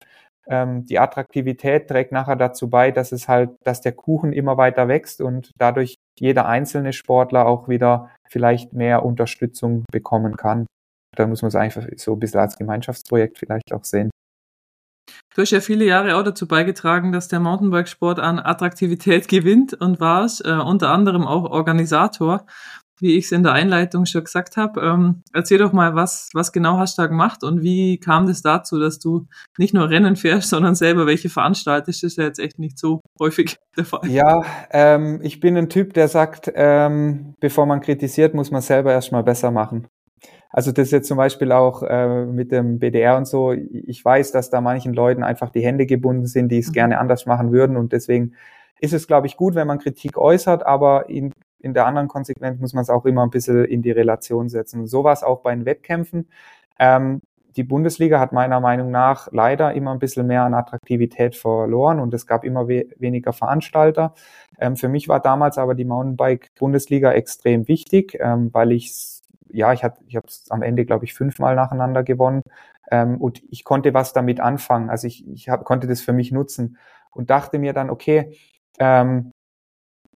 ähm, 0.48 0.86
die 0.86 0.98
Attraktivität 1.00 1.88
trägt 1.88 2.12
nachher 2.12 2.36
dazu 2.36 2.70
bei, 2.70 2.92
dass 2.92 3.12
es 3.12 3.28
halt, 3.28 3.52
dass 3.64 3.82
der 3.82 3.92
Kuchen 3.92 4.34
immer 4.34 4.58
weiter 4.58 4.88
wächst 4.88 5.22
und 5.22 5.52
dadurch 5.58 5.96
jeder 6.20 6.48
einzelne 6.48 6.94
Sportler 6.94 7.46
auch 7.46 7.70
wieder 7.70 8.10
vielleicht 8.28 8.74
mehr 8.74 9.06
Unterstützung 9.06 9.86
bekommen 9.92 10.38
kann. 10.38 10.66
Da 11.16 11.28
muss 11.28 11.42
man 11.42 11.50
es 11.50 11.56
einfach 11.56 11.86
so 11.98 12.14
ein 12.14 12.20
bisschen 12.20 12.40
als 12.40 12.58
Gemeinschaftsprojekt 12.58 13.40
vielleicht 13.40 13.74
auch 13.74 13.84
sehen. 13.84 14.10
Du 15.36 15.44
hast 15.44 15.52
ja 15.52 15.62
viele 15.62 15.86
Jahre 15.86 16.16
auch 16.16 16.24
dazu 16.24 16.48
beigetragen, 16.48 17.12
dass 17.12 17.28
der 17.28 17.40
Mountainbikesport 17.40 18.20
an 18.20 18.40
Attraktivität 18.40 19.28
gewinnt 19.30 19.74
und 19.74 20.00
warst 20.00 20.46
äh, 20.46 20.52
unter 20.52 20.90
anderem 20.90 21.26
auch 21.26 21.50
Organisator, 21.50 22.46
wie 23.00 23.16
ich 23.16 23.26
es 23.26 23.32
in 23.32 23.44
der 23.44 23.54
Einleitung 23.54 24.06
schon 24.06 24.24
gesagt 24.24 24.58
habe. 24.58 24.82
Ähm, 24.82 25.22
erzähl 25.34 25.58
doch 25.58 25.72
mal, 25.72 25.96
was, 25.96 26.30
was 26.34 26.52
genau 26.52 26.78
hast 26.78 26.98
du 26.98 27.04
da 27.04 27.08
gemacht 27.08 27.44
und 27.44 27.62
wie 27.62 28.00
kam 28.00 28.28
das 28.28 28.42
dazu, 28.42 28.80
dass 28.80 29.00
du 29.00 29.28
nicht 29.58 29.74
nur 29.74 29.90
Rennen 29.90 30.16
fährst, 30.16 30.50
sondern 30.50 30.76
selber 30.76 31.06
welche 31.06 31.30
veranstaltest? 31.30 32.04
Das 32.04 32.12
ist 32.12 32.18
ja 32.18 32.26
jetzt 32.26 32.40
echt 32.40 32.60
nicht 32.60 32.78
so 32.78 33.00
häufig 33.20 33.58
der 33.78 33.86
Fall. 33.86 34.08
Ja, 34.10 34.44
ähm, 34.72 35.20
ich 35.24 35.40
bin 35.40 35.56
ein 35.58 35.70
Typ, 35.70 35.94
der 35.94 36.08
sagt, 36.08 36.52
ähm, 36.56 37.36
bevor 37.40 37.66
man 37.66 37.82
kritisiert, 37.82 38.34
muss 38.34 38.52
man 38.52 38.62
selber 38.62 38.92
erstmal 38.92 39.24
besser 39.24 39.52
machen. 39.52 39.88
Also 40.50 40.72
das 40.72 40.88
ist 40.88 40.92
jetzt 40.92 41.08
zum 41.08 41.18
Beispiel 41.18 41.52
auch 41.52 41.84
äh, 41.84 42.26
mit 42.26 42.52
dem 42.52 42.80
BDR 42.80 43.18
und 43.18 43.28
so. 43.28 43.52
Ich 43.52 44.04
weiß, 44.04 44.32
dass 44.32 44.50
da 44.50 44.62
manchen 44.62 44.94
Leuten 44.94 45.24
einfach 45.24 45.52
die 45.52 45.64
Hände 45.64 45.86
gebunden 45.86 46.26
sind, 46.26 46.50
die 46.50 46.58
es 46.58 46.70
mhm. 46.70 46.74
gerne 46.74 47.00
anders 47.00 47.26
machen 47.26 47.52
würden. 47.52 47.78
Und 47.78 47.94
deswegen 47.94 48.34
ist 48.80 48.94
es, 48.94 49.08
glaube 49.08 49.28
ich, 49.28 49.38
gut, 49.38 49.56
wenn 49.56 49.68
man 49.68 49.80
Kritik 49.80 50.18
äußert, 50.18 50.66
aber 50.66 51.10
in, 51.10 51.34
in 51.60 51.74
der 51.74 51.86
anderen 51.86 52.08
Konsequenz 52.08 52.60
muss 52.60 52.74
man 52.74 52.82
es 52.82 52.90
auch 52.90 53.06
immer 53.06 53.24
ein 53.24 53.30
bisschen 53.30 53.66
in 53.66 53.82
die 53.82 53.92
Relation 53.92 54.50
setzen. 54.50 54.82
Und 54.82 54.88
so 54.88 55.04
war 55.04 55.14
es 55.14 55.24
auch 55.24 55.42
bei 55.42 55.54
den 55.54 55.66
Wettkämpfen. 55.66 56.30
Ähm, 56.80 57.22
die 57.56 57.64
Bundesliga 57.64 58.20
hat 58.20 58.32
meiner 58.32 58.60
Meinung 58.60 58.92
nach 58.92 59.28
leider 59.32 59.74
immer 59.74 59.92
ein 59.92 60.00
bisschen 60.00 60.28
mehr 60.28 60.44
an 60.44 60.54
Attraktivität 60.54 61.36
verloren 61.36 62.00
und 62.00 62.14
es 62.14 62.26
gab 62.26 62.44
immer 62.44 62.68
we 62.68 62.88
weniger 62.98 63.34
Veranstalter. 63.34 64.14
Ähm, 64.60 64.78
für 64.78 64.88
mich 64.88 65.08
war 65.08 65.20
damals 65.20 65.58
aber 65.58 65.76
die 65.76 65.86
Mountainbike-Bundesliga 65.86 67.12
extrem 67.12 67.68
wichtig, 67.68 68.18
ähm, 68.20 68.50
weil 68.54 68.72
ich 68.72 69.19
ja, 69.52 69.74
ich 69.74 69.84
habe 69.84 69.96
ich 70.08 70.16
es 70.16 70.50
am 70.50 70.62
Ende, 70.62 70.86
glaube 70.86 71.06
ich, 71.06 71.14
fünfmal 71.14 71.56
nacheinander 71.56 72.04
gewonnen. 72.04 72.42
Ähm, 72.92 73.20
und 73.22 73.42
ich 73.50 73.64
konnte 73.64 73.94
was 73.94 74.14
damit 74.14 74.40
anfangen. 74.40 74.90
Also 74.90 75.08
ich, 75.08 75.28
ich 75.28 75.50
hab, 75.50 75.66
konnte 75.66 75.88
das 75.88 76.02
für 76.02 76.14
mich 76.14 76.32
nutzen 76.32 76.78
und 77.12 77.30
dachte 77.30 77.60
mir 77.60 77.74
dann, 77.74 77.90
okay, 77.90 78.36
ähm, 78.80 79.32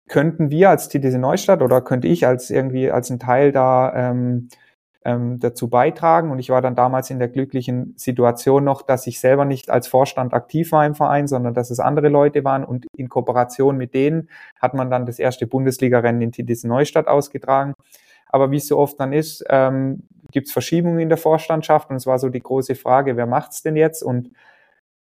könnten 0.07 0.49
wir 0.51 0.69
als 0.69 0.89
TTC 0.89 1.17
Neustadt 1.17 1.61
oder 1.61 1.81
könnte 1.81 2.07
ich 2.07 2.27
als 2.27 2.49
irgendwie 2.49 2.91
als 2.91 3.09
ein 3.09 3.19
Teil 3.19 3.51
da 3.51 3.93
ähm, 3.95 4.49
ähm, 5.05 5.39
dazu 5.39 5.69
beitragen. 5.69 6.31
Und 6.31 6.39
ich 6.39 6.49
war 6.49 6.61
dann 6.61 6.75
damals 6.75 7.09
in 7.09 7.19
der 7.19 7.27
glücklichen 7.29 7.93
Situation 7.97 8.63
noch, 8.63 8.81
dass 8.81 9.07
ich 9.07 9.19
selber 9.19 9.45
nicht 9.45 9.69
als 9.69 9.87
Vorstand 9.87 10.33
aktiv 10.33 10.71
war 10.71 10.85
im 10.85 10.95
Verein, 10.95 11.27
sondern 11.27 11.53
dass 11.53 11.71
es 11.71 11.79
andere 11.79 12.09
Leute 12.09 12.43
waren. 12.43 12.63
Und 12.63 12.87
in 12.95 13.09
Kooperation 13.09 13.77
mit 13.77 13.93
denen 13.93 14.29
hat 14.61 14.73
man 14.73 14.89
dann 14.89 15.05
das 15.05 15.19
erste 15.19 15.47
Bundesligarennen 15.47 16.21
in 16.21 16.31
TTC 16.31 16.65
Neustadt 16.65 17.07
ausgetragen. 17.07 17.73
Aber 18.33 18.49
wie 18.49 18.57
es 18.57 18.67
so 18.67 18.79
oft 18.79 18.99
dann 18.99 19.13
ist, 19.13 19.45
ähm, 19.49 20.07
gibt 20.31 20.47
es 20.47 20.53
Verschiebungen 20.53 20.99
in 20.99 21.07
der 21.07 21.19
Vorstandschaft 21.19 21.91
und 21.91 21.97
es 21.97 22.07
war 22.07 22.17
so 22.17 22.29
die 22.29 22.41
große 22.41 22.73
Frage, 22.73 23.15
wer 23.15 23.27
macht's 23.27 23.61
denn 23.61 23.75
jetzt? 23.75 24.01
Und 24.01 24.31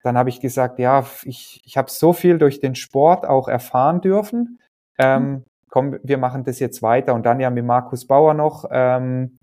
dann 0.02 0.18
habe 0.18 0.28
ich 0.28 0.40
gesagt, 0.40 0.78
ja, 0.78 1.06
ich, 1.24 1.62
ich 1.64 1.78
habe 1.78 1.90
so 1.90 2.12
viel 2.12 2.36
durch 2.36 2.60
den 2.60 2.74
Sport 2.74 3.26
auch 3.26 3.48
erfahren 3.48 4.02
dürfen. 4.02 4.58
Ähm, 4.98 5.30
mhm. 5.30 5.44
Komm, 5.70 5.98
wir 6.02 6.18
machen 6.18 6.44
das 6.44 6.60
jetzt 6.60 6.82
weiter. 6.82 7.14
Und 7.14 7.24
dann 7.24 7.40
ja 7.40 7.48
mit 7.48 7.64
Markus 7.64 8.06
Bauer 8.06 8.34
noch. 8.34 8.66
Ähm, 8.70 9.38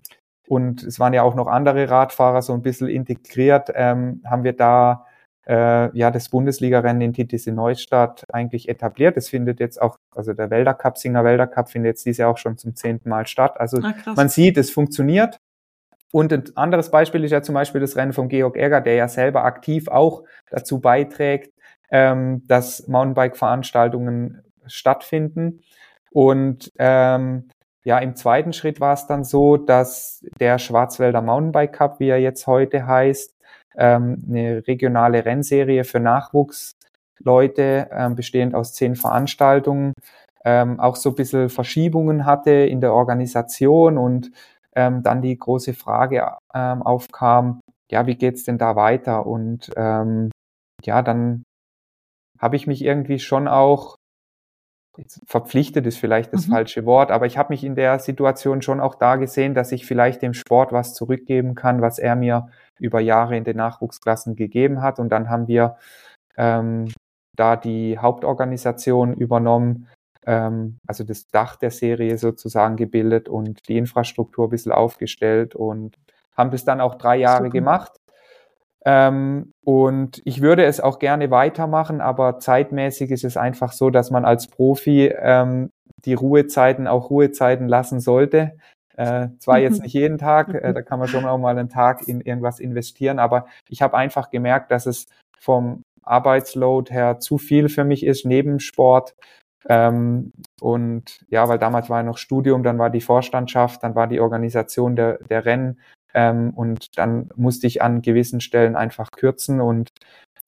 und 0.46 0.84
es 0.84 1.00
waren 1.00 1.12
ja 1.12 1.24
auch 1.24 1.34
noch 1.34 1.48
andere 1.48 1.90
Radfahrer 1.90 2.42
so 2.42 2.52
ein 2.52 2.62
bisschen 2.62 2.86
integriert, 2.86 3.72
ähm, 3.74 4.22
haben 4.24 4.44
wir 4.44 4.52
da 4.52 5.04
äh, 5.46 5.96
ja 5.96 6.10
das 6.10 6.28
Bundesligarennen 6.28 7.02
in 7.02 7.12
Titisee 7.12 7.52
Neustadt 7.52 8.24
eigentlich 8.32 8.68
etabliert. 8.68 9.16
Es 9.16 9.28
findet 9.28 9.60
jetzt 9.60 9.80
auch, 9.80 9.98
also 10.14 10.32
der 10.32 10.50
Wälder 10.50 10.74
Cup, 10.74 10.98
Singer 10.98 11.24
Wälder 11.24 11.46
Cup 11.46 11.70
findet 11.70 11.90
jetzt 11.90 12.06
dieses 12.06 12.18
Jahr 12.18 12.30
auch 12.30 12.38
schon 12.38 12.58
zum 12.58 12.74
zehnten 12.74 13.08
Mal 13.08 13.26
statt. 13.26 13.58
Also 13.58 13.78
ah, 13.82 13.94
man 14.14 14.28
sieht, 14.28 14.56
es 14.56 14.70
funktioniert. 14.70 15.40
Und 16.12 16.32
ein 16.32 16.44
anderes 16.56 16.90
Beispiel 16.90 17.22
ist 17.24 17.30
ja 17.30 17.42
zum 17.42 17.54
Beispiel 17.54 17.80
das 17.80 17.96
Rennen 17.96 18.12
von 18.12 18.28
Georg 18.28 18.56
Egger, 18.56 18.80
der 18.80 18.94
ja 18.94 19.08
selber 19.08 19.44
aktiv 19.44 19.88
auch 19.88 20.24
dazu 20.50 20.80
beiträgt, 20.80 21.52
ähm, 21.90 22.46
dass 22.46 22.88
Mountainbike-Veranstaltungen 22.88 24.42
stattfinden. 24.66 25.60
Und 26.10 26.72
ähm, 26.78 27.48
ja, 27.84 27.98
im 27.98 28.16
zweiten 28.16 28.52
Schritt 28.52 28.80
war 28.80 28.94
es 28.94 29.06
dann 29.06 29.24
so, 29.24 29.56
dass 29.56 30.24
der 30.40 30.58
Schwarzwälder 30.58 31.22
Mountainbike 31.22 31.72
Cup, 31.72 32.00
wie 32.00 32.08
er 32.08 32.18
jetzt 32.18 32.46
heute 32.46 32.86
heißt, 32.86 33.36
ähm, 33.80 34.22
eine 34.28 34.66
regionale 34.68 35.24
Rennserie 35.24 35.84
für 35.84 36.00
Nachwuchsleute, 36.00 37.88
ähm, 37.90 38.14
bestehend 38.14 38.54
aus 38.54 38.74
zehn 38.74 38.94
Veranstaltungen, 38.94 39.94
ähm, 40.44 40.78
auch 40.80 40.96
so 40.96 41.10
ein 41.10 41.14
bisschen 41.16 41.48
Verschiebungen 41.48 42.26
hatte 42.26 42.50
in 42.52 42.80
der 42.80 42.92
Organisation 42.94 43.98
und 43.98 44.30
ähm, 44.76 45.02
dann 45.02 45.22
die 45.22 45.36
große 45.38 45.74
Frage 45.74 46.36
ähm, 46.54 46.82
aufkam, 46.82 47.60
ja, 47.90 48.06
wie 48.06 48.16
geht's 48.16 48.44
denn 48.44 48.58
da 48.58 48.76
weiter? 48.76 49.26
Und 49.26 49.70
ähm, 49.76 50.30
ja, 50.84 51.02
dann 51.02 51.42
habe 52.38 52.56
ich 52.56 52.66
mich 52.66 52.82
irgendwie 52.84 53.18
schon 53.18 53.48
auch 53.48 53.96
verpflichtet 55.26 55.86
ist 55.86 55.98
vielleicht 55.98 56.32
das 56.32 56.46
mhm. 56.46 56.52
falsche 56.52 56.84
Wort, 56.84 57.10
aber 57.10 57.26
ich 57.26 57.38
habe 57.38 57.52
mich 57.52 57.64
in 57.64 57.74
der 57.74 57.98
Situation 57.98 58.62
schon 58.62 58.80
auch 58.80 58.94
da 58.94 59.16
gesehen, 59.16 59.54
dass 59.54 59.72
ich 59.72 59.86
vielleicht 59.86 60.22
dem 60.22 60.34
Sport 60.34 60.72
was 60.72 60.94
zurückgeben 60.94 61.54
kann, 61.54 61.80
was 61.80 61.98
er 61.98 62.16
mir 62.16 62.48
über 62.78 63.00
Jahre 63.00 63.36
in 63.36 63.44
den 63.44 63.56
Nachwuchsklassen 63.56 64.36
gegeben 64.36 64.82
hat. 64.82 64.98
Und 64.98 65.10
dann 65.10 65.28
haben 65.28 65.48
wir 65.48 65.76
ähm, 66.36 66.88
da 67.36 67.56
die 67.56 67.98
Hauptorganisation 67.98 69.14
übernommen, 69.14 69.88
ähm, 70.26 70.78
also 70.86 71.04
das 71.04 71.28
Dach 71.28 71.56
der 71.56 71.70
Serie 71.70 72.18
sozusagen 72.18 72.76
gebildet 72.76 73.28
und 73.28 73.68
die 73.68 73.78
Infrastruktur 73.78 74.46
ein 74.46 74.50
bisschen 74.50 74.72
aufgestellt 74.72 75.54
und 75.54 75.96
haben 76.36 76.50
das 76.50 76.64
dann 76.64 76.80
auch 76.80 76.96
drei 76.96 77.16
Jahre 77.16 77.44
Super. 77.44 77.50
gemacht. 77.50 77.92
Ähm, 78.84 79.52
und 79.62 80.22
ich 80.24 80.40
würde 80.40 80.64
es 80.64 80.80
auch 80.80 80.98
gerne 80.98 81.30
weitermachen, 81.30 82.00
aber 82.00 82.38
zeitmäßig 82.38 83.10
ist 83.10 83.24
es 83.24 83.36
einfach 83.36 83.72
so, 83.72 83.90
dass 83.90 84.10
man 84.10 84.24
als 84.24 84.46
Profi 84.46 85.12
ähm, 85.14 85.70
die 86.04 86.14
Ruhezeiten 86.14 86.86
auch 86.86 87.10
Ruhezeiten 87.10 87.68
lassen 87.68 88.00
sollte. 88.00 88.56
Äh, 88.96 89.28
zwar 89.38 89.58
jetzt 89.58 89.82
nicht 89.82 89.92
jeden 89.92 90.18
Tag, 90.18 90.54
äh, 90.54 90.72
da 90.72 90.82
kann 90.82 90.98
man 90.98 91.08
schon 91.08 91.26
auch 91.26 91.38
mal 91.38 91.56
einen 91.56 91.68
Tag 91.68 92.06
in 92.08 92.20
irgendwas 92.20 92.58
investieren, 92.58 93.18
aber 93.18 93.46
ich 93.68 93.82
habe 93.82 93.96
einfach 93.96 94.30
gemerkt, 94.30 94.70
dass 94.70 94.86
es 94.86 95.06
vom 95.38 95.84
Arbeitsload 96.02 96.92
her 96.92 97.18
zu 97.18 97.38
viel 97.38 97.68
für 97.68 97.84
mich 97.84 98.04
ist, 98.04 98.24
neben 98.24 98.60
Sport. 98.60 99.14
Ähm, 99.68 100.32
und 100.60 101.24
ja, 101.28 101.48
weil 101.48 101.58
damals 101.58 101.90
war 101.90 101.98
ja 101.98 102.02
noch 102.02 102.18
Studium, 102.18 102.62
dann 102.62 102.78
war 102.78 102.90
die 102.90 103.00
Vorstandschaft, 103.02 103.82
dann 103.82 103.94
war 103.94 104.06
die 104.06 104.20
Organisation 104.20 104.96
der, 104.96 105.18
der 105.28 105.44
Rennen 105.44 105.78
ähm, 106.14 106.50
und 106.50 106.98
dann 106.98 107.30
musste 107.36 107.66
ich 107.66 107.82
an 107.82 108.02
gewissen 108.02 108.40
Stellen 108.40 108.76
einfach 108.76 109.10
kürzen 109.10 109.60
und 109.60 109.90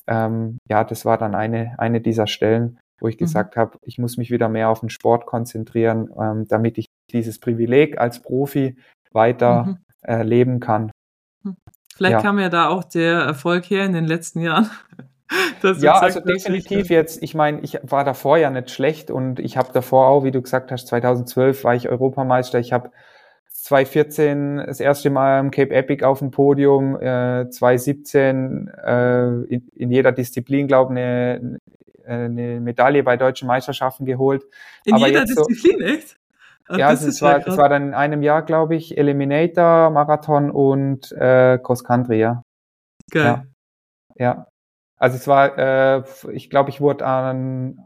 ähm, 0.06 0.58
ja, 0.68 0.84
das 0.84 1.04
war 1.04 1.18
dann 1.18 1.34
eine, 1.34 1.74
eine 1.78 2.00
dieser 2.00 2.26
Stellen, 2.26 2.78
wo 3.00 3.08
ich 3.08 3.16
mhm. 3.16 3.24
gesagt 3.24 3.56
habe, 3.56 3.78
ich 3.82 3.98
muss 3.98 4.16
mich 4.16 4.30
wieder 4.30 4.48
mehr 4.48 4.68
auf 4.68 4.80
den 4.80 4.90
Sport 4.90 5.26
konzentrieren, 5.26 6.10
ähm, 6.18 6.46
damit 6.48 6.78
ich 6.78 6.86
dieses 7.12 7.38
Privileg 7.38 7.98
als 7.98 8.20
Profi 8.20 8.76
weiter 9.12 9.64
mhm. 9.64 9.78
äh, 10.02 10.22
leben 10.22 10.60
kann. 10.60 10.90
Hm. 11.44 11.56
Vielleicht 11.94 12.12
ja. 12.12 12.22
kam 12.22 12.38
ja 12.38 12.48
da 12.48 12.68
auch 12.68 12.84
der 12.84 13.20
Erfolg 13.20 13.68
her 13.70 13.84
in 13.84 13.92
den 13.92 14.06
letzten 14.06 14.40
Jahren. 14.40 14.70
ja, 15.78 15.94
also 15.94 16.20
definitiv 16.20 16.90
jetzt, 16.90 17.22
ich 17.22 17.34
meine, 17.34 17.60
ich 17.60 17.78
war 17.82 18.04
davor 18.04 18.38
ja 18.38 18.50
nicht 18.50 18.70
schlecht 18.70 19.10
und 19.10 19.38
ich 19.38 19.56
habe 19.56 19.72
davor 19.72 20.08
auch, 20.08 20.24
wie 20.24 20.30
du 20.30 20.42
gesagt 20.42 20.72
hast, 20.72 20.88
2012 20.88 21.64
war 21.64 21.74
ich 21.74 21.88
Europameister, 21.88 22.58
ich 22.58 22.72
habe 22.72 22.90
2014 23.62 24.56
das 24.66 24.80
erste 24.80 25.08
Mal 25.08 25.38
am 25.38 25.52
Cape 25.52 25.72
Epic 25.72 26.04
auf 26.04 26.18
dem 26.18 26.32
Podium, 26.32 26.96
äh, 27.00 27.48
2017 27.48 28.68
äh, 28.68 29.24
in, 29.44 29.68
in 29.76 29.92
jeder 29.92 30.10
Disziplin, 30.10 30.66
glaube 30.66 30.92
ich, 30.92 30.98
eine, 30.98 31.58
eine 32.04 32.60
Medaille 32.60 33.04
bei 33.04 33.16
deutschen 33.16 33.46
Meisterschaften 33.46 34.04
geholt. 34.04 34.42
In 34.84 34.94
Aber 34.94 35.06
jeder 35.06 35.24
Disziplin, 35.24 35.78
so, 35.78 35.84
echt? 35.84 36.16
Und 36.68 36.78
ja, 36.80 36.90
das, 36.90 37.06
das 37.06 37.22
war, 37.22 37.38
das 37.38 37.56
war 37.56 37.68
dann 37.68 37.88
in 37.88 37.94
einem 37.94 38.22
Jahr, 38.22 38.42
glaube 38.42 38.74
ich, 38.74 38.98
Eliminator, 38.98 39.90
Marathon 39.90 40.50
und 40.50 41.12
äh, 41.12 41.58
Cross 41.62 41.84
Country, 41.84 42.18
ja. 42.18 42.42
Geil. 43.12 43.44
Ja. 44.16 44.24
ja. 44.24 44.46
Also 44.96 45.16
es 45.16 45.28
war, 45.28 45.56
äh, 45.56 46.02
ich 46.32 46.50
glaube, 46.50 46.70
ich 46.70 46.80
wurde 46.80 47.06
an, 47.06 47.78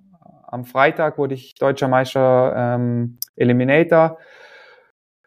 am 0.46 0.64
Freitag 0.64 1.18
wurde 1.18 1.34
ich 1.34 1.54
deutscher 1.54 1.88
Meister 1.88 2.54
ähm, 2.56 3.18
Eliminator 3.36 4.18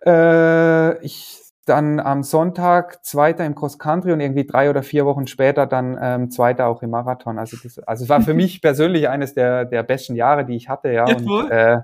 äh, 0.05 1.03
ich 1.03 1.39
dann 1.65 1.99
am 1.99 2.23
Sonntag 2.23 3.05
Zweiter 3.05 3.45
im 3.45 3.53
Cross 3.53 3.77
Country 3.77 4.11
und 4.11 4.19
irgendwie 4.19 4.45
drei 4.45 4.69
oder 4.69 4.81
vier 4.81 5.05
Wochen 5.05 5.27
später 5.27 5.67
dann 5.67 5.97
ähm, 6.01 6.31
Zweiter 6.31 6.67
auch 6.67 6.81
im 6.81 6.89
Marathon. 6.89 7.37
Also 7.37 7.57
das, 7.61 7.77
also 7.79 8.03
es 8.03 8.09
war 8.09 8.21
für 8.21 8.33
mich 8.35 8.61
persönlich 8.61 9.07
eines 9.07 9.35
der 9.35 9.65
der 9.65 9.83
besten 9.83 10.15
Jahre, 10.15 10.45
die 10.45 10.55
ich 10.55 10.67
hatte, 10.67 10.91
ja. 10.91 11.05
Und, 11.05 11.51
äh, 11.51 11.77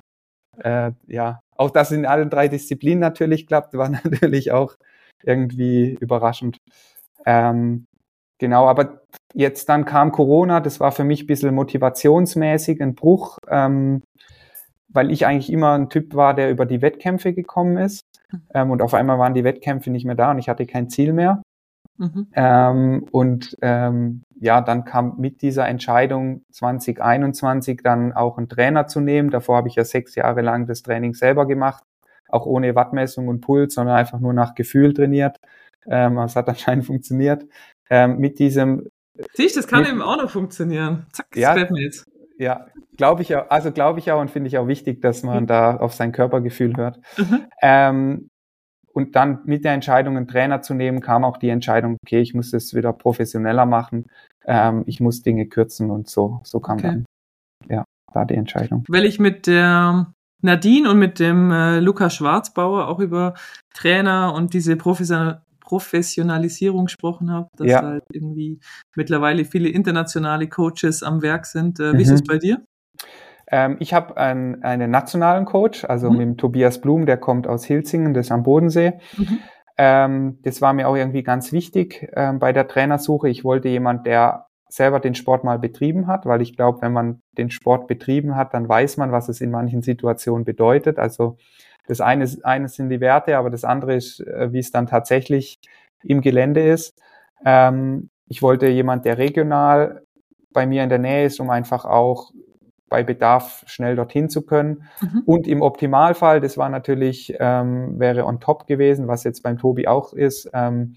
äh, 0.57 0.91
ja, 1.07 1.41
auch 1.55 1.69
das 1.69 1.91
in 1.91 2.05
allen 2.05 2.29
drei 2.29 2.47
Disziplinen 2.47 2.99
natürlich 2.99 3.47
klappt, 3.47 3.73
war 3.75 3.89
natürlich 4.03 4.51
auch 4.51 4.75
irgendwie 5.23 5.97
überraschend. 5.99 6.57
Ähm, 7.25 7.85
genau, 8.39 8.67
aber 8.67 9.01
jetzt 9.33 9.69
dann 9.69 9.85
kam 9.85 10.11
Corona, 10.11 10.61
das 10.61 10.79
war 10.79 10.91
für 10.91 11.03
mich 11.03 11.23
ein 11.23 11.27
bisschen 11.27 11.53
motivationsmäßig 11.53 12.81
ein 12.81 12.95
Bruch. 12.95 13.37
Ähm, 13.49 14.01
weil 14.95 15.11
ich 15.11 15.25
eigentlich 15.25 15.51
immer 15.51 15.73
ein 15.73 15.89
Typ 15.89 16.15
war, 16.15 16.33
der 16.33 16.49
über 16.49 16.65
die 16.65 16.81
Wettkämpfe 16.81 17.33
gekommen 17.33 17.77
ist. 17.77 18.01
Mhm. 18.31 18.41
Ähm, 18.53 18.71
und 18.71 18.81
auf 18.81 18.93
einmal 18.93 19.19
waren 19.19 19.33
die 19.33 19.43
Wettkämpfe 19.43 19.91
nicht 19.91 20.05
mehr 20.05 20.15
da 20.15 20.31
und 20.31 20.39
ich 20.39 20.49
hatte 20.49 20.65
kein 20.65 20.89
Ziel 20.89 21.13
mehr. 21.13 21.41
Mhm. 21.97 22.27
Ähm, 22.33 23.05
und 23.11 23.57
ähm, 23.61 24.23
ja, 24.39 24.61
dann 24.61 24.85
kam 24.85 25.15
mit 25.17 25.41
dieser 25.41 25.67
Entscheidung 25.67 26.43
2021 26.51 27.81
dann 27.83 28.13
auch 28.13 28.37
einen 28.37 28.49
Trainer 28.49 28.87
zu 28.87 28.99
nehmen. 28.99 29.29
Davor 29.29 29.57
habe 29.57 29.67
ich 29.67 29.75
ja 29.75 29.85
sechs 29.85 30.15
Jahre 30.15 30.41
lang 30.41 30.67
das 30.67 30.81
Training 30.81 31.13
selber 31.13 31.45
gemacht, 31.45 31.83
auch 32.27 32.45
ohne 32.45 32.75
Wattmessung 32.75 33.27
und 33.27 33.41
Puls, 33.41 33.75
sondern 33.75 33.95
einfach 33.95 34.19
nur 34.19 34.33
nach 34.33 34.55
Gefühl 34.55 34.93
trainiert. 34.93 35.37
Ähm, 35.87 36.17
es 36.17 36.35
hat 36.35 36.49
anscheinend 36.49 36.85
funktioniert. 36.85 37.45
Ähm, 37.89 38.17
mit 38.17 38.39
diesem 38.39 38.87
Siehst, 39.33 39.55
das 39.55 39.67
kann 39.67 39.81
mit, 39.81 39.89
eben 39.89 40.01
auch 40.01 40.17
noch 40.17 40.29
funktionieren. 40.29 41.05
Zack, 41.13 41.27
das 41.31 41.41
ja, 41.41 41.53
mir 41.53 41.83
jetzt. 41.83 42.05
Ja, 42.37 42.65
glaube 42.97 43.21
ich 43.21 43.35
auch, 43.35 43.49
also 43.49 43.71
glaube 43.71 43.99
ich 43.99 44.11
auch 44.11 44.19
und 44.19 44.29
finde 44.29 44.47
ich 44.47 44.57
auch 44.57 44.67
wichtig, 44.67 45.01
dass 45.01 45.23
man 45.23 45.43
mhm. 45.43 45.47
da 45.47 45.77
auf 45.77 45.93
sein 45.93 46.11
Körpergefühl 46.11 46.75
hört. 46.75 46.99
Mhm. 47.17 47.45
Ähm, 47.61 48.29
und 48.93 49.15
dann 49.15 49.39
mit 49.45 49.65
der 49.65 49.73
Entscheidung, 49.73 50.15
einen 50.15 50.27
Trainer 50.27 50.61
zu 50.61 50.73
nehmen, 50.73 51.01
kam 51.01 51.25
auch 51.25 51.37
die 51.37 51.49
Entscheidung, 51.49 51.97
okay, 52.03 52.21
ich 52.21 52.33
muss 52.33 52.51
das 52.51 52.73
wieder 52.73 52.93
professioneller 52.93 53.65
machen, 53.65 54.05
ähm, 54.45 54.83
ich 54.85 55.01
muss 55.01 55.21
Dinge 55.21 55.47
kürzen 55.47 55.91
und 55.91 56.09
so, 56.09 56.39
so 56.43 56.59
kam 56.61 56.77
okay. 56.77 56.87
dann, 56.87 57.05
ja, 57.69 57.83
da 58.13 58.23
die 58.23 58.35
Entscheidung. 58.35 58.85
Weil 58.87 59.05
ich 59.05 59.19
mit 59.19 59.47
der 59.47 60.13
Nadine 60.41 60.89
und 60.89 60.99
mit 60.99 61.19
dem 61.19 61.51
äh, 61.51 61.79
Lukas 61.79 62.15
Schwarzbauer 62.15 62.87
auch 62.87 62.99
über 62.99 63.33
Trainer 63.73 64.33
und 64.33 64.53
diese 64.53 64.77
professionelle 64.77 65.41
Professionalisierung 65.65 66.85
gesprochen 66.85 67.31
habe, 67.31 67.47
dass 67.57 67.67
ja. 67.67 67.81
halt 67.81 68.03
irgendwie 68.11 68.59
mittlerweile 68.95 69.45
viele 69.45 69.69
internationale 69.69 70.47
Coaches 70.47 71.03
am 71.03 71.21
Werk 71.21 71.45
sind. 71.45 71.79
Äh, 71.79 71.93
wie 71.93 71.95
mhm. 71.95 72.01
ist 72.01 72.11
es 72.11 72.23
bei 72.23 72.37
dir? 72.37 72.63
Ähm, 73.47 73.77
ich 73.79 73.93
habe 73.93 74.17
einen, 74.17 74.63
einen 74.63 74.91
nationalen 74.91 75.45
Coach, 75.45 75.85
also 75.85 76.09
mhm. 76.09 76.17
mit 76.17 76.27
dem 76.27 76.37
Tobias 76.37 76.81
Blum, 76.81 77.05
der 77.05 77.17
kommt 77.17 77.47
aus 77.47 77.65
Hilzingen, 77.65 78.13
das 78.13 78.27
ist 78.27 78.31
am 78.31 78.43
Bodensee. 78.43 78.93
Mhm. 79.17 79.39
Ähm, 79.77 80.39
das 80.43 80.61
war 80.61 80.73
mir 80.73 80.87
auch 80.87 80.95
irgendwie 80.95 81.23
ganz 81.23 81.51
wichtig 81.51 82.09
ähm, 82.15 82.39
bei 82.39 82.53
der 82.53 82.67
Trainersuche. 82.67 83.27
Ich 83.29 83.43
wollte 83.43 83.67
jemand, 83.67 84.05
der 84.05 84.47
selber 84.69 84.99
den 84.99 85.15
Sport 85.15 85.43
mal 85.43 85.59
betrieben 85.59 86.07
hat, 86.07 86.25
weil 86.25 86.41
ich 86.41 86.55
glaube, 86.55 86.81
wenn 86.81 86.93
man 86.93 87.21
den 87.37 87.51
Sport 87.51 87.87
betrieben 87.87 88.35
hat, 88.35 88.53
dann 88.53 88.67
weiß 88.67 88.97
man, 88.97 89.11
was 89.11 89.29
es 89.29 89.41
in 89.41 89.51
manchen 89.51 89.81
Situationen 89.81 90.43
bedeutet. 90.43 90.97
Also 90.97 91.37
das 91.87 92.01
eine, 92.01 92.29
eine 92.43 92.67
sind 92.67 92.89
die 92.89 92.99
Werte, 92.99 93.37
aber 93.37 93.49
das 93.49 93.63
andere 93.63 93.95
ist, 93.95 94.19
äh, 94.19 94.51
wie 94.51 94.59
es 94.59 94.71
dann 94.71 94.87
tatsächlich 94.87 95.59
im 96.03 96.21
Gelände 96.21 96.67
ist. 96.67 96.99
Ähm, 97.45 98.09
ich 98.27 98.41
wollte 98.41 98.67
jemand, 98.67 99.05
der 99.05 99.17
regional 99.17 100.03
bei 100.51 100.65
mir 100.65 100.83
in 100.83 100.89
der 100.89 100.99
Nähe 100.99 101.25
ist, 101.25 101.39
um 101.39 101.49
einfach 101.49 101.85
auch 101.85 102.31
bei 102.89 103.03
Bedarf 103.03 103.63
schnell 103.67 103.95
dorthin 103.95 104.29
zu 104.29 104.43
können. 104.43 104.83
Mhm. 105.01 105.23
Und 105.25 105.47
im 105.47 105.61
Optimalfall, 105.61 106.39
das 106.39 106.57
war 106.57 106.69
natürlich, 106.69 107.35
ähm, 107.39 107.99
wäre 107.99 108.25
on 108.25 108.39
top 108.39 108.67
gewesen, 108.67 109.07
was 109.07 109.23
jetzt 109.23 109.41
beim 109.43 109.57
Tobi 109.57 109.87
auch 109.87 110.13
ist, 110.13 110.49
ähm, 110.53 110.95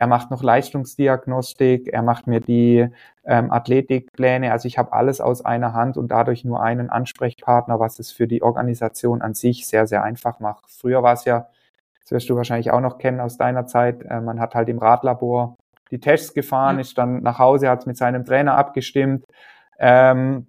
er 0.00 0.06
macht 0.06 0.30
noch 0.30 0.42
Leistungsdiagnostik, 0.42 1.88
er 1.88 2.00
macht 2.00 2.26
mir 2.26 2.40
die 2.40 2.88
ähm, 3.22 3.52
Athletikpläne. 3.52 4.50
Also 4.50 4.66
ich 4.66 4.78
habe 4.78 4.94
alles 4.94 5.20
aus 5.20 5.44
einer 5.44 5.74
Hand 5.74 5.98
und 5.98 6.10
dadurch 6.10 6.42
nur 6.42 6.62
einen 6.62 6.88
Ansprechpartner, 6.88 7.78
was 7.80 7.98
es 7.98 8.10
für 8.10 8.26
die 8.26 8.42
Organisation 8.42 9.20
an 9.20 9.34
sich 9.34 9.68
sehr, 9.68 9.86
sehr 9.86 10.02
einfach 10.02 10.40
macht. 10.40 10.64
Früher 10.70 11.02
war 11.02 11.12
es 11.12 11.26
ja, 11.26 11.48
das 12.00 12.12
wirst 12.12 12.30
du 12.30 12.36
wahrscheinlich 12.36 12.70
auch 12.70 12.80
noch 12.80 12.96
kennen 12.96 13.20
aus 13.20 13.36
deiner 13.36 13.66
Zeit, 13.66 14.02
äh, 14.04 14.22
man 14.22 14.40
hat 14.40 14.54
halt 14.54 14.70
im 14.70 14.78
Radlabor 14.78 15.58
die 15.90 16.00
Tests 16.00 16.32
gefahren, 16.32 16.76
ja. 16.76 16.80
ist 16.80 16.96
dann 16.96 17.22
nach 17.22 17.38
Hause, 17.38 17.68
hat 17.68 17.86
mit 17.86 17.98
seinem 17.98 18.24
Trainer 18.24 18.56
abgestimmt, 18.56 19.26
ähm, 19.78 20.46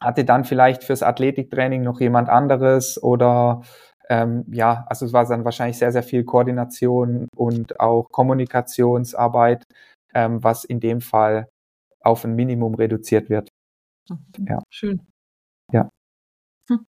hatte 0.00 0.24
dann 0.24 0.42
vielleicht 0.42 0.82
fürs 0.82 1.04
Athletiktraining 1.04 1.84
noch 1.84 2.00
jemand 2.00 2.28
anderes 2.28 3.00
oder 3.00 3.62
ähm, 4.08 4.44
ja, 4.50 4.84
also 4.88 5.06
es 5.06 5.12
war 5.12 5.26
dann 5.26 5.44
wahrscheinlich 5.44 5.78
sehr, 5.78 5.92
sehr 5.92 6.02
viel 6.02 6.24
Koordination 6.24 7.28
und 7.36 7.78
auch 7.80 8.08
Kommunikationsarbeit, 8.10 9.64
ähm, 10.14 10.42
was 10.42 10.64
in 10.64 10.80
dem 10.80 11.00
Fall 11.00 11.48
auf 12.00 12.24
ein 12.24 12.34
Minimum 12.34 12.74
reduziert 12.74 13.28
wird. 13.30 13.50
Ja. 14.38 14.62
Schön. 14.70 15.06
Ja. 15.72 15.90
Hm. 16.70 16.86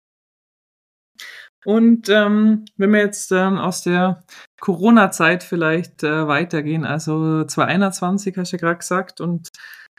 Und 1.66 2.09
ähm, 2.09 2.66
wenn 2.78 2.91
wir 2.91 2.99
jetzt 2.99 3.32
ähm, 3.32 3.57
aus 3.57 3.84
der 3.84 4.24
Corona-Zeit 4.59 5.43
vielleicht 5.43 6.03
äh, 6.03 6.28
weitergehen, 6.28 6.86
also 6.86 7.43
2021 7.45 8.38
hast 8.38 8.51
du 8.51 8.57
ja 8.57 8.61
gerade 8.61 8.78
gesagt, 8.80 9.22
und 9.22 9.49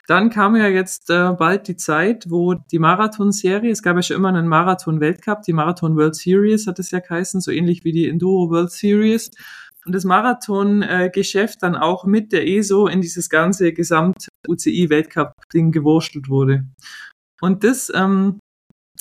dann 0.07 0.29
kam 0.29 0.55
ja 0.55 0.67
jetzt 0.69 1.09
äh, 1.09 1.33
bald 1.33 1.67
die 1.67 1.75
Zeit, 1.75 2.29
wo 2.29 2.53
die 2.53 2.79
Marathon-Serie, 2.79 3.71
es 3.71 3.83
gab 3.83 3.97
ja 3.97 4.01
schon 4.01 4.15
immer 4.15 4.29
einen 4.29 4.47
Marathon-Weltcup, 4.47 5.41
die 5.41 5.51
Marathon 5.51 5.97
World 5.97 6.15
Series 6.15 6.65
hat 6.65 6.79
es 6.79 6.91
ja 6.91 6.99
geheißen, 6.99 7.41
so 7.41 7.51
ähnlich 7.51 7.83
wie 7.83 7.91
die 7.91 8.07
Enduro 8.07 8.49
World 8.49 8.71
Series. 8.71 9.29
Und 9.85 9.93
das 9.93 10.05
Marathon-Geschäft 10.05 11.61
dann 11.61 11.75
auch 11.75 12.05
mit 12.05 12.31
der 12.31 12.47
ESO 12.47 12.87
in 12.87 13.01
dieses 13.01 13.29
ganze 13.29 13.73
Gesamt-UCI-Weltcup-Ding 13.73 15.71
gewurstelt 15.71 16.29
wurde. 16.29 16.65
Und 17.41 17.63
das 17.63 17.91
ähm, 17.93 18.39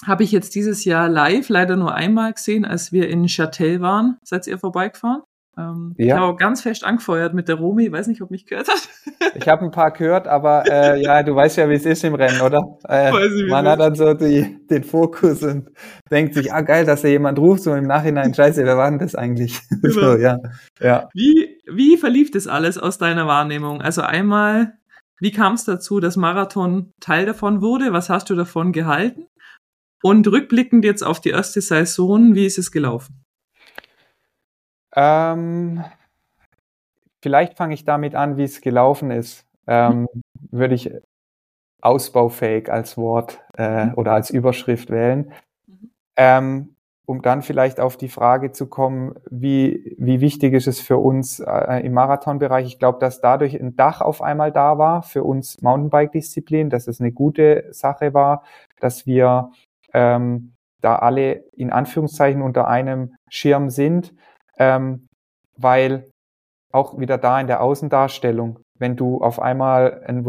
habe 0.04 0.24
ich 0.24 0.32
jetzt 0.32 0.54
dieses 0.54 0.84
Jahr 0.84 1.08
live 1.08 1.48
leider 1.48 1.76
nur 1.76 1.94
einmal 1.94 2.32
gesehen, 2.32 2.64
als 2.64 2.92
wir 2.92 3.08
in 3.08 3.26
Châtel 3.28 3.80
waren. 3.80 4.18
Seid 4.24 4.46
ihr 4.46 4.58
vorbeigefahren? 4.58 5.22
Ähm, 5.58 5.94
ja. 5.96 6.06
Ich 6.06 6.12
habe 6.12 6.26
auch 6.26 6.36
ganz 6.36 6.60
fest 6.60 6.84
angefeuert 6.84 7.32
mit 7.32 7.48
der 7.48 7.56
Romi. 7.56 7.90
Weiß 7.90 8.08
nicht, 8.08 8.20
ob 8.20 8.30
mich 8.30 8.44
gehört 8.44 8.68
hat. 8.68 8.88
ich 9.34 9.48
habe 9.48 9.64
ein 9.64 9.70
paar 9.70 9.90
gehört, 9.90 10.28
aber 10.28 10.64
äh, 10.70 11.02
ja, 11.02 11.22
du 11.22 11.34
weißt 11.34 11.56
ja, 11.56 11.68
wie 11.68 11.74
es 11.74 11.86
ist 11.86 12.04
im 12.04 12.14
Rennen, 12.14 12.42
oder? 12.42 12.62
Äh, 12.86 13.26
ich, 13.26 13.50
man 13.50 13.66
hat 13.66 13.80
dann 13.80 13.94
so 13.94 14.12
die, 14.12 14.58
den 14.68 14.84
Fokus 14.84 15.42
und 15.42 15.70
denkt 16.10 16.34
sich, 16.34 16.52
ah 16.52 16.60
geil, 16.60 16.84
dass 16.84 17.02
da 17.02 17.08
jemand 17.08 17.38
ruft, 17.38 17.62
so 17.62 17.74
im 17.74 17.86
Nachhinein, 17.86 18.34
scheiße, 18.34 18.64
wer 18.64 18.76
war 18.76 18.90
denn 18.90 18.98
das 18.98 19.14
eigentlich? 19.14 19.60
Genau. 19.82 20.12
so, 20.12 20.16
ja, 20.16 20.38
ja. 20.80 21.08
Wie, 21.14 21.60
wie 21.70 21.96
verlief 21.96 22.30
das 22.30 22.46
alles 22.48 22.76
aus 22.76 22.98
deiner 22.98 23.26
Wahrnehmung? 23.26 23.82
Also 23.82 24.02
einmal, 24.02 24.72
wie 25.20 25.30
kam 25.30 25.54
es 25.54 25.64
dazu, 25.64 26.00
dass 26.00 26.16
Marathon 26.16 26.92
Teil 27.00 27.24
davon 27.24 27.62
wurde? 27.62 27.92
Was 27.92 28.10
hast 28.10 28.28
du 28.30 28.34
davon 28.34 28.72
gehalten? 28.72 29.26
Und 30.02 30.26
rückblickend 30.26 30.84
jetzt 30.84 31.02
auf 31.02 31.20
die 31.20 31.30
erste 31.30 31.60
Saison, 31.60 32.34
wie 32.34 32.46
ist 32.46 32.58
es 32.58 32.72
gelaufen? 32.72 33.25
Ähm, 34.96 35.84
vielleicht 37.20 37.56
fange 37.56 37.74
ich 37.74 37.84
damit 37.84 38.14
an, 38.14 38.36
wie 38.36 38.44
es 38.44 38.60
gelaufen 38.60 39.10
ist. 39.10 39.44
Ähm, 39.66 40.08
würde 40.50 40.74
ich 40.74 40.90
ausbaufähig 41.80 42.72
als 42.72 42.96
Wort 42.96 43.40
äh, 43.56 43.86
mhm. 43.86 43.94
oder 43.94 44.12
als 44.12 44.30
Überschrift 44.30 44.90
wählen. 44.90 45.32
Mhm. 45.66 45.90
Ähm, 46.16 46.76
um 47.04 47.22
dann 47.22 47.42
vielleicht 47.42 47.78
auf 47.78 47.96
die 47.96 48.08
Frage 48.08 48.50
zu 48.50 48.66
kommen, 48.66 49.14
wie, 49.30 49.94
wie 49.96 50.20
wichtig 50.20 50.54
ist 50.54 50.66
es 50.66 50.80
für 50.80 50.98
uns 50.98 51.38
äh, 51.38 51.86
im 51.86 51.92
Marathonbereich? 51.92 52.66
Ich 52.66 52.78
glaube, 52.80 52.98
dass 52.98 53.20
dadurch 53.20 53.54
ein 53.54 53.76
Dach 53.76 54.00
auf 54.00 54.22
einmal 54.22 54.50
da 54.50 54.76
war 54.76 55.02
für 55.02 55.22
uns 55.22 55.62
Mountainbike-Disziplin, 55.62 56.68
dass 56.68 56.88
es 56.88 57.00
eine 57.00 57.12
gute 57.12 57.68
Sache 57.70 58.12
war, 58.12 58.42
dass 58.80 59.06
wir 59.06 59.52
ähm, 59.92 60.54
da 60.80 60.96
alle 60.96 61.44
in 61.56 61.70
Anführungszeichen 61.70 62.42
unter 62.42 62.66
einem 62.66 63.14
Schirm 63.28 63.70
sind 63.70 64.12
ähm, 64.58 65.06
weil 65.56 66.10
auch 66.72 66.98
wieder 66.98 67.18
da 67.18 67.40
in 67.40 67.46
der 67.46 67.62
Außendarstellung, 67.62 68.60
wenn 68.78 68.96
du 68.96 69.22
auf 69.22 69.40
einmal 69.40 70.02
einen, 70.04 70.26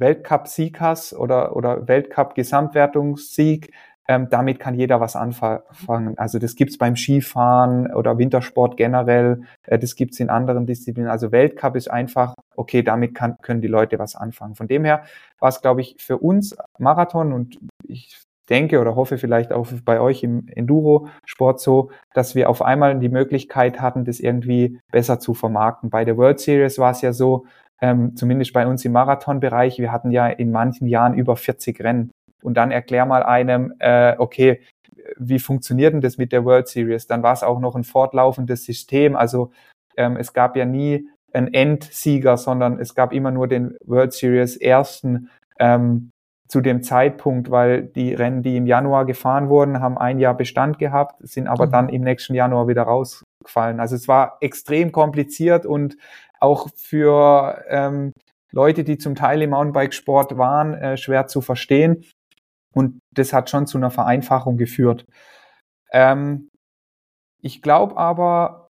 Weltcup-Sieg 0.00 0.80
hast 0.80 1.12
oder, 1.14 1.54
oder 1.54 1.86
Weltcup-Gesamtwertungssieg, 1.86 3.72
ähm, 4.08 4.28
damit 4.30 4.60
kann 4.60 4.74
jeder 4.74 5.00
was 5.00 5.16
anfangen. 5.16 6.16
Also 6.16 6.38
das 6.38 6.54
gibt's 6.54 6.78
beim 6.78 6.96
Skifahren 6.96 7.92
oder 7.92 8.18
Wintersport 8.18 8.76
generell, 8.76 9.42
äh, 9.64 9.78
das 9.78 9.96
gibt's 9.96 10.20
in 10.20 10.30
anderen 10.30 10.66
Disziplinen. 10.66 11.10
Also 11.10 11.32
Weltcup 11.32 11.76
ist 11.76 11.90
einfach, 11.90 12.34
okay, 12.54 12.82
damit 12.82 13.14
kann, 13.14 13.36
können 13.42 13.60
die 13.60 13.68
Leute 13.68 13.98
was 13.98 14.14
anfangen. 14.14 14.54
Von 14.54 14.68
dem 14.68 14.84
her 14.84 15.04
war 15.40 15.48
es, 15.48 15.60
glaube 15.60 15.80
ich, 15.80 15.96
für 15.98 16.18
uns 16.18 16.56
Marathon 16.78 17.32
und 17.32 17.58
ich 17.84 18.25
denke 18.48 18.80
oder 18.80 18.96
hoffe 18.96 19.18
vielleicht 19.18 19.52
auch 19.52 19.68
bei 19.84 20.00
euch 20.00 20.22
im 20.22 20.48
Enduro-Sport 20.48 21.60
so, 21.60 21.90
dass 22.14 22.34
wir 22.34 22.48
auf 22.48 22.62
einmal 22.62 22.98
die 22.98 23.08
Möglichkeit 23.08 23.80
hatten, 23.80 24.04
das 24.04 24.20
irgendwie 24.20 24.80
besser 24.92 25.18
zu 25.18 25.34
vermarkten. 25.34 25.90
Bei 25.90 26.04
der 26.04 26.16
World 26.16 26.40
Series 26.40 26.78
war 26.78 26.92
es 26.92 27.02
ja 27.02 27.12
so, 27.12 27.46
ähm, 27.80 28.16
zumindest 28.16 28.52
bei 28.52 28.66
uns 28.66 28.84
im 28.84 28.92
Marathonbereich, 28.92 29.78
wir 29.78 29.92
hatten 29.92 30.10
ja 30.10 30.28
in 30.28 30.50
manchen 30.50 30.86
Jahren 30.86 31.14
über 31.14 31.36
40 31.36 31.82
Rennen. 31.82 32.10
Und 32.42 32.56
dann 32.56 32.70
erklär 32.70 33.06
mal 33.06 33.22
einem, 33.22 33.74
äh, 33.80 34.14
okay, 34.18 34.60
wie 35.18 35.38
funktioniert 35.38 35.92
denn 35.92 36.00
das 36.00 36.18
mit 36.18 36.32
der 36.32 36.44
World 36.44 36.68
Series? 36.68 37.06
Dann 37.06 37.22
war 37.22 37.32
es 37.32 37.42
auch 37.42 37.60
noch 37.60 37.74
ein 37.74 37.84
fortlaufendes 37.84 38.64
System. 38.64 39.16
Also 39.16 39.50
ähm, 39.96 40.16
es 40.16 40.32
gab 40.32 40.56
ja 40.56 40.64
nie 40.64 41.08
einen 41.32 41.52
Endsieger, 41.52 42.36
sondern 42.36 42.78
es 42.78 42.94
gab 42.94 43.12
immer 43.12 43.30
nur 43.30 43.46
den 43.48 43.76
World 43.84 44.12
Series 44.12 44.56
ersten. 44.56 45.30
Ähm, 45.58 46.10
zu 46.48 46.60
dem 46.60 46.82
Zeitpunkt, 46.82 47.50
weil 47.50 47.82
die 47.82 48.14
Rennen, 48.14 48.42
die 48.42 48.56
im 48.56 48.66
Januar 48.66 49.04
gefahren 49.04 49.48
wurden, 49.48 49.80
haben 49.80 49.98
ein 49.98 50.18
Jahr 50.18 50.36
Bestand 50.36 50.78
gehabt, 50.78 51.16
sind 51.20 51.48
aber 51.48 51.66
mhm. 51.66 51.72
dann 51.72 51.88
im 51.88 52.02
nächsten 52.02 52.34
Januar 52.34 52.68
wieder 52.68 52.82
rausgefallen. 52.82 53.80
Also 53.80 53.96
es 53.96 54.06
war 54.06 54.38
extrem 54.40 54.92
kompliziert 54.92 55.66
und 55.66 55.96
auch 56.40 56.68
für 56.76 57.64
ähm, 57.68 58.12
Leute, 58.52 58.84
die 58.84 58.98
zum 58.98 59.14
Teil 59.14 59.42
im 59.42 59.50
Mountainbikesport 59.50 60.38
waren, 60.38 60.74
äh, 60.74 60.96
schwer 60.96 61.26
zu 61.26 61.40
verstehen. 61.40 62.04
Und 62.74 63.00
das 63.14 63.32
hat 63.32 63.50
schon 63.50 63.66
zu 63.66 63.78
einer 63.78 63.90
Vereinfachung 63.90 64.56
geführt. 64.56 65.06
Ähm, 65.92 66.48
ich 67.42 67.62
glaube 67.62 67.96
aber, 67.96 68.68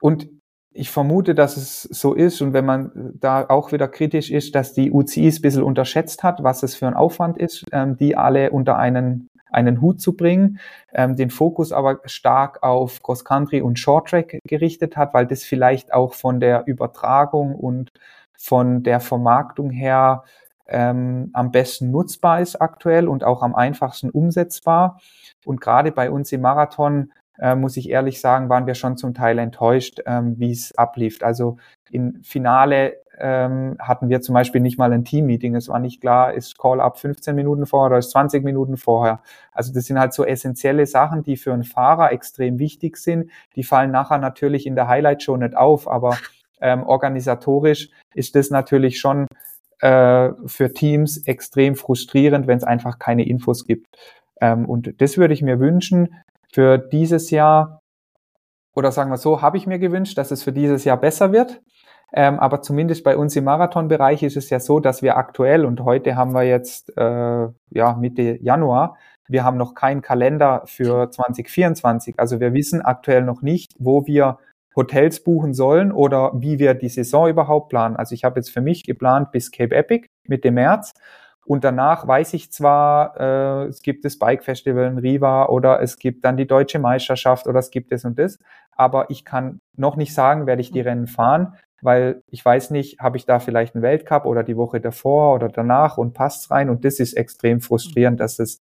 und 0.00 0.28
ich 0.76 0.90
vermute, 0.90 1.34
dass 1.34 1.56
es 1.56 1.82
so 1.82 2.14
ist 2.14 2.40
und 2.42 2.52
wenn 2.52 2.64
man 2.64 3.12
da 3.18 3.46
auch 3.48 3.72
wieder 3.72 3.88
kritisch 3.88 4.30
ist, 4.30 4.54
dass 4.54 4.72
die 4.72 4.92
UCIs 4.92 5.38
ein 5.38 5.42
bisschen 5.42 5.62
unterschätzt 5.62 6.22
hat, 6.22 6.42
was 6.42 6.62
es 6.62 6.74
für 6.74 6.86
ein 6.86 6.94
Aufwand 6.94 7.38
ist, 7.38 7.64
ähm, 7.72 7.96
die 7.96 8.16
alle 8.16 8.50
unter 8.50 8.76
einen, 8.76 9.28
einen 9.50 9.80
Hut 9.80 10.00
zu 10.00 10.16
bringen, 10.16 10.58
ähm, 10.92 11.16
den 11.16 11.30
Fokus 11.30 11.72
aber 11.72 12.00
stark 12.04 12.62
auf 12.62 13.02
Cross 13.02 13.24
Country 13.24 13.62
und 13.62 13.78
Short 13.78 14.08
Track 14.08 14.38
gerichtet 14.46 14.96
hat, 14.96 15.14
weil 15.14 15.26
das 15.26 15.42
vielleicht 15.42 15.92
auch 15.92 16.14
von 16.14 16.40
der 16.40 16.66
Übertragung 16.66 17.54
und 17.54 17.90
von 18.36 18.82
der 18.82 19.00
Vermarktung 19.00 19.70
her 19.70 20.24
ähm, 20.68 21.30
am 21.32 21.52
besten 21.52 21.90
nutzbar 21.90 22.40
ist 22.40 22.60
aktuell 22.60 23.08
und 23.08 23.24
auch 23.24 23.42
am 23.42 23.54
einfachsten 23.54 24.10
umsetzbar. 24.10 25.00
Und 25.44 25.60
gerade 25.60 25.92
bei 25.92 26.10
uns 26.10 26.32
im 26.32 26.40
Marathon 26.40 27.12
äh, 27.38 27.54
muss 27.54 27.76
ich 27.76 27.90
ehrlich 27.90 28.20
sagen, 28.20 28.48
waren 28.48 28.66
wir 28.66 28.74
schon 28.74 28.96
zum 28.96 29.14
Teil 29.14 29.38
enttäuscht, 29.38 30.00
ähm, 30.06 30.34
wie 30.38 30.50
es 30.50 30.76
ablief. 30.76 31.22
Also 31.22 31.58
im 31.90 32.22
Finale 32.22 32.96
ähm, 33.18 33.76
hatten 33.78 34.08
wir 34.08 34.20
zum 34.20 34.34
Beispiel 34.34 34.60
nicht 34.60 34.78
mal 34.78 34.92
ein 34.92 35.04
Team-Meeting. 35.04 35.54
Es 35.54 35.68
war 35.68 35.78
nicht 35.78 36.00
klar, 36.00 36.34
ist 36.34 36.58
Call-up 36.58 36.98
15 36.98 37.34
Minuten 37.34 37.66
vorher 37.66 37.86
oder 37.86 37.98
ist 37.98 38.10
20 38.10 38.44
Minuten 38.44 38.76
vorher. 38.76 39.20
Also 39.52 39.72
das 39.72 39.86
sind 39.86 39.98
halt 39.98 40.12
so 40.12 40.24
essentielle 40.24 40.86
Sachen, 40.86 41.22
die 41.22 41.36
für 41.36 41.52
einen 41.52 41.64
Fahrer 41.64 42.12
extrem 42.12 42.58
wichtig 42.58 42.96
sind. 42.96 43.30
Die 43.54 43.64
fallen 43.64 43.90
nachher 43.90 44.18
natürlich 44.18 44.66
in 44.66 44.74
der 44.74 44.88
Highlight-Show 44.88 45.36
nicht 45.36 45.56
auf, 45.56 45.88
aber 45.88 46.18
ähm, 46.60 46.82
organisatorisch 46.82 47.90
ist 48.14 48.34
das 48.34 48.50
natürlich 48.50 48.98
schon 48.98 49.26
äh, 49.80 50.30
für 50.46 50.72
Teams 50.72 51.18
extrem 51.26 51.76
frustrierend, 51.76 52.46
wenn 52.46 52.58
es 52.58 52.64
einfach 52.64 52.98
keine 52.98 53.26
Infos 53.26 53.66
gibt. 53.66 53.86
Ähm, 54.40 54.66
und 54.66 55.00
das 55.00 55.16
würde 55.16 55.34
ich 55.34 55.42
mir 55.42 55.60
wünschen, 55.60 56.14
für 56.52 56.78
dieses 56.78 57.30
Jahr, 57.30 57.80
oder 58.74 58.92
sagen 58.92 59.10
wir 59.10 59.16
so, 59.16 59.42
habe 59.42 59.56
ich 59.56 59.66
mir 59.66 59.78
gewünscht, 59.78 60.18
dass 60.18 60.30
es 60.30 60.42
für 60.42 60.52
dieses 60.52 60.84
Jahr 60.84 60.98
besser 60.98 61.32
wird. 61.32 61.60
Ähm, 62.12 62.38
aber 62.38 62.62
zumindest 62.62 63.04
bei 63.04 63.16
uns 63.16 63.34
im 63.36 63.44
Marathonbereich 63.44 64.22
ist 64.22 64.36
es 64.36 64.48
ja 64.50 64.60
so, 64.60 64.80
dass 64.80 65.02
wir 65.02 65.16
aktuell, 65.16 65.64
und 65.64 65.80
heute 65.80 66.16
haben 66.16 66.32
wir 66.32 66.44
jetzt 66.44 66.96
äh, 66.96 67.48
ja, 67.70 67.94
Mitte 67.98 68.38
Januar, 68.42 68.96
wir 69.28 69.44
haben 69.44 69.56
noch 69.56 69.74
keinen 69.74 70.02
Kalender 70.02 70.62
für 70.66 71.10
2024. 71.10 72.18
Also 72.18 72.38
wir 72.38 72.54
wissen 72.54 72.80
aktuell 72.82 73.22
noch 73.22 73.42
nicht, 73.42 73.74
wo 73.78 74.06
wir 74.06 74.38
Hotels 74.76 75.24
buchen 75.24 75.54
sollen 75.54 75.90
oder 75.90 76.32
wie 76.34 76.58
wir 76.58 76.74
die 76.74 76.90
Saison 76.90 77.28
überhaupt 77.28 77.70
planen. 77.70 77.96
Also 77.96 78.14
ich 78.14 78.24
habe 78.24 78.38
jetzt 78.38 78.50
für 78.50 78.60
mich 78.60 78.84
geplant 78.84 79.32
bis 79.32 79.50
Cape 79.50 79.74
Epic 79.74 80.08
Mitte 80.28 80.50
März 80.50 80.92
und 81.46 81.64
danach 81.64 82.06
weiß 82.06 82.34
ich 82.34 82.52
zwar, 82.52 83.18
äh, 83.20 83.66
es 83.66 83.82
gibt 83.82 84.04
das 84.04 84.18
Bike 84.18 84.44
Festival 84.44 84.86
in 84.86 84.98
Riva 84.98 85.46
oder 85.46 85.80
es 85.80 85.98
gibt 85.98 86.24
dann 86.24 86.36
die 86.36 86.46
deutsche 86.46 86.78
Meisterschaft 86.78 87.46
oder 87.46 87.60
es 87.60 87.70
gibt 87.70 87.92
das 87.92 88.04
und 88.04 88.18
das, 88.18 88.38
aber 88.72 89.10
ich 89.10 89.24
kann 89.24 89.60
noch 89.76 89.96
nicht 89.96 90.12
sagen, 90.12 90.46
werde 90.46 90.60
ich 90.60 90.72
die 90.72 90.80
Rennen 90.80 91.06
fahren, 91.06 91.54
weil 91.82 92.22
ich 92.30 92.44
weiß 92.44 92.70
nicht, 92.70 93.00
habe 93.00 93.16
ich 93.16 93.26
da 93.26 93.38
vielleicht 93.38 93.74
einen 93.74 93.82
Weltcup 93.82 94.24
oder 94.26 94.42
die 94.42 94.56
Woche 94.56 94.80
davor 94.80 95.34
oder 95.34 95.48
danach 95.48 95.98
und 95.98 96.14
passt's 96.14 96.50
rein. 96.50 96.70
Und 96.70 96.84
das 96.84 97.00
ist 97.00 97.14
extrem 97.14 97.60
frustrierend, 97.60 98.18
dass 98.20 98.38
es 98.38 98.60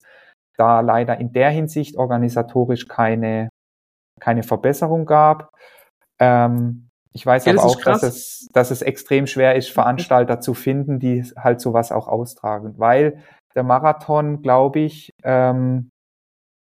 da 0.58 0.82
leider 0.82 1.18
in 1.20 1.34
der 1.34 1.50
Hinsicht 1.50 1.98
organisatorisch 1.98 2.88
keine, 2.88 3.50
keine 4.20 4.44
Verbesserung 4.44 5.06
gab. 5.06 5.52
Ähm, 6.20 6.85
Ich 7.16 7.26
weiß 7.26 7.46
ja, 7.46 7.54
aber 7.54 7.64
auch, 7.64 7.82
dass 7.82 8.04
es, 8.04 8.50
dass 8.52 8.72
es 8.72 8.82
extrem 8.82 9.26
schwer 9.26 9.56
ist, 9.56 9.70
Veranstalter 9.70 10.42
zu 10.42 10.54
finden, 10.54 11.00
die 11.00 11.24
halt 11.38 11.62
sowas 11.62 11.94
auch 11.94 12.10
austragen, 12.10 12.74
weil 12.78 13.24
der 13.56 13.64
Marathon, 13.64 14.42
glaube 14.42 14.82
ich, 14.82 15.14
ähm, 15.24 15.92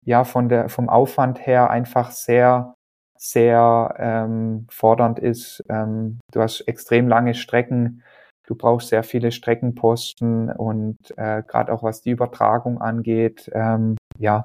ja 0.05 0.25
von 0.25 0.49
der 0.49 0.67
vom 0.67 0.89
Aufwand 0.89 1.45
her 1.47 1.69
einfach 1.69 2.11
sehr 2.11 2.75
sehr 3.17 3.95
ähm, 3.97 4.67
fordernd 4.69 5.17
ist. 5.17 5.63
Ähm, 5.69 6.19
du 6.33 6.41
hast 6.41 6.59
extrem 6.67 7.07
lange 7.07 7.35
Strecken, 7.35 8.03
du 8.45 8.55
brauchst 8.55 8.89
sehr 8.89 9.03
viele 9.03 9.31
Streckenposten 9.31 10.51
und 10.51 10.97
äh, 11.15 11.41
gerade 11.47 11.71
auch 11.71 11.83
was 11.83 12.01
die 12.01 12.11
Übertragung 12.11 12.81
angeht, 12.81 13.49
ähm, 13.53 13.95
ja, 14.19 14.43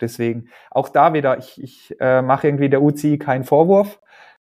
deswegen 0.00 0.48
auch 0.72 0.88
da 0.88 1.12
wieder, 1.12 1.38
ich, 1.38 1.62
ich 1.62 1.96
äh, 2.00 2.22
mache 2.22 2.48
irgendwie 2.48 2.70
der 2.70 2.82
UCI 2.82 3.18
keinen 3.18 3.44
Vorwurf. 3.44 4.00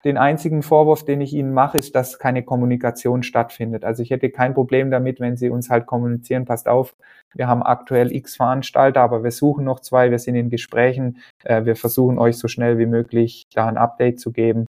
Den 0.04 0.18
einzigen 0.18 0.62
Vorwurf, 0.62 1.04
den 1.04 1.20
ich 1.20 1.32
Ihnen 1.32 1.52
mache, 1.52 1.78
ist, 1.78 1.94
dass 1.94 2.18
keine 2.18 2.42
Kommunikation 2.42 3.22
stattfindet. 3.22 3.84
Also 3.84 4.02
ich 4.02 4.10
hätte 4.10 4.30
kein 4.30 4.54
Problem 4.54 4.90
damit, 4.90 5.20
wenn 5.20 5.36
Sie 5.36 5.48
uns 5.48 5.70
halt 5.70 5.86
kommunizieren, 5.86 6.44
passt 6.44 6.68
auf, 6.68 6.94
wir 7.34 7.46
haben 7.46 7.62
aktuell 7.62 8.12
x 8.14 8.36
Veranstalter, 8.36 9.00
aber 9.00 9.22
wir 9.22 9.30
suchen 9.30 9.64
noch 9.64 9.80
zwei, 9.80 10.10
wir 10.10 10.18
sind 10.18 10.34
in 10.34 10.50
Gesprächen, 10.50 11.18
äh, 11.44 11.64
wir 11.64 11.76
versuchen 11.76 12.18
euch 12.18 12.36
so 12.36 12.48
schnell 12.48 12.78
wie 12.78 12.86
möglich 12.86 13.44
da 13.54 13.66
ein 13.66 13.78
Update 13.78 14.20
zu 14.20 14.32
geben. 14.32 14.66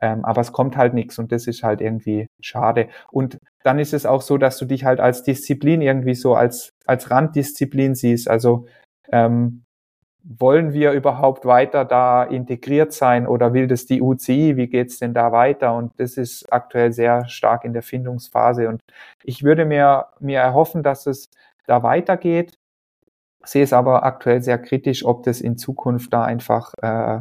Ähm, 0.00 0.24
aber 0.24 0.40
es 0.40 0.52
kommt 0.52 0.76
halt 0.76 0.94
nichts 0.94 1.18
und 1.18 1.30
das 1.30 1.46
ist 1.46 1.62
halt 1.62 1.80
irgendwie 1.80 2.26
schade. 2.40 2.88
Und 3.10 3.38
dann 3.62 3.78
ist 3.78 3.94
es 3.94 4.04
auch 4.04 4.20
so, 4.20 4.36
dass 4.36 4.58
du 4.58 4.64
dich 4.64 4.84
halt 4.84 4.98
als 4.98 5.22
Disziplin 5.22 5.80
irgendwie 5.80 6.14
so 6.14 6.34
als, 6.34 6.70
als 6.86 7.10
Randdisziplin 7.10 7.94
siehst. 7.94 8.28
Also 8.28 8.66
ähm, 9.12 9.62
wollen 10.24 10.72
wir 10.72 10.92
überhaupt 10.92 11.44
weiter 11.44 11.84
da 11.84 12.22
integriert 12.22 12.92
sein 12.92 13.26
oder 13.26 13.52
will 13.54 13.66
das 13.66 13.86
die 13.86 14.00
UCI? 14.00 14.56
Wie 14.56 14.68
geht's 14.68 14.98
denn 14.98 15.14
da 15.14 15.32
weiter? 15.32 15.74
Und 15.74 15.92
das 15.98 16.16
ist 16.16 16.52
aktuell 16.52 16.92
sehr 16.92 17.28
stark 17.28 17.64
in 17.64 17.72
der 17.72 17.82
Findungsphase. 17.82 18.68
Und 18.68 18.82
ich 19.24 19.42
würde 19.42 19.64
mir, 19.64 20.06
mir 20.20 20.40
erhoffen, 20.40 20.82
dass 20.82 21.06
es 21.06 21.28
da 21.66 21.82
weitergeht. 21.82 22.54
Sehe 23.44 23.64
es 23.64 23.72
aber 23.72 24.04
aktuell 24.04 24.42
sehr 24.42 24.58
kritisch, 24.58 25.04
ob 25.04 25.24
das 25.24 25.40
in 25.40 25.58
Zukunft 25.58 26.12
da 26.12 26.24
einfach 26.24 26.72
äh, 26.82 27.20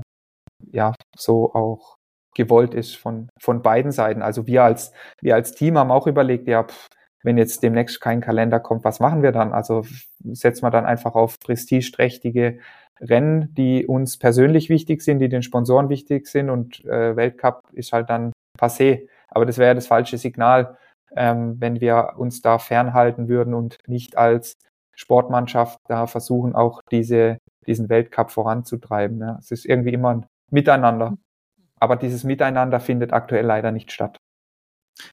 ja 0.71 0.93
so 1.17 1.53
auch 1.53 1.97
gewollt 2.35 2.73
ist 2.73 2.95
von, 2.95 3.29
von 3.39 3.61
beiden 3.61 3.91
Seiten. 3.91 4.21
Also 4.21 4.45
wir 4.47 4.63
als, 4.63 4.93
wir 5.21 5.35
als 5.35 5.53
Team 5.53 5.77
haben 5.77 5.91
auch 5.91 6.07
überlegt, 6.07 6.47
ja, 6.47 6.63
pff, 6.63 6.87
wenn 7.23 7.37
jetzt 7.37 7.63
demnächst 7.63 8.01
kein 8.01 8.21
Kalender 8.21 8.59
kommt, 8.59 8.83
was 8.83 8.99
machen 8.99 9.21
wir 9.23 9.31
dann? 9.31 9.53
Also 9.53 9.83
setzen 10.23 10.63
wir 10.63 10.71
dann 10.71 10.85
einfach 10.85 11.15
auf 11.15 11.39
prestigeträchtige 11.39 12.59
Rennen, 13.01 13.53
die 13.55 13.85
uns 13.87 14.17
persönlich 14.17 14.69
wichtig 14.69 15.01
sind, 15.01 15.19
die 15.19 15.29
den 15.29 15.43
Sponsoren 15.43 15.89
wichtig 15.89 16.27
sind 16.27 16.49
und 16.49 16.85
äh, 16.85 17.15
Weltcup 17.15 17.63
ist 17.73 17.93
halt 17.93 18.09
dann 18.09 18.31
passé. 18.59 19.07
Aber 19.27 19.45
das 19.45 19.57
wäre 19.57 19.75
das 19.75 19.87
falsche 19.87 20.17
Signal, 20.17 20.77
ähm, 21.15 21.55
wenn 21.59 21.81
wir 21.81 22.13
uns 22.17 22.41
da 22.41 22.59
fernhalten 22.59 23.27
würden 23.27 23.53
und 23.53 23.77
nicht 23.87 24.17
als 24.17 24.53
Sportmannschaft 24.95 25.79
da 25.87 26.05
versuchen, 26.05 26.53
auch 26.53 26.81
diese, 26.91 27.37
diesen 27.65 27.89
Weltcup 27.89 28.29
voranzutreiben. 28.29 29.19
Ja. 29.19 29.37
Es 29.39 29.51
ist 29.51 29.65
irgendwie 29.65 29.93
immer 29.93 30.09
ein 30.15 30.25
Miteinander. 30.51 31.17
Aber 31.79 31.95
dieses 31.95 32.23
Miteinander 32.23 32.79
findet 32.79 33.13
aktuell 33.13 33.45
leider 33.45 33.71
nicht 33.71 33.91
statt. 33.91 34.17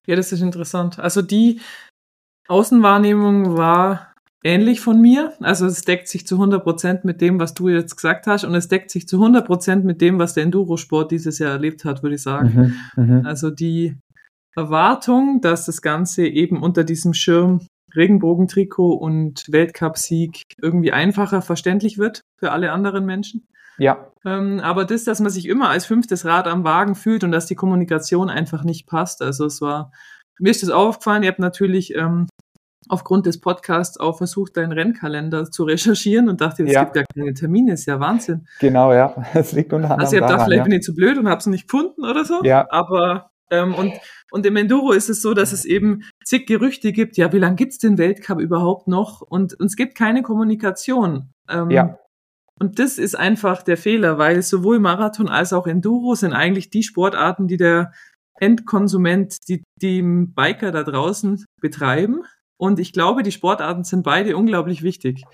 Ja, 0.06 0.16
das 0.16 0.32
ist 0.32 0.42
interessant. 0.42 0.98
Also 0.98 1.22
die 1.22 1.60
Außenwahrnehmung 2.48 3.56
war 3.56 4.12
ähnlich 4.44 4.80
von 4.80 5.00
mir. 5.00 5.32
Also 5.40 5.66
es 5.66 5.82
deckt 5.82 6.08
sich 6.08 6.26
zu 6.26 6.36
100 6.36 6.62
Prozent 6.62 7.04
mit 7.04 7.20
dem, 7.20 7.40
was 7.40 7.54
du 7.54 7.68
jetzt 7.68 7.96
gesagt 7.96 8.26
hast 8.26 8.44
und 8.44 8.54
es 8.54 8.68
deckt 8.68 8.90
sich 8.90 9.08
zu 9.08 9.16
100 9.16 9.46
Prozent 9.46 9.84
mit 9.84 10.00
dem, 10.00 10.18
was 10.18 10.34
der 10.34 10.44
Endurosport 10.44 11.10
dieses 11.10 11.38
Jahr 11.38 11.52
erlebt 11.52 11.84
hat, 11.84 12.02
würde 12.02 12.16
ich 12.16 12.22
sagen. 12.22 12.76
Mhm, 12.96 13.04
mhm, 13.04 13.26
also 13.26 13.50
die 13.50 13.96
Erwartung, 14.56 15.40
dass 15.40 15.66
das 15.66 15.82
Ganze 15.82 16.26
eben 16.26 16.62
unter 16.62 16.84
diesem 16.84 17.14
Schirm 17.14 17.66
Regenbogentrikot 17.94 18.94
und 18.94 19.44
Weltcupsieg 19.48 20.42
irgendwie 20.60 20.92
einfacher 20.92 21.42
verständlich 21.42 21.98
wird 21.98 22.20
für 22.38 22.52
alle 22.52 22.72
anderen 22.72 23.06
Menschen. 23.06 23.46
Ja. 23.78 24.12
Ähm, 24.24 24.60
aber 24.60 24.84
das, 24.84 25.04
dass 25.04 25.20
man 25.20 25.30
sich 25.30 25.46
immer 25.46 25.70
als 25.70 25.86
fünftes 25.86 26.24
Rad 26.24 26.46
am 26.48 26.64
Wagen 26.64 26.94
fühlt 26.96 27.24
und 27.24 27.32
dass 27.32 27.46
die 27.46 27.54
Kommunikation 27.54 28.28
einfach 28.28 28.64
nicht 28.64 28.86
passt. 28.86 29.22
Also 29.22 29.46
es 29.46 29.60
war, 29.60 29.92
mir 30.38 30.50
ist 30.50 30.62
das 30.62 30.70
aufgefallen, 30.70 31.22
ihr 31.22 31.30
habt 31.30 31.38
natürlich 31.38 31.94
ähm, 31.94 32.26
aufgrund 32.88 33.26
des 33.26 33.40
Podcasts 33.40 33.98
auch 33.98 34.18
versucht, 34.18 34.56
deinen 34.56 34.72
Rennkalender 34.72 35.50
zu 35.50 35.64
recherchieren 35.64 36.28
und 36.28 36.40
dachte, 36.40 36.64
es 36.64 36.72
ja. 36.72 36.84
gibt 36.84 36.94
gar 36.94 37.04
keine 37.14 37.34
Termine, 37.34 37.72
ist 37.72 37.86
ja 37.86 38.00
Wahnsinn. 38.00 38.46
Genau, 38.60 38.92
ja. 38.92 39.14
Es 39.34 39.52
liegt 39.52 39.72
unter 39.72 39.90
anderem 39.90 40.00
Also 40.00 40.16
ich 40.16 40.22
habe 40.22 40.32
gedacht, 40.32 40.46
vielleicht 40.46 40.58
ja. 40.58 40.64
bin 40.64 40.72
ich 40.72 40.82
zu 40.82 40.94
blöd 40.94 41.18
und 41.18 41.28
habe 41.28 41.38
es 41.38 41.46
nicht 41.46 41.68
gefunden 41.68 42.04
oder 42.04 42.24
so. 42.24 42.42
Ja. 42.42 42.66
Aber 42.70 43.30
ähm, 43.50 43.74
und, 43.74 43.92
und 44.30 44.46
im 44.46 44.56
Enduro 44.56 44.92
ist 44.92 45.08
es 45.08 45.22
so, 45.22 45.34
dass 45.34 45.52
es 45.52 45.64
eben 45.64 46.02
zig 46.24 46.46
Gerüchte 46.46 46.92
gibt, 46.92 47.16
ja, 47.16 47.32
wie 47.32 47.38
lange 47.38 47.56
gibt's 47.56 47.78
den 47.78 47.98
Weltcup 47.98 48.40
überhaupt 48.40 48.88
noch? 48.88 49.20
Und, 49.20 49.58
und 49.58 49.66
es 49.66 49.76
gibt 49.76 49.94
keine 49.94 50.22
Kommunikation. 50.22 51.30
Ähm, 51.48 51.70
ja. 51.70 51.98
Und 52.58 52.78
das 52.78 52.98
ist 52.98 53.16
einfach 53.16 53.62
der 53.62 53.76
Fehler, 53.76 54.18
weil 54.18 54.42
sowohl 54.42 54.80
Marathon 54.80 55.28
als 55.28 55.52
auch 55.52 55.66
Enduro 55.66 56.14
sind 56.14 56.32
eigentlich 56.32 56.70
die 56.70 56.82
Sportarten, 56.82 57.46
die 57.46 57.56
der 57.56 57.92
Endkonsument, 58.40 59.48
die, 59.48 59.62
die 59.80 60.02
Biker 60.02 60.72
da 60.72 60.82
draußen 60.82 61.44
betreiben. 61.60 62.22
Und 62.58 62.80
ich 62.80 62.92
glaube, 62.92 63.22
die 63.22 63.32
Sportarten 63.32 63.84
sind 63.84 64.02
beide 64.02 64.36
unglaublich 64.36 64.82
wichtig. 64.82 65.24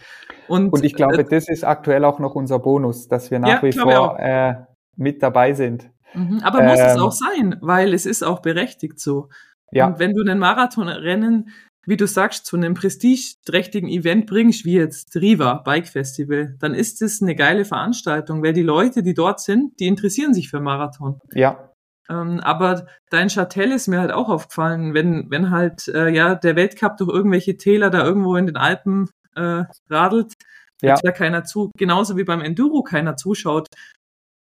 Und, 0.46 0.72
und 0.72 0.84
ich 0.84 0.94
glaube, 0.94 1.20
äh, 1.20 1.24
das 1.24 1.48
ist 1.48 1.64
aktuell 1.64 2.04
auch 2.04 2.18
noch 2.18 2.34
unser 2.34 2.58
Bonus, 2.58 3.08
dass 3.08 3.30
wir 3.30 3.38
nach 3.38 3.62
ja, 3.62 3.62
wie 3.62 3.72
vor 3.72 4.18
äh, 4.20 4.54
mit 4.96 5.22
dabei 5.22 5.54
sind. 5.54 5.90
Mhm, 6.12 6.40
aber 6.42 6.60
ähm, 6.60 6.66
muss 6.66 6.80
es 6.80 6.94
ähm, 6.94 7.02
auch 7.02 7.12
sein, 7.12 7.56
weil 7.60 7.94
es 7.94 8.06
ist 8.06 8.22
auch 8.22 8.40
berechtigt 8.40 9.00
so. 9.00 9.30
Ja. 9.72 9.86
Und 9.86 9.98
wenn 9.98 10.12
du 10.12 10.20
einen 10.22 10.38
Marathonrennen, 10.38 11.48
wie 11.86 11.96
du 11.96 12.06
sagst, 12.06 12.46
zu 12.46 12.56
einem 12.56 12.74
prestigeträchtigen 12.74 13.88
Event 13.88 14.26
bringst, 14.26 14.64
wie 14.64 14.74
jetzt 14.74 15.16
Riva 15.16 15.54
Bike 15.64 15.88
Festival, 15.88 16.56
dann 16.60 16.74
ist 16.74 17.02
es 17.02 17.20
eine 17.20 17.34
geile 17.34 17.64
Veranstaltung, 17.64 18.42
weil 18.42 18.52
die 18.52 18.62
Leute, 18.62 19.02
die 19.02 19.14
dort 19.14 19.40
sind, 19.40 19.80
die 19.80 19.86
interessieren 19.86 20.34
sich 20.34 20.50
für 20.50 20.60
Marathon. 20.60 21.20
Ja. 21.32 21.70
Ähm, 22.08 22.40
aber 22.40 22.86
dein 23.10 23.28
Châtel 23.28 23.72
ist 23.72 23.88
mir 23.88 24.00
halt 24.00 24.12
auch 24.12 24.28
aufgefallen, 24.28 24.94
wenn, 24.94 25.30
wenn 25.30 25.50
halt 25.50 25.88
äh, 25.88 26.08
ja 26.10 26.34
der 26.34 26.56
Weltcup 26.56 26.98
durch 26.98 27.10
irgendwelche 27.10 27.56
Täler 27.56 27.90
da 27.90 28.04
irgendwo 28.04 28.36
in 28.36 28.46
den 28.46 28.56
Alpen 28.56 29.08
äh, 29.36 29.64
radelt, 29.88 30.34
ja. 30.82 30.96
da 31.02 31.12
keiner 31.12 31.44
zu, 31.44 31.70
genauso 31.78 32.16
wie 32.16 32.24
beim 32.24 32.40
Enduro 32.40 32.82
keiner 32.82 33.16
zuschaut. 33.16 33.68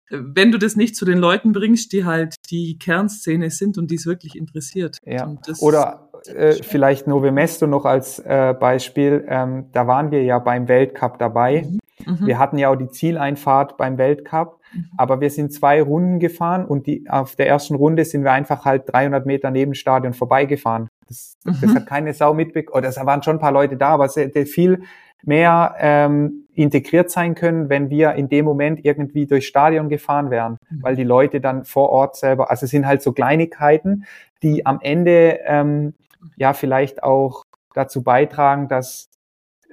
Wenn 0.10 0.52
du 0.52 0.58
das 0.58 0.76
nicht 0.76 0.96
zu 0.96 1.06
den 1.06 1.20
Leuten 1.20 1.54
bringst, 1.54 1.94
die 1.94 2.04
halt 2.04 2.36
die 2.50 2.78
Kernszene 2.78 3.50
sind 3.50 3.78
und 3.78 3.92
die 3.92 3.96
es 3.96 4.06
wirklich 4.06 4.36
interessiert. 4.36 4.98
Ja. 5.06 5.34
Oder 5.60 6.10
äh, 6.26 6.54
vielleicht 6.54 7.08
Nove 7.08 7.32
Mesto 7.32 7.66
noch 7.66 7.86
als 7.86 8.20
äh, 8.20 8.54
Beispiel. 8.58 9.26
Ähm, 9.28 9.70
da 9.72 9.88
waren 9.88 10.12
wir 10.12 10.24
ja 10.24 10.40
beim 10.40 10.68
Weltcup 10.68 11.18
dabei. 11.18 11.64
Mhm. 11.64 11.80
Mhm. 12.06 12.28
Wir 12.28 12.40
hatten 12.40 12.58
ja 12.58 12.70
auch 12.70 12.76
die 12.76 12.90
Zieleinfahrt 12.90 13.78
beim 13.78 13.98
Weltcup. 13.98 14.61
Aber 14.98 15.22
wir 15.22 15.30
sind 15.30 15.54
zwei 15.54 15.82
Runden 15.82 16.20
gefahren 16.20 16.66
und 16.66 16.88
die, 16.88 17.06
auf 17.10 17.36
der 17.36 17.48
ersten 17.48 17.76
Runde 17.76 18.06
sind 18.06 18.24
wir 18.24 18.32
einfach 18.32 18.66
halt 18.66 18.84
300 18.88 19.26
Meter 19.26 19.52
neben 19.52 19.76
Stadion 19.76 20.14
vorbeigefahren. 20.14 20.88
Das, 21.08 21.34
mhm. 21.44 21.58
das 21.62 21.76
hat 21.76 21.88
keine 21.88 22.14
Sau 22.14 22.34
mitbekommen. 22.34 22.78
Oder 22.78 22.90
es 22.90 22.98
waren 22.98 23.24
schon 23.24 23.38
ein 23.38 23.42
paar 23.42 23.52
Leute 23.52 23.78
da, 23.78 23.90
aber 23.90 24.06
es 24.06 24.16
hätte 24.16 24.46
viel 24.46 24.84
mehr 25.24 25.76
ähm, 25.80 26.48
integriert 26.54 27.12
sein 27.12 27.36
können, 27.36 27.70
wenn 27.70 27.90
wir 27.90 28.14
in 28.14 28.30
dem 28.30 28.46
Moment 28.46 28.84
irgendwie 28.84 29.28
durchs 29.28 29.46
Stadion 29.46 29.90
gefahren 29.90 30.32
wären, 30.32 30.58
mhm. 30.70 30.84
weil 30.84 30.96
die 30.96 31.04
Leute 31.04 31.42
dann 31.42 31.64
vor 31.64 31.90
Ort 31.90 32.16
selber, 32.16 32.50
also 32.50 32.66
es 32.66 32.72
sind 32.72 32.88
halt 32.88 33.02
so 33.02 33.12
Kleinigkeiten, 33.12 34.06
die 34.42 34.66
am 34.66 34.80
Ende 34.82 35.40
ähm, 35.46 35.94
ja 36.38 36.54
vielleicht 36.54 37.04
auch 37.04 37.44
dazu 37.74 38.04
beitragen, 38.04 38.68
dass 38.68 39.10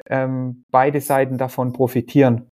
ähm, 0.07 0.65
beide 0.71 1.01
Seiten 1.01 1.39
davon 1.39 1.73
profitieren. 1.73 2.49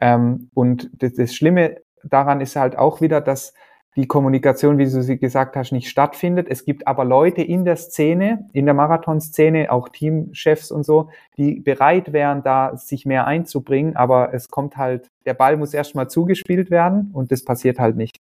Ähm, 0.00 0.48
und 0.54 0.90
das, 0.94 1.14
das 1.14 1.34
Schlimme 1.34 1.76
daran 2.04 2.40
ist 2.40 2.56
halt 2.56 2.76
auch 2.76 3.00
wieder, 3.00 3.20
dass 3.20 3.54
die 3.96 4.06
Kommunikation, 4.06 4.78
wie 4.78 4.84
du 4.84 5.02
sie 5.02 5.18
gesagt 5.18 5.56
hast, 5.56 5.72
nicht 5.72 5.88
stattfindet. 5.88 6.46
Es 6.48 6.64
gibt 6.64 6.86
aber 6.86 7.04
Leute 7.04 7.42
in 7.42 7.64
der 7.64 7.76
Szene, 7.76 8.46
in 8.52 8.64
der 8.64 8.74
Marathonszene, 8.74 9.72
auch 9.72 9.88
Teamchefs 9.88 10.70
und 10.70 10.84
so, 10.84 11.10
die 11.36 11.60
bereit 11.60 12.12
wären, 12.12 12.42
da 12.42 12.76
sich 12.76 13.06
mehr 13.06 13.26
einzubringen, 13.26 13.96
aber 13.96 14.32
es 14.32 14.48
kommt 14.48 14.76
halt, 14.76 15.10
der 15.26 15.34
Ball 15.34 15.56
muss 15.56 15.74
erstmal 15.74 16.08
zugespielt 16.08 16.70
werden 16.70 17.10
und 17.12 17.32
das 17.32 17.44
passiert 17.44 17.80
halt 17.80 17.96
nicht. 17.96 18.20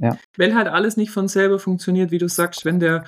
Ja. 0.00 0.16
Weil 0.36 0.54
halt 0.54 0.66
alles 0.66 0.96
nicht 0.96 1.10
von 1.10 1.28
selber 1.28 1.58
funktioniert, 1.58 2.10
wie 2.10 2.18
du 2.18 2.28
sagst, 2.28 2.64
wenn 2.64 2.80
der 2.80 3.04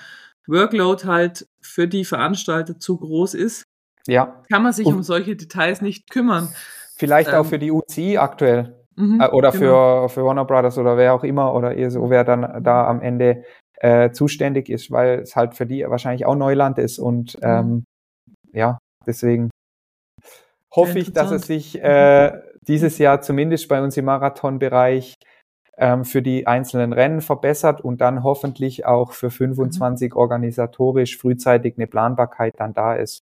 Workload 0.46 1.06
halt 1.06 1.48
für 1.60 1.88
die 1.88 2.04
Veranstalter 2.04 2.78
zu 2.78 2.98
groß 2.98 3.34
ist, 3.34 3.64
ja. 4.06 4.42
Kann 4.50 4.62
man 4.62 4.72
sich 4.72 4.86
und 4.86 4.96
um 4.96 5.02
solche 5.02 5.36
Details 5.36 5.80
nicht 5.80 6.10
kümmern. 6.10 6.48
Vielleicht 6.96 7.30
ähm, 7.30 7.36
auch 7.36 7.46
für 7.46 7.58
die 7.58 7.70
UCI 7.70 8.18
aktuell. 8.18 8.83
Mhm, 8.96 9.20
äh, 9.20 9.28
oder 9.28 9.50
genau. 9.50 10.08
für, 10.08 10.14
für 10.14 10.24
Warner 10.24 10.44
Brothers 10.44 10.78
oder 10.78 10.96
wer 10.96 11.14
auch 11.14 11.24
immer 11.24 11.54
oder 11.54 11.90
so, 11.90 12.10
wer 12.10 12.24
dann 12.24 12.62
da 12.62 12.86
am 12.86 13.00
Ende 13.00 13.44
äh, 13.76 14.10
zuständig 14.10 14.68
ist, 14.68 14.90
weil 14.90 15.20
es 15.20 15.36
halt 15.36 15.54
für 15.54 15.66
die 15.66 15.84
wahrscheinlich 15.88 16.26
auch 16.26 16.36
Neuland 16.36 16.78
ist 16.78 16.98
und 16.98 17.36
mhm. 17.36 17.48
ähm, 17.48 17.84
ja, 18.52 18.78
deswegen 19.06 19.50
hoffe 20.74 20.98
ich, 20.98 21.12
dass 21.12 21.30
es 21.30 21.46
sich 21.46 21.80
äh, 21.82 22.32
dieses 22.66 22.98
Jahr 22.98 23.20
zumindest 23.20 23.68
bei 23.68 23.82
uns 23.82 23.96
im 23.96 24.06
Marathonbereich 24.06 25.14
ähm, 25.76 26.04
für 26.04 26.22
die 26.22 26.46
einzelnen 26.46 26.92
Rennen 26.92 27.20
verbessert 27.20 27.80
und 27.80 28.00
dann 28.00 28.22
hoffentlich 28.22 28.86
auch 28.86 29.12
für 29.12 29.30
25 29.30 30.12
mhm. 30.12 30.18
organisatorisch 30.18 31.18
frühzeitig 31.18 31.74
eine 31.76 31.86
Planbarkeit 31.86 32.54
dann 32.56 32.74
da 32.74 32.94
ist. 32.94 33.22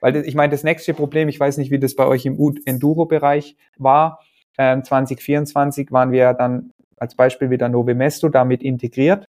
Weil 0.00 0.16
ich 0.16 0.34
meine, 0.34 0.50
das 0.50 0.64
nächste 0.64 0.94
Problem, 0.94 1.28
ich 1.28 1.40
weiß 1.40 1.56
nicht, 1.56 1.70
wie 1.70 1.78
das 1.78 1.96
bei 1.96 2.06
euch 2.06 2.26
im 2.26 2.38
Enduro-Bereich 2.64 3.56
war, 3.78 4.20
ähm, 4.58 4.84
2024 4.84 5.92
waren 5.92 6.12
wir 6.12 6.32
dann 6.34 6.72
als 6.96 7.14
Beispiel 7.14 7.50
wieder 7.50 7.68
Nove 7.68 7.94
Mesto 7.94 8.28
damit 8.28 8.62
integriert. 8.62 9.26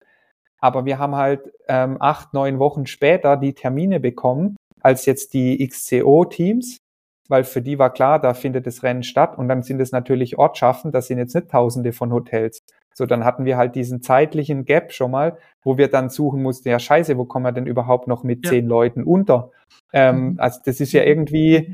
Aber 0.59 0.85
wir 0.85 0.99
haben 0.99 1.15
halt 1.15 1.51
ähm, 1.67 1.97
acht, 1.99 2.33
neun 2.33 2.59
Wochen 2.59 2.85
später 2.85 3.37
die 3.37 3.53
Termine 3.53 3.99
bekommen 3.99 4.55
als 4.81 5.05
jetzt 5.05 5.33
die 5.33 5.67
XCO-Teams, 5.67 6.79
weil 7.27 7.43
für 7.43 7.61
die 7.61 7.79
war 7.79 7.93
klar, 7.93 8.19
da 8.19 8.33
findet 8.33 8.67
das 8.67 8.83
Rennen 8.83 9.03
statt 9.03 9.37
und 9.37 9.47
dann 9.47 9.63
sind 9.63 9.79
es 9.79 9.91
natürlich 9.91 10.37
Ortschaften, 10.37 10.91
das 10.91 11.07
sind 11.07 11.17
jetzt 11.17 11.35
nicht 11.35 11.49
tausende 11.49 11.93
von 11.93 12.11
Hotels. 12.11 12.63
So, 12.93 13.05
dann 13.05 13.23
hatten 13.23 13.45
wir 13.45 13.57
halt 13.57 13.75
diesen 13.75 14.01
zeitlichen 14.01 14.65
Gap 14.65 14.91
schon 14.91 15.11
mal, 15.11 15.37
wo 15.63 15.77
wir 15.77 15.87
dann 15.87 16.09
suchen 16.09 16.43
mussten, 16.43 16.69
ja 16.69 16.79
scheiße, 16.79 17.17
wo 17.17 17.25
kommen 17.25 17.45
wir 17.45 17.51
denn 17.53 17.67
überhaupt 17.67 18.07
noch 18.07 18.23
mit 18.23 18.45
ja. 18.45 18.51
zehn 18.51 18.65
Leuten 18.65 19.03
unter? 19.03 19.51
Ähm, 19.93 20.31
mhm. 20.31 20.39
also 20.39 20.59
das 20.65 20.79
ist 20.79 20.91
ja 20.91 21.03
irgendwie, 21.03 21.73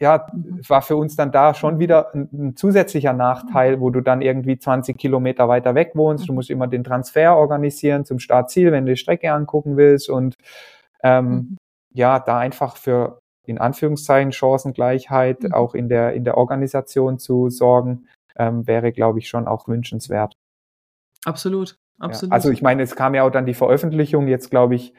ja, 0.00 0.26
war 0.66 0.82
für 0.82 0.96
uns 0.96 1.16
dann 1.16 1.32
da 1.32 1.54
schon 1.54 1.78
wieder 1.78 2.14
ein, 2.14 2.28
ein, 2.32 2.56
zusätzlicher 2.56 3.12
Nachteil, 3.12 3.80
wo 3.80 3.90
du 3.90 4.00
dann 4.00 4.22
irgendwie 4.22 4.58
20 4.58 4.96
Kilometer 4.96 5.48
weiter 5.48 5.74
weg 5.74 5.92
wohnst. 5.94 6.28
Du 6.28 6.32
musst 6.32 6.50
immer 6.50 6.66
den 6.66 6.84
Transfer 6.84 7.36
organisieren 7.36 8.04
zum 8.04 8.18
Startziel, 8.18 8.72
wenn 8.72 8.86
du 8.86 8.92
die 8.92 8.98
Strecke 8.98 9.32
angucken 9.32 9.76
willst 9.76 10.08
und 10.08 10.36
ähm, 11.02 11.28
mhm. 11.30 11.56
ja, 11.94 12.18
da 12.20 12.38
einfach 12.38 12.76
für 12.76 13.20
in 13.44 13.58
Anführungszeichen 13.58 14.32
Chancengleichheit 14.32 15.42
mhm. 15.42 15.52
auch 15.52 15.74
in 15.74 15.88
der 15.88 16.12
in 16.12 16.24
der 16.24 16.36
Organisation 16.36 17.18
zu 17.18 17.50
sorgen, 17.50 18.06
ähm, 18.36 18.66
wäre, 18.66 18.92
glaube 18.92 19.18
ich, 19.18 19.28
schon 19.28 19.46
auch 19.46 19.68
wünschenswert. 19.68 20.34
Absolut, 21.24 21.76
absolut. 21.98 22.30
Ja, 22.30 22.34
also 22.34 22.50
ich 22.50 22.62
meine, 22.62 22.82
es 22.82 22.94
kam 22.94 23.14
ja 23.14 23.24
auch 23.24 23.30
dann 23.30 23.46
die 23.46 23.54
Veröffentlichung 23.54 24.28
jetzt, 24.28 24.50
glaube 24.50 24.76
ich, 24.76 24.94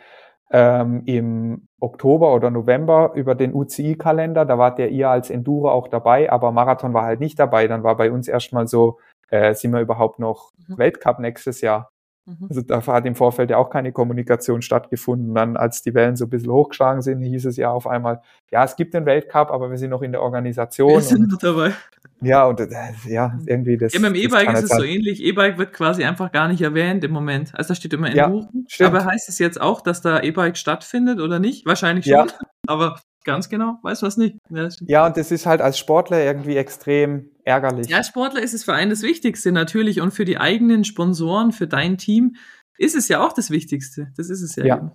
ähm, 0.51 1.03
im 1.05 1.67
Oktober 1.79 2.33
oder 2.33 2.49
November 2.49 3.11
über 3.15 3.35
den 3.35 3.53
UCI-Kalender. 3.53 4.45
Da 4.45 4.57
wart 4.57 4.79
der 4.79 4.89
ihr 4.89 5.09
als 5.09 5.29
Enduro 5.29 5.69
auch 5.71 5.87
dabei, 5.87 6.31
aber 6.31 6.51
Marathon 6.51 6.93
war 6.93 7.03
halt 7.03 7.19
nicht 7.19 7.39
dabei. 7.39 7.67
Dann 7.67 7.83
war 7.83 7.95
bei 7.97 8.11
uns 8.11 8.27
erstmal 8.27 8.67
so, 8.67 8.99
äh, 9.29 9.53
sind 9.53 9.71
wir 9.73 9.81
überhaupt 9.81 10.19
noch 10.19 10.51
mhm. 10.67 10.77
Weltcup 10.77 11.19
nächstes 11.19 11.61
Jahr? 11.61 11.91
Mhm. 12.29 12.47
Also 12.47 12.61
da 12.61 12.85
hat 12.85 13.05
im 13.05 13.15
Vorfeld 13.15 13.49
ja 13.49 13.57
auch 13.57 13.69
keine 13.69 13.91
Kommunikation 13.91 14.61
stattgefunden. 14.61 15.33
Dann, 15.33 15.57
als 15.57 15.81
die 15.81 15.93
Wellen 15.93 16.15
so 16.15 16.25
ein 16.25 16.29
bisschen 16.29 16.51
hochgeschlagen 16.51 17.01
sind, 17.01 17.21
hieß 17.21 17.45
es 17.45 17.57
ja 17.57 17.71
auf 17.71 17.87
einmal, 17.87 18.21
ja, 18.51 18.63
es 18.63 18.75
gibt 18.75 18.93
den 18.93 19.05
Weltcup, 19.05 19.51
aber 19.51 19.69
wir 19.69 19.77
sind 19.77 19.89
noch 19.89 20.01
in 20.01 20.11
der 20.11 20.21
Organisation. 20.21 20.91
Wir 20.91 21.01
sind 21.01 21.31
noch 21.31 21.39
dabei. 21.39 21.73
Ja, 22.21 22.45
und 22.45 22.59
äh, 22.59 22.67
ja, 23.07 23.37
irgendwie 23.45 23.77
das. 23.77 23.93
Ja, 23.93 24.01
beim 24.01 24.15
E-Bike 24.15 24.53
ist 24.53 24.63
es 24.63 24.69
so 24.69 24.83
ähnlich. 24.83 25.23
E-Bike 25.23 25.57
wird 25.57 25.73
quasi 25.73 26.03
einfach 26.03 26.31
gar 26.31 26.47
nicht 26.47 26.61
erwähnt 26.61 27.03
im 27.03 27.11
Moment. 27.11 27.55
Also 27.55 27.69
da 27.69 27.75
steht 27.75 27.93
immer 27.93 28.09
in 28.09 28.17
ja, 28.17 28.27
Buchen. 28.27 28.65
Stimmt. 28.67 28.93
Aber 28.93 29.05
heißt 29.05 29.29
es 29.29 29.39
jetzt 29.39 29.59
auch, 29.59 29.81
dass 29.81 30.01
da 30.01 30.21
E-Bike 30.21 30.57
stattfindet 30.57 31.19
oder 31.19 31.39
nicht? 31.39 31.65
Wahrscheinlich 31.65 32.05
schon. 32.05 32.13
Ja. 32.13 32.27
Aber 32.67 32.99
ganz 33.23 33.49
genau, 33.49 33.79
weiß 33.83 34.01
was 34.01 34.17
nicht. 34.17 34.37
Ja, 34.49 34.69
ja, 34.81 35.05
und 35.05 35.17
das 35.17 35.31
ist 35.31 35.45
halt 35.45 35.61
als 35.61 35.77
Sportler 35.77 36.23
irgendwie 36.23 36.57
extrem 36.57 37.29
ärgerlich. 37.43 37.89
Ja, 37.89 37.97
als 37.97 38.07
Sportler 38.07 38.41
ist 38.41 38.53
es 38.53 38.63
für 38.63 38.73
einen 38.73 38.89
das 38.89 39.01
Wichtigste 39.01 39.51
natürlich 39.51 40.01
und 40.01 40.11
für 40.11 40.25
die 40.25 40.37
eigenen 40.37 40.83
Sponsoren, 40.83 41.51
für 41.51 41.67
dein 41.67 41.97
Team 41.97 42.35
ist 42.77 42.95
es 42.95 43.07
ja 43.07 43.25
auch 43.25 43.33
das 43.33 43.51
Wichtigste. 43.51 44.11
Das 44.15 44.29
ist 44.29 44.41
es 44.41 44.55
ja. 44.55 44.65
Ja. 44.65 44.77
Eben. 44.77 44.91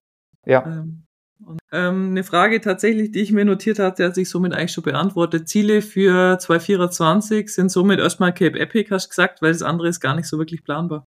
ja. 0.46 0.66
Ähm, 0.66 1.04
und, 1.44 1.60
ähm, 1.72 2.10
eine 2.10 2.24
Frage 2.24 2.60
tatsächlich, 2.60 3.10
die 3.12 3.20
ich 3.20 3.32
mir 3.32 3.44
notiert 3.44 3.78
hatte, 3.78 4.06
hat 4.06 4.14
sich 4.14 4.30
somit 4.30 4.54
eigentlich 4.54 4.72
schon 4.72 4.84
beantwortet. 4.84 5.48
Ziele 5.48 5.82
für 5.82 6.38
2024 6.38 7.52
sind 7.52 7.70
somit 7.70 7.98
erstmal 7.98 8.32
Cape 8.32 8.58
Epic, 8.58 8.90
hast 8.90 9.06
du 9.06 9.08
gesagt, 9.10 9.42
weil 9.42 9.52
das 9.52 9.62
andere 9.62 9.88
ist 9.88 10.00
gar 10.00 10.14
nicht 10.14 10.26
so 10.26 10.38
wirklich 10.38 10.64
planbar. 10.64 11.04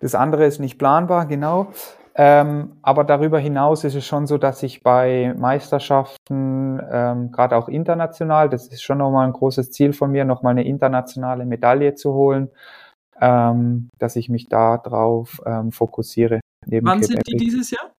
Das 0.00 0.14
andere 0.14 0.46
ist 0.46 0.60
nicht 0.60 0.78
planbar, 0.78 1.26
genau. 1.26 1.72
Ähm, 2.16 2.76
aber 2.82 3.02
darüber 3.02 3.40
hinaus 3.40 3.82
ist 3.82 3.96
es 3.96 4.06
schon 4.06 4.26
so, 4.26 4.38
dass 4.38 4.62
ich 4.62 4.82
bei 4.82 5.34
Meisterschaften, 5.36 6.80
ähm, 6.88 7.32
gerade 7.32 7.56
auch 7.56 7.68
international, 7.68 8.48
das 8.48 8.68
ist 8.68 8.82
schon 8.82 8.98
nochmal 8.98 9.26
ein 9.26 9.32
großes 9.32 9.72
Ziel 9.72 9.92
von 9.92 10.12
mir, 10.12 10.24
nochmal 10.24 10.52
eine 10.52 10.64
internationale 10.64 11.44
Medaille 11.44 11.94
zu 11.94 12.12
holen, 12.14 12.50
ähm, 13.20 13.88
dass 13.98 14.14
ich 14.14 14.28
mich 14.28 14.48
da 14.48 14.78
drauf 14.78 15.40
ähm, 15.44 15.72
fokussiere. 15.72 16.40
Wann 16.66 16.84
Cape 16.84 17.04
sind 17.04 17.18
Epic. 17.18 17.32
die 17.32 17.36
dieses 17.36 17.72
Jahr? 17.72 17.90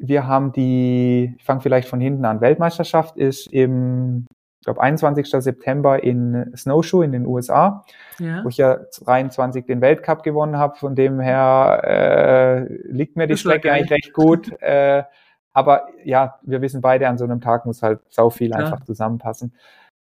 Wir 0.00 0.26
haben 0.26 0.52
die, 0.52 1.34
ich 1.36 1.44
fange 1.44 1.60
vielleicht 1.60 1.88
von 1.88 2.00
hinten 2.00 2.24
an, 2.24 2.40
Weltmeisterschaft 2.40 3.18
ist 3.18 3.52
im 3.52 4.26
ich 4.60 4.64
glaube, 4.64 4.80
21. 4.80 5.30
September 5.30 6.02
in 6.02 6.52
Snowshoe 6.56 7.04
in 7.04 7.12
den 7.12 7.26
USA, 7.26 7.84
ja. 8.18 8.42
wo 8.42 8.48
ich 8.48 8.56
ja 8.56 8.78
23 9.04 9.66
den 9.66 9.80
Weltcup 9.80 10.24
gewonnen 10.24 10.58
habe. 10.58 10.76
Von 10.76 10.96
dem 10.96 11.20
her 11.20 11.80
äh, 11.84 12.72
liegt 12.90 13.16
mir 13.16 13.26
die 13.26 13.34
das 13.34 13.40
Strecke 13.40 13.72
eigentlich 13.72 13.90
recht 13.90 14.12
gut. 14.12 14.52
Äh, 14.60 15.04
aber 15.52 15.88
ja, 16.04 16.38
wir 16.42 16.60
wissen 16.60 16.80
beide, 16.80 17.08
an 17.08 17.18
so 17.18 17.24
einem 17.24 17.40
Tag 17.40 17.64
muss 17.64 17.82
halt 17.82 18.00
sau 18.10 18.30
viel 18.30 18.50
ja. 18.50 18.56
einfach 18.56 18.84
zusammenpassen. 18.84 19.54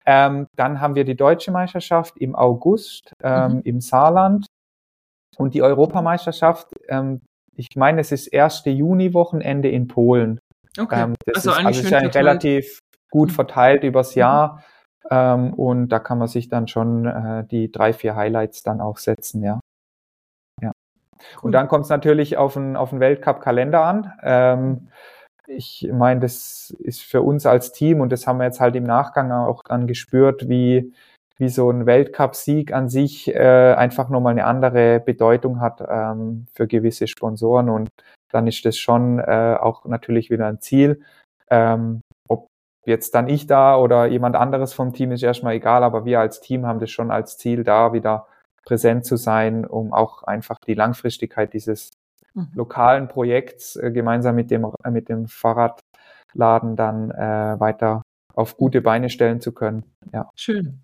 Ähm, 0.06 0.48
dann 0.56 0.80
haben 0.80 0.96
wir 0.96 1.06
die 1.06 1.16
deutsche 1.16 1.52
Meisterschaft 1.52 2.18
im 2.18 2.36
August 2.36 3.14
ähm, 3.22 3.56
mhm. 3.56 3.62
im 3.64 3.82
Saarland 3.82 4.46
und 5.38 5.54
die 5.54 5.62
Europameisterschaft. 5.62 6.68
Ähm, 6.88 7.22
ich 7.56 7.76
meine, 7.76 8.02
es 8.02 8.12
ist 8.12 8.28
erste 8.28 8.70
Juni-Wochenende 8.70 9.70
in 9.70 9.88
Polen. 9.88 10.40
Okay. 10.78 11.04
Ähm, 11.04 11.16
das 11.26 11.48
also 11.48 11.52
ist, 11.52 11.66
also 11.66 11.82
ist 11.82 11.94
eigentlich 11.94 12.16
relativ 12.16 12.80
gut 13.14 13.30
mhm. 13.30 13.36
verteilt 13.36 13.84
übers 13.84 14.16
mhm. 14.16 14.20
Jahr. 14.20 14.64
Ähm, 15.12 15.54
und 15.54 15.90
da 15.90 16.00
kann 16.00 16.18
man 16.18 16.28
sich 16.28 16.50
dann 16.50 16.68
schon 16.68 17.06
äh, 17.06 17.46
die 17.46 17.72
drei, 17.72 17.94
vier 17.94 18.16
Highlights 18.16 18.64
dann 18.64 18.82
auch 18.82 18.98
setzen, 18.98 19.44
ja. 19.44 19.60
ja. 20.62 20.72
Und 21.42 21.52
dann 21.52 21.68
kommt 21.68 21.84
es 21.84 21.90
natürlich 21.90 22.38
auf 22.38 22.54
den, 22.56 22.76
auf 22.76 22.90
den 22.90 23.00
Weltcup-Kalender 23.00 23.84
an. 23.84 24.14
Ähm, 24.24 24.88
ich 25.46 25.88
meine, 25.92 26.22
das 26.22 26.76
ist 26.80 27.04
für 27.04 27.22
uns 27.22 27.46
als 27.46 27.72
Team 27.74 28.02
und 28.02 28.12
das 28.12 28.26
haben 28.26 28.40
wir 28.40 28.46
jetzt 28.46 28.62
halt 28.62 28.76
im 28.76 28.86
Nachgang 28.86 29.32
auch 29.32 29.62
dann 29.64 29.86
gespürt, 29.86 30.50
wie, 30.50 30.94
wie 31.38 31.50
so 31.50 31.70
ein 31.70 31.86
Weltcup-Sieg 31.86 32.74
an 32.74 32.90
sich 32.90 33.28
äh, 33.28 33.74
einfach 33.74 34.10
nochmal 34.10 34.32
eine 34.32 34.46
andere 34.46 35.02
Bedeutung 35.02 35.60
hat 35.60 35.84
ähm, 35.88 36.48
für 36.54 36.66
gewisse 36.66 37.08
Sponsoren 37.08 37.70
und 37.70 37.90
dann 38.32 38.48
ist 38.48 38.66
das 38.66 38.78
schon 38.78 39.20
äh, 39.20 39.58
auch 39.60 39.86
natürlich 39.86 40.32
wieder 40.32 40.48
ein 40.48 40.62
Ziel. 40.62 41.02
Ähm, 41.52 42.02
jetzt 42.86 43.16
dann 43.16 43.28
ich 43.28 43.48
da 43.48 43.78
oder 43.78 44.06
jemand 44.06 44.36
anderes 44.36 44.74
vom 44.74 44.94
Team 44.94 45.12
ist 45.12 45.24
erstmal 45.24 45.56
egal, 45.56 45.84
aber 45.84 46.06
wir 46.06 46.20
als 46.20 46.42
Team 46.42 46.66
haben 46.66 46.80
das 46.80 46.92
schon 46.92 47.12
als 47.12 47.38
Ziel, 47.38 47.64
da 47.64 47.94
wieder 47.94 48.28
präsent 48.66 49.06
zu 49.06 49.18
sein, 49.18 49.66
um 49.66 49.94
auch 49.94 50.24
einfach 50.24 50.58
die 50.66 50.74
Langfristigkeit 50.74 51.54
dieses 51.54 51.92
mhm. 52.34 52.50
lokalen 52.54 53.08
Projekts 53.08 53.76
äh, 53.76 53.92
gemeinsam 53.92 54.36
mit 54.36 54.52
dem, 54.52 54.66
äh, 54.84 54.92
mit 54.92 55.10
dem 55.10 55.28
Fahrradladen 55.28 56.76
dann 56.76 57.12
äh, 57.12 57.60
weiter 57.60 58.04
auf 58.34 58.58
gute 58.58 58.82
Beine 58.82 59.10
stellen 59.10 59.42
zu 59.42 59.52
können. 59.52 59.84
Ja. 60.12 60.30
Schön. 60.36 60.80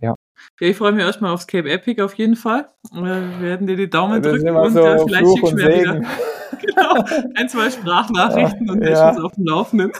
Ja. 0.00 0.14
Ja, 0.60 0.68
ich 0.68 0.76
freue 0.76 0.92
mich 0.92 1.02
erstmal 1.02 1.32
aufs 1.32 1.46
Cape 1.46 1.70
Epic 1.70 2.02
auf 2.02 2.14
jeden 2.14 2.36
Fall. 2.36 2.68
Wir 2.92 3.40
werden 3.40 3.66
dir 3.66 3.76
die 3.76 3.88
Daumen 3.88 4.22
das 4.22 4.34
drücken 4.34 4.56
und 4.56 4.72
so 4.72 4.80
äh, 4.80 4.98
vielleicht 4.98 5.26
schickst 5.26 5.52
du 5.52 5.56
mir 5.56 5.80
wieder 5.80 5.94
genau, 6.60 7.04
ein, 7.34 7.48
zwei 7.48 7.70
Sprachnachrichten 7.70 8.66
ja, 8.66 8.72
und 8.72 8.80
wir 8.80 8.90
ja. 8.90 9.16
auf 9.22 9.32
dem 9.32 9.46
Laufenden 9.46 9.92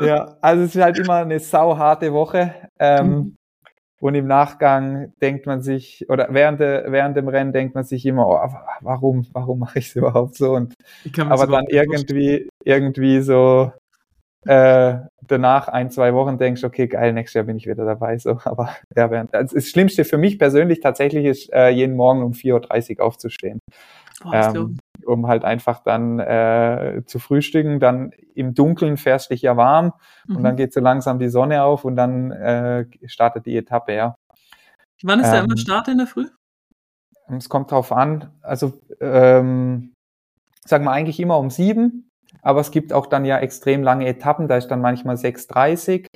ja, 0.00 0.36
also 0.40 0.64
es 0.64 0.74
ist 0.74 0.82
halt 0.82 0.98
immer 0.98 1.16
eine 1.16 1.38
sauharte 1.38 2.12
Woche. 2.12 2.54
Ähm, 2.78 3.08
mhm. 3.08 3.36
Und 4.00 4.14
im 4.14 4.28
Nachgang 4.28 5.12
denkt 5.20 5.46
man 5.46 5.60
sich, 5.60 6.08
oder 6.08 6.28
während, 6.30 6.60
de, 6.60 6.84
während 6.92 7.16
dem 7.16 7.26
Rennen 7.26 7.52
denkt 7.52 7.74
man 7.74 7.82
sich 7.82 8.06
immer, 8.06 8.28
oh, 8.28 8.38
warum, 8.80 9.26
warum 9.32 9.58
mache 9.58 9.80
ich 9.80 9.88
es 9.88 9.96
überhaupt 9.96 10.36
so? 10.36 10.52
Und, 10.52 10.74
aber 11.18 11.48
dann 11.48 11.66
irgendwie, 11.68 12.48
irgendwie 12.64 13.20
so 13.20 13.72
äh, 14.46 14.98
danach 15.26 15.68
ein, 15.68 15.90
zwei 15.90 16.14
Wochen 16.14 16.38
denkst, 16.38 16.62
okay, 16.62 16.86
geil, 16.86 17.12
nächstes 17.12 17.34
Jahr 17.34 17.44
bin 17.44 17.56
ich 17.56 17.66
wieder 17.66 17.84
dabei. 17.84 18.18
So, 18.18 18.38
aber 18.44 18.76
ja, 18.96 19.10
während, 19.10 19.34
also 19.34 19.56
das 19.56 19.66
Schlimmste 19.66 20.04
für 20.04 20.18
mich 20.18 20.38
persönlich 20.38 20.80
tatsächlich 20.80 21.24
ist, 21.24 21.52
äh, 21.52 21.70
jeden 21.70 21.96
Morgen 21.96 22.22
um 22.22 22.32
4.30 22.32 22.98
Uhr 22.98 23.04
aufzustehen. 23.04 23.60
Oh, 24.24 24.32
ähm, 24.32 24.78
um 25.04 25.26
halt 25.26 25.44
einfach 25.44 25.82
dann 25.82 26.18
äh, 26.18 27.02
zu 27.06 27.18
frühstücken. 27.18 27.80
Dann 27.80 28.12
im 28.34 28.54
Dunkeln 28.54 28.96
fährst 28.96 29.30
dich 29.30 29.42
ja 29.42 29.56
warm 29.56 29.92
mhm. 30.26 30.36
und 30.36 30.42
dann 30.42 30.56
geht 30.56 30.72
so 30.72 30.80
langsam 30.80 31.18
die 31.18 31.28
Sonne 31.28 31.62
auf 31.62 31.84
und 31.84 31.96
dann 31.96 32.32
äh, 32.32 32.86
startet 33.06 33.46
die 33.46 33.56
Etappe, 33.56 33.94
ja. 33.94 34.16
Wann 35.02 35.20
ist 35.20 35.26
ähm, 35.26 35.32
der 35.32 35.44
immer 35.44 35.56
Start 35.56 35.88
in 35.88 35.98
der 35.98 36.06
Früh? 36.06 36.26
Es 37.28 37.48
kommt 37.48 37.70
drauf 37.70 37.92
an. 37.92 38.32
Also 38.42 38.80
ähm, 39.00 39.92
sagen 40.64 40.84
wir 40.84 40.92
eigentlich 40.92 41.20
immer 41.20 41.38
um 41.38 41.50
sieben, 41.50 42.10
aber 42.42 42.60
es 42.60 42.70
gibt 42.70 42.92
auch 42.92 43.06
dann 43.06 43.24
ja 43.24 43.38
extrem 43.38 43.82
lange 43.82 44.06
Etappen, 44.06 44.48
da 44.48 44.56
ist 44.56 44.68
dann 44.68 44.80
manchmal 44.80 45.16
6.30 45.16 46.06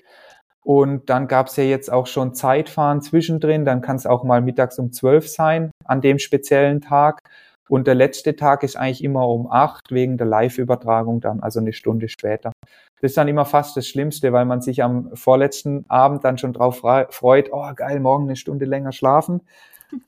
und 0.64 1.11
dann 1.11 1.28
gab 1.28 1.48
es 1.48 1.57
ja 1.57 1.64
jetzt 1.64 1.90
auch 1.92 2.07
schon 2.07 2.34
Zeitfahren 2.34 3.03
zwischendrin, 3.03 3.64
dann 3.64 3.82
kann 3.82 3.96
es 3.96 4.07
auch 4.07 4.24
mal 4.24 4.40
mittags 4.40 4.78
um 4.78 4.92
zwölf 4.92 5.28
sein 5.28 5.70
an 5.84 6.00
dem 6.00 6.18
speziellen 6.18 6.80
Tag. 6.80 7.20
Und 7.68 7.86
der 7.86 7.94
letzte 7.94 8.36
Tag 8.36 8.62
ist 8.62 8.76
eigentlich 8.76 9.04
immer 9.04 9.26
um 9.28 9.50
acht 9.50 9.90
wegen 9.90 10.18
der 10.18 10.26
Live-Übertragung 10.26 11.20
dann, 11.20 11.40
also 11.40 11.60
eine 11.60 11.72
Stunde 11.72 12.08
später. 12.08 12.52
Das 13.00 13.10
ist 13.12 13.16
dann 13.16 13.28
immer 13.28 13.44
fast 13.44 13.76
das 13.76 13.88
Schlimmste, 13.88 14.32
weil 14.32 14.44
man 14.44 14.60
sich 14.60 14.82
am 14.82 15.14
vorletzten 15.14 15.84
Abend 15.88 16.24
dann 16.24 16.38
schon 16.38 16.52
drauf 16.52 16.82
freut, 17.10 17.50
oh 17.52 17.72
geil, 17.74 18.00
morgen 18.00 18.24
eine 18.24 18.36
Stunde 18.36 18.64
länger 18.64 18.92
schlafen. 18.92 19.40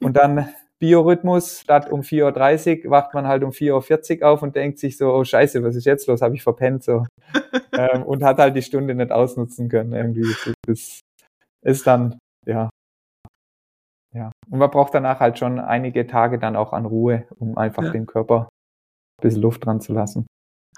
Und 0.01 0.17
dann 0.17 0.49
Biorhythmus, 0.79 1.61
statt 1.61 1.91
um 1.91 2.01
4.30 2.03 2.85
Uhr 2.85 2.91
wacht 2.91 3.15
man 3.15 3.27
halt 3.27 3.43
um 3.43 3.51
4.40 3.51 4.21
Uhr 4.21 4.29
auf 4.29 4.43
und 4.43 4.55
denkt 4.55 4.79
sich 4.79 4.97
so, 4.97 5.13
oh 5.13 5.25
scheiße, 5.25 5.63
was 5.63 5.77
ist 5.77 5.87
jetzt 5.87 6.07
los, 6.09 6.21
habe 6.21 6.35
ich 6.35 6.43
verpennt 6.43 6.83
so. 6.83 7.07
ähm, 7.73 8.03
und 8.03 8.23
hat 8.23 8.39
halt 8.39 8.57
die 8.57 8.63
Stunde 8.63 8.95
nicht 8.95 9.11
ausnutzen 9.11 9.69
können 9.69 9.93
irgendwie. 9.93 10.27
Das 10.67 11.01
ist 11.63 11.87
dann, 11.87 12.19
ja. 12.47 12.69
Ja. 14.15 14.31
Und 14.49 14.59
man 14.59 14.71
braucht 14.71 14.95
danach 14.95 15.21
halt 15.21 15.39
schon 15.39 15.59
einige 15.59 16.07
Tage 16.07 16.39
dann 16.39 16.57
auch 16.57 16.73
an 16.73 16.87
Ruhe, 16.87 17.27
um 17.39 17.59
einfach 17.59 17.83
ja. 17.83 17.91
dem 17.91 18.07
Körper 18.07 18.49
ein 19.19 19.23
bisschen 19.23 19.43
Luft 19.43 19.67
dran 19.67 19.81
zu 19.81 19.93
lassen. 19.93 20.27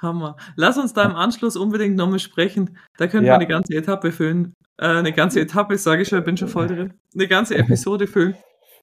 Hammer. 0.03 0.37
Lass 0.57 0.79
uns 0.79 0.93
da 0.93 1.05
im 1.05 1.17
Anschluss 1.17 1.57
unbedingt 1.57 1.97
nochmal 1.97 2.19
sprechen. 2.19 2.77
Da 2.99 3.07
können 3.07 3.25
ja. 3.25 3.33
wir 3.33 3.37
eine 3.37 3.47
ganze 3.47 3.75
Etappe 3.75 4.13
füllen. 4.13 4.55
Äh, 4.79 4.89
eine 4.89 5.13
ganze 5.13 5.41
Etappe, 5.41 5.79
sage 5.79 6.03
ich 6.03 6.09
schon, 6.09 6.23
bin 6.25 6.37
schon 6.37 6.49
voll 6.49 6.67
drin. 6.67 6.95
Eine 7.15 7.29
ganze 7.29 7.55
Episode 7.59 8.07
füllen. 8.07 8.37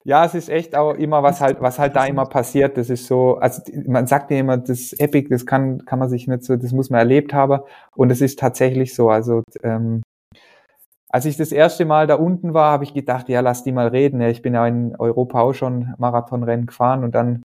Ja, 0.06 0.24
es 0.24 0.34
ist 0.34 0.50
echt 0.50 0.76
auch 0.76 0.94
immer, 0.94 1.22
was 1.22 1.40
halt, 1.40 1.62
was 1.62 1.78
halt 1.78 1.96
da 1.96 2.04
immer 2.04 2.26
passiert. 2.26 2.76
Das 2.76 2.90
ist 2.90 3.06
so, 3.06 3.36
also 3.36 3.62
man 3.86 4.06
sagt 4.06 4.30
ja 4.30 4.38
immer, 4.38 4.58
das 4.58 4.92
Epic, 4.92 5.28
das 5.30 5.46
kann, 5.46 5.84
kann 5.86 5.98
man 5.98 6.10
sich 6.10 6.26
nicht 6.26 6.44
so, 6.44 6.56
das 6.56 6.72
muss 6.72 6.90
man 6.90 6.98
erlebt 6.98 7.32
haben. 7.32 7.62
Und 7.96 8.10
es 8.10 8.20
ist 8.20 8.38
tatsächlich 8.38 8.94
so. 8.94 9.08
Also 9.08 9.42
ähm, 9.62 10.02
als 11.14 11.26
ich 11.26 11.36
das 11.36 11.52
erste 11.52 11.84
Mal 11.84 12.08
da 12.08 12.16
unten 12.16 12.54
war, 12.54 12.72
habe 12.72 12.82
ich 12.82 12.92
gedacht, 12.92 13.28
ja, 13.28 13.38
lass 13.38 13.62
die 13.62 13.70
mal 13.70 13.86
reden. 13.86 14.20
Ich 14.20 14.42
bin 14.42 14.54
ja 14.54 14.66
in 14.66 14.96
Europa 14.96 15.42
auch 15.42 15.52
schon 15.52 15.94
Marathonrennen 15.96 16.66
gefahren 16.66 17.04
und 17.04 17.14
dann 17.14 17.44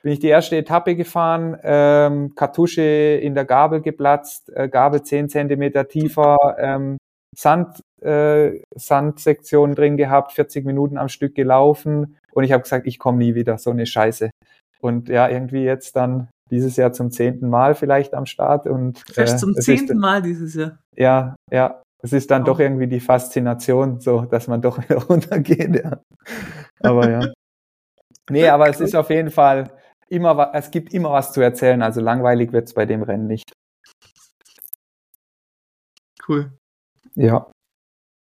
bin 0.00 0.12
ich 0.12 0.20
die 0.20 0.28
erste 0.28 0.56
Etappe 0.56 0.94
gefahren, 0.94 1.56
ähm, 1.64 2.36
Kartusche 2.36 2.82
in 2.82 3.34
der 3.34 3.44
Gabel 3.46 3.80
geplatzt, 3.80 4.52
äh, 4.54 4.68
Gabel 4.68 5.02
zehn 5.02 5.28
Zentimeter 5.28 5.88
tiefer, 5.88 6.36
ähm, 6.60 6.98
Sand, 7.36 7.82
äh, 8.00 8.60
Sandsektion 8.76 9.74
drin 9.74 9.96
gehabt, 9.96 10.30
40 10.30 10.64
Minuten 10.64 10.96
am 10.96 11.08
Stück 11.08 11.34
gelaufen 11.34 12.16
und 12.32 12.44
ich 12.44 12.52
habe 12.52 12.62
gesagt, 12.62 12.86
ich 12.86 13.00
komme 13.00 13.18
nie 13.18 13.34
wieder, 13.34 13.58
so 13.58 13.70
eine 13.70 13.86
Scheiße. 13.86 14.30
Und 14.80 15.08
ja, 15.08 15.28
irgendwie 15.28 15.64
jetzt 15.64 15.96
dann 15.96 16.28
dieses 16.52 16.76
Jahr 16.76 16.92
zum 16.92 17.10
zehnten 17.10 17.50
Mal 17.50 17.74
vielleicht 17.74 18.14
am 18.14 18.26
Start 18.26 18.68
und 18.68 19.02
äh, 19.16 19.26
zum 19.26 19.54
zehnten 19.56 19.98
Mal 19.98 20.22
dieses 20.22 20.54
Jahr. 20.54 20.78
Ja, 20.94 21.34
ja. 21.50 21.82
Es 22.02 22.12
ist 22.12 22.30
dann 22.30 22.42
oh. 22.42 22.46
doch 22.46 22.60
irgendwie 22.60 22.86
die 22.86 23.00
Faszination, 23.00 24.00
so 24.00 24.22
dass 24.22 24.48
man 24.48 24.62
doch 24.62 24.78
wieder 24.82 25.02
runtergeht, 25.02 25.76
ja. 25.76 26.00
Aber 26.80 27.10
ja. 27.10 27.32
Nee, 28.30 28.48
aber 28.48 28.68
es 28.68 28.80
ist 28.80 28.94
auf 28.94 29.10
jeden 29.10 29.30
Fall 29.30 29.72
immer, 30.08 30.50
es 30.54 30.70
gibt 30.70 30.92
immer 30.94 31.12
was 31.12 31.32
zu 31.32 31.40
erzählen, 31.40 31.82
also 31.82 32.00
langweilig 32.00 32.52
wird 32.52 32.68
es 32.68 32.74
bei 32.74 32.86
dem 32.86 33.02
Rennen 33.02 33.26
nicht. 33.26 33.52
Cool. 36.28 36.52
Ja. 37.14 37.50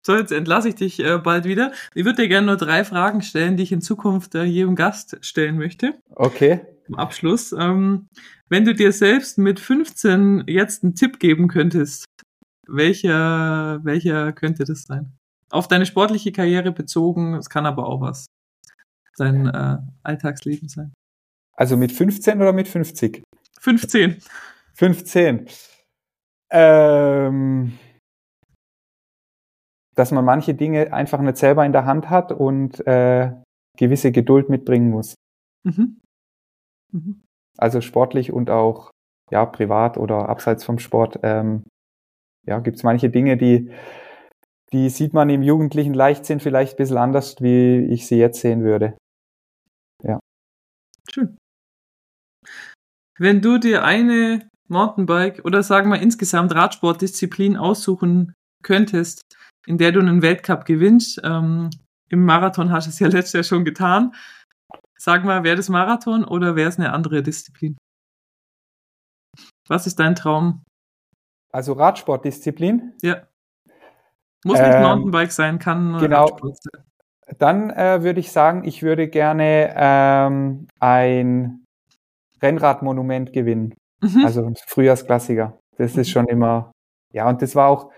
So, 0.05 0.17
jetzt 0.17 0.33
entlasse 0.33 0.69
ich 0.69 0.75
dich 0.75 0.99
äh, 0.99 1.19
bald 1.19 1.45
wieder. 1.45 1.73
Ich 1.95 2.05
würde 2.05 2.23
dir 2.23 2.29
gerne 2.29 2.49
nur 2.49 2.57
drei 2.57 2.85
Fragen 2.85 3.23
stellen, 3.23 3.57
die 3.57 3.63
ich 3.63 3.71
in 3.71 3.81
Zukunft 3.81 4.35
äh, 4.35 4.43
jedem 4.43 4.75
Gast 4.75 5.17
stellen 5.21 5.57
möchte. 5.57 5.95
Okay. 6.11 6.63
Zum 6.87 6.97
Abschluss. 6.97 7.53
Ähm, 7.53 8.09
wenn 8.49 8.65
du 8.65 8.75
dir 8.75 8.91
selbst 8.91 9.39
mit 9.39 9.61
15 9.61 10.45
jetzt 10.49 10.83
einen 10.83 10.97
Tipp 10.97 11.21
geben 11.21 11.47
könntest, 11.47 12.07
welcher, 12.67 13.81
welcher 13.85 14.33
könnte 14.33 14.65
das 14.65 14.85
sein? 14.85 15.13
Auf 15.51 15.69
deine 15.69 15.87
sportliche 15.87 16.33
Karriere 16.33 16.73
bezogen, 16.73 17.35
es 17.35 17.51
kann 17.51 17.67
aber 17.67 17.87
auch 17.87 18.01
was 18.01 18.27
sein 19.15 19.47
äh, 19.47 19.79
Alltagsleben 20.03 20.69
sein. 20.69 20.95
Also 21.55 21.77
mit 21.77 21.93
15 21.93 22.41
oder 22.41 22.53
mit 22.53 22.69
50? 22.69 23.23
15. 23.61 24.23
15. 24.75 25.47
Ähm, 26.51 27.79
dass 29.95 30.11
man 30.11 30.25
manche 30.25 30.55
Dinge 30.55 30.93
einfach 30.93 31.21
nicht 31.21 31.37
selber 31.37 31.65
in 31.65 31.73
der 31.73 31.85
Hand 31.85 32.09
hat 32.11 32.33
und 32.33 32.87
äh, 32.87 33.33
gewisse 33.77 34.13
Geduld 34.13 34.49
mitbringen 34.49 34.91
muss. 34.91 35.15
Mhm. 35.65 36.01
Mhm. 36.93 37.23
Also 37.59 37.81
sportlich 37.81 38.33
und 38.33 38.51
auch 38.51 38.91
ja 39.31 39.45
privat 39.47 39.99
oder 39.99 40.29
abseits 40.29 40.65
vom 40.65 40.79
Sport. 40.79 41.21
Ähm, 41.23 41.65
ja, 42.47 42.59
gibt 42.61 42.77
es 42.77 42.83
manche 42.83 43.11
Dinge, 43.11 43.37
die 43.37 43.71
die 44.73 44.89
sieht 44.89 45.13
man 45.13 45.29
im 45.29 45.43
jugendlichen 45.43 45.93
Leichtsinn 45.93 46.41
vielleicht 46.41 46.75
ein 46.75 46.77
bisschen 46.79 46.97
anders, 46.97 47.37
wie 47.41 47.87
ich 47.91 48.07
sie 48.07 48.17
jetzt 48.17 48.41
sehen 48.41 48.65
würde. 48.65 48.97
Ja. 50.03 50.19
Schön. 51.11 51.37
Wenn 53.19 53.43
du 53.43 53.59
dir 53.59 53.85
eine 53.85 54.49
Mountainbike 54.69 55.45
oder 55.45 55.63
sagen 55.63 55.91
wir 55.91 56.01
insgesamt 56.01 56.55
Radsportdisziplin 56.55 57.59
aussuchen 57.59 58.33
könntest, 58.63 59.23
in 59.67 59.77
der 59.77 59.93
du 59.93 60.01
einen 60.01 60.23
Weltcup 60.23 60.65
gewinnst. 60.65 61.21
Ähm, 61.23 61.71
Im 62.09 62.25
Marathon 62.25 62.73
hast 62.73 62.87
du 62.87 62.91
es 62.91 62.99
ja 62.99 63.09
letztes 63.09 63.33
Jahr 63.33 63.45
schon 63.45 63.65
getan. 63.65 64.15
Sag 64.99 65.25
mal, 65.25 65.45
wäre 65.45 65.57
das 65.57 65.69
Marathon 65.69 66.25
oder 66.25 66.57
wäre 66.57 66.69
es 66.69 66.79
eine 66.79 66.93
andere 66.93 67.23
Disziplin? 67.23 67.77
Was 69.69 69.87
ist 69.87 69.99
dein 69.99 70.15
Traum? 70.15 70.63
Also 71.53 71.75
Radsportdisziplin? 71.75 72.95
Ja. 73.03 73.23
Muss 74.45 74.59
nicht 74.59 74.73
ähm, 74.73 74.83
Mountainbike 74.83 75.31
sein, 75.31 75.59
kann 75.59 75.99
genau. 75.99 76.25
Radsport 76.25 76.57
sein. 76.63 76.85
Dann 77.39 77.71
äh, 77.71 78.03
würde 78.03 78.21
ich 78.21 78.33
sagen, 78.33 78.65
ich 78.65 78.83
würde 78.83 79.09
gerne 79.09 79.73
ähm, 79.77 80.67
ein 80.81 81.65
Rennradmonument 82.43 83.33
gewinnen. 83.33 83.75
Mhm. 84.01 84.25
Also 84.25 84.45
ein 84.45 84.57
Frühjahrsklassiker. 84.57 85.59
Das 85.79 85.93
ist 85.93 86.09
mhm. 86.09 86.11
schon 86.11 86.29
immer, 86.29 86.73
ja, 87.13 87.29
und 87.29 87.41
das 87.41 87.55
war 87.55 87.69
auch, 87.69 87.91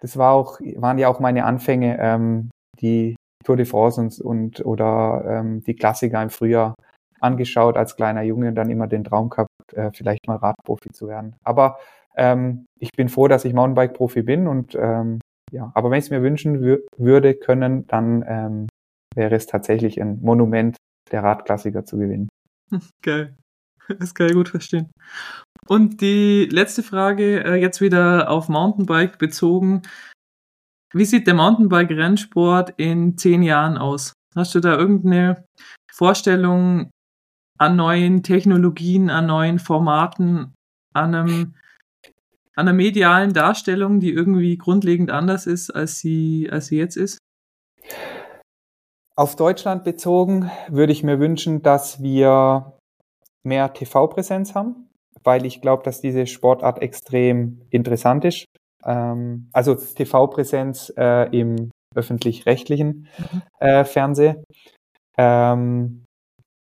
das 0.00 0.16
war 0.16 0.32
auch, 0.32 0.60
waren 0.76 0.98
ja 0.98 1.08
auch 1.08 1.20
meine 1.20 1.44
Anfänge, 1.44 1.98
ähm, 2.00 2.50
die 2.80 3.16
Tour 3.44 3.56
de 3.56 3.66
France 3.66 4.22
und, 4.22 4.60
und 4.60 4.66
oder 4.66 5.24
ähm, 5.26 5.62
die 5.64 5.74
Klassiker 5.74 6.22
im 6.22 6.30
Frühjahr 6.30 6.74
angeschaut 7.20 7.76
als 7.76 7.96
kleiner 7.96 8.22
Junge 8.22 8.48
und 8.48 8.54
dann 8.54 8.70
immer 8.70 8.86
den 8.86 9.04
Traum 9.04 9.28
gehabt, 9.28 9.48
äh, 9.72 9.90
vielleicht 9.92 10.28
mal 10.28 10.36
Radprofi 10.36 10.90
zu 10.92 11.08
werden. 11.08 11.34
Aber 11.42 11.78
ähm, 12.18 12.66
ich 12.78 12.90
bin 12.92 13.08
froh, 13.08 13.28
dass 13.28 13.44
ich 13.44 13.54
Mountainbike-Profi 13.54 14.22
bin 14.22 14.46
und 14.46 14.74
ähm, 14.74 15.20
ja, 15.50 15.72
aber 15.74 15.90
wenn 15.90 15.98
ich 15.98 16.06
es 16.06 16.10
mir 16.10 16.22
wünschen 16.22 16.60
würde 16.96 17.34
können, 17.34 17.86
dann 17.86 18.24
ähm, 18.26 18.66
wäre 19.14 19.34
es 19.34 19.46
tatsächlich 19.46 20.00
ein 20.00 20.20
Monument 20.20 20.76
der 21.10 21.22
Radklassiker 21.22 21.84
zu 21.84 21.96
gewinnen. 21.96 22.28
Geil. 23.02 23.34
Das 23.98 24.14
kann 24.14 24.26
ich 24.26 24.34
gut 24.34 24.50
verstehen. 24.50 24.90
Und 25.66 26.02
die 26.02 26.46
letzte 26.50 26.82
Frage, 26.82 27.44
äh, 27.44 27.54
jetzt 27.54 27.80
wieder 27.80 28.30
auf 28.30 28.48
Mountainbike 28.48 29.18
bezogen. 29.18 29.82
Wie 30.92 31.04
sieht 31.04 31.26
der 31.26 31.34
Mountainbike-Rennsport 31.34 32.74
in 32.76 33.16
zehn 33.16 33.42
Jahren 33.42 33.78
aus? 33.78 34.12
Hast 34.34 34.54
du 34.54 34.60
da 34.60 34.76
irgendeine 34.76 35.44
Vorstellung 35.90 36.90
an 37.58 37.76
neuen 37.76 38.22
Technologien, 38.22 39.10
an 39.10 39.26
neuen 39.26 39.58
Formaten, 39.58 40.54
an, 40.94 41.14
einem, 41.14 41.54
an 42.58 42.68
einer 42.68 42.76
medialen 42.76 43.32
Darstellung, 43.32 44.00
die 44.00 44.10
irgendwie 44.10 44.58
grundlegend 44.58 45.10
anders 45.10 45.46
ist, 45.46 45.70
als 45.70 45.98
sie, 45.98 46.48
als 46.50 46.66
sie 46.66 46.78
jetzt 46.78 46.96
ist? 46.96 47.18
Auf 49.16 49.36
Deutschland 49.36 49.84
bezogen 49.84 50.50
würde 50.68 50.92
ich 50.92 51.02
mir 51.02 51.18
wünschen, 51.18 51.62
dass 51.62 52.02
wir 52.02 52.78
mehr 53.44 53.72
TV-Präsenz 53.72 54.54
haben 54.54 54.88
weil 55.24 55.46
ich 55.46 55.60
glaube, 55.60 55.82
dass 55.82 56.00
diese 56.00 56.26
Sportart 56.26 56.80
extrem 56.80 57.60
interessant 57.70 58.24
ist. 58.24 58.46
Ähm, 58.84 59.50
also 59.52 59.74
TV-Präsenz 59.74 60.92
äh, 60.96 61.28
im 61.36 61.70
öffentlich-rechtlichen 61.94 63.08
mhm. 63.18 63.42
äh, 63.60 63.84
Fernsehen. 63.84 64.44
Ähm, 65.16 66.04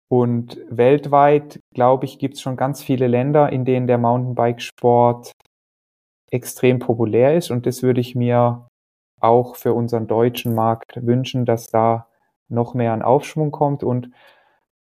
und 0.10 0.58
weltweit, 0.70 1.60
glaube 1.76 2.06
ich, 2.06 2.18
gibt 2.18 2.36
es 2.36 2.42
schon 2.42 2.56
ganz 2.56 2.82
viele 2.82 3.08
Länder, 3.08 3.52
in 3.52 3.66
denen 3.66 3.88
der 3.88 3.98
Mountainbike-Sport 3.98 5.34
extrem 6.32 6.80
populär 6.80 7.36
ist. 7.36 7.52
Und 7.52 7.66
das 7.66 7.84
würde 7.84 8.02
ich 8.02 8.16
mir 8.16 8.68
auch 9.20 9.56
für 9.56 9.74
unseren 9.74 10.08
deutschen 10.08 10.54
Markt 10.54 11.06
wünschen, 11.06 11.46
dass 11.46 11.70
da 11.70 12.08
noch 12.50 12.74
mehr 12.74 12.94
an 12.94 13.02
Aufschwung 13.02 13.52
kommt. 13.52 13.84
Und 13.84 14.12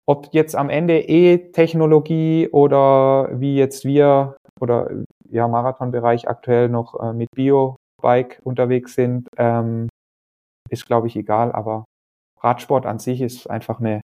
ob 0.06 0.34
jetzt 0.34 0.56
am 0.56 0.70
Ende 0.70 1.00
E-Technologie 1.00 2.50
oder 2.52 3.30
wie 3.40 3.56
jetzt 3.58 3.86
wir 3.86 4.38
oder 4.60 4.90
ja 5.30 5.48
Marathonbereich 5.48 6.28
aktuell 6.28 6.70
noch 6.70 7.00
äh, 7.00 7.14
mit 7.14 7.30
Bio-Bike 7.36 8.40
unterwegs 8.44 8.96
sind, 8.96 9.28
ähm, 9.38 9.90
ist 10.70 10.86
glaube 10.86 11.08
ich 11.08 11.16
egal. 11.16 11.52
Aber 11.52 11.86
Radsport 12.42 12.86
an 12.86 13.00
sich 13.00 13.22
ist 13.22 13.50
einfach 13.50 13.80
eine, 13.80 14.02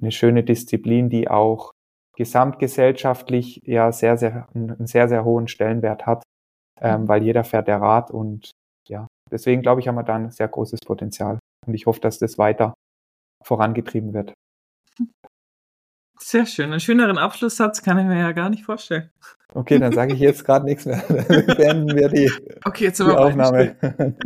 eine 0.00 0.12
schöne 0.12 0.44
Disziplin, 0.44 1.10
die 1.10 1.28
auch 1.28 1.72
gesamtgesellschaftlich 2.16 3.62
ja 3.64 3.92
sehr, 3.92 4.16
sehr, 4.16 4.48
einen 4.54 4.86
sehr, 4.86 5.08
sehr 5.08 5.24
hohen 5.24 5.48
Stellenwert 5.48 6.06
hat, 6.06 6.22
ähm, 6.80 7.02
mhm. 7.02 7.08
weil 7.08 7.22
jeder 7.22 7.44
fährt 7.44 7.68
der 7.68 7.80
Rad 7.80 8.10
und 8.10 8.50
ja, 8.88 9.06
deswegen 9.30 9.62
glaube 9.62 9.80
ich, 9.80 9.88
haben 9.88 9.94
wir 9.94 10.02
da 10.02 10.16
ein 10.16 10.30
sehr 10.30 10.48
großes 10.48 10.80
Potenzial. 10.80 11.38
Und 11.66 11.74
ich 11.74 11.86
hoffe, 11.86 12.00
dass 12.00 12.18
das 12.18 12.38
weiter 12.38 12.74
vorangetrieben 13.42 14.12
wird. 14.12 14.34
Sehr 16.18 16.46
schön. 16.46 16.70
Einen 16.70 16.80
schöneren 16.80 17.18
Abschlusssatz 17.18 17.82
kann 17.82 17.98
ich 17.98 18.06
mir 18.06 18.18
ja 18.18 18.32
gar 18.32 18.48
nicht 18.48 18.64
vorstellen. 18.64 19.10
Okay, 19.52 19.78
dann 19.78 19.92
sage 19.92 20.14
ich 20.14 20.20
jetzt 20.20 20.44
gerade 20.46 20.64
nichts 20.64 20.86
mehr. 20.86 21.02
Dann 21.08 21.46
beenden 21.46 21.96
wir 21.96 22.08
die, 22.08 22.30
okay, 22.64 22.84
jetzt 22.84 23.00
die 23.00 23.04
Aufnahme. 23.04 23.76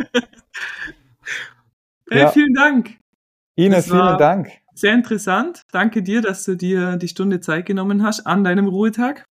hey, 2.11 2.20
ja. 2.20 2.30
Vielen 2.30 2.55
Dank. 2.55 2.96
Ines, 3.57 3.86
vielen 3.86 4.18
Dank. 4.18 4.53
Sehr 4.74 4.94
interessant. 4.94 5.62
Danke 5.72 6.03
dir, 6.03 6.22
dass 6.22 6.44
du 6.44 6.55
dir 6.55 6.96
die 6.96 7.09
Stunde 7.09 7.40
Zeit 7.40 7.66
genommen 7.66 8.05
hast 8.05 8.26
an 8.26 8.44
deinem 8.44 8.68
Ruhetag. 8.68 9.24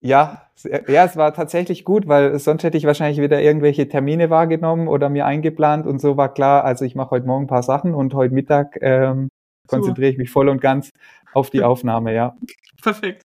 Ja, 0.00 0.48
ja, 0.64 1.04
es 1.04 1.16
war 1.16 1.34
tatsächlich 1.34 1.84
gut, 1.84 2.08
weil 2.08 2.38
sonst 2.38 2.62
hätte 2.62 2.76
ich 2.78 2.84
wahrscheinlich 2.84 3.20
wieder 3.20 3.40
irgendwelche 3.40 3.88
Termine 3.88 4.30
wahrgenommen 4.30 4.88
oder 4.88 5.08
mir 5.08 5.26
eingeplant 5.26 5.86
und 5.86 6.00
so 6.00 6.16
war 6.16 6.32
klar, 6.32 6.64
also 6.64 6.84
ich 6.84 6.94
mache 6.94 7.10
heute 7.10 7.26
Morgen 7.26 7.44
ein 7.44 7.48
paar 7.48 7.62
Sachen 7.62 7.94
und 7.94 8.14
heute 8.14 8.34
Mittag 8.34 8.78
ähm, 8.80 9.28
konzentriere 9.66 10.10
ich 10.10 10.18
mich 10.18 10.30
voll 10.30 10.48
und 10.48 10.60
ganz 10.60 10.90
auf 11.32 11.50
die 11.50 11.62
Aufnahme, 11.62 12.14
ja. 12.14 12.36
Perfekt. 12.82 13.22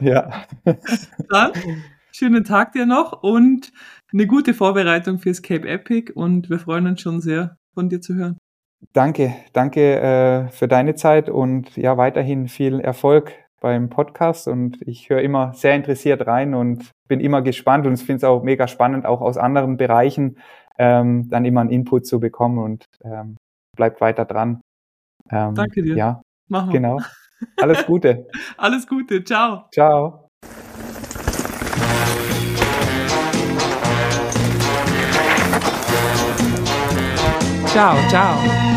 Ja. 0.00 0.44
Dann 1.28 1.52
schönen 2.12 2.44
Tag 2.44 2.72
dir 2.72 2.86
noch 2.86 3.22
und 3.22 3.72
eine 4.12 4.26
gute 4.26 4.54
Vorbereitung 4.54 5.18
fürs 5.18 5.42
Cape 5.42 5.68
Epic 5.68 6.12
und 6.12 6.50
wir 6.50 6.58
freuen 6.58 6.86
uns 6.86 7.00
schon 7.00 7.20
sehr, 7.20 7.56
von 7.74 7.88
dir 7.88 8.00
zu 8.00 8.14
hören. 8.14 8.38
Danke, 8.92 9.34
danke 9.52 10.00
äh, 10.00 10.48
für 10.48 10.66
deine 10.66 10.94
Zeit 10.94 11.28
und 11.28 11.76
ja, 11.76 11.96
weiterhin 11.96 12.48
viel 12.48 12.80
Erfolg 12.80 13.32
beim 13.60 13.90
Podcast 13.90 14.48
und 14.48 14.80
ich 14.82 15.10
höre 15.10 15.20
immer 15.20 15.52
sehr 15.52 15.74
interessiert 15.74 16.26
rein 16.26 16.54
und 16.54 16.90
bin 17.08 17.20
immer 17.20 17.42
gespannt 17.42 17.86
und 17.86 17.96
finde 17.98 18.16
es 18.16 18.24
auch 18.24 18.42
mega 18.42 18.66
spannend, 18.66 19.06
auch 19.06 19.20
aus 19.20 19.36
anderen 19.36 19.76
Bereichen 19.76 20.38
ähm, 20.78 21.28
dann 21.28 21.44
immer 21.44 21.60
einen 21.60 21.70
Input 21.70 22.06
zu 22.06 22.20
bekommen 22.20 22.58
und 22.58 22.84
ähm, 23.04 23.36
bleibt 23.76 24.00
weiter 24.00 24.24
dran. 24.24 24.62
Ähm, 25.30 25.54
Danke 25.54 25.82
dir. 25.82 25.94
Ja, 25.94 26.22
Machen 26.48 26.72
wir. 26.72 26.80
Genau. 26.80 27.00
Alles 27.56 27.86
Gute. 27.86 28.26
Alles 28.56 28.86
Gute. 28.86 29.22
Ciao. 29.24 29.68
Ciao. 29.72 30.28
Ciao, 37.66 37.96
ciao. 38.08 38.69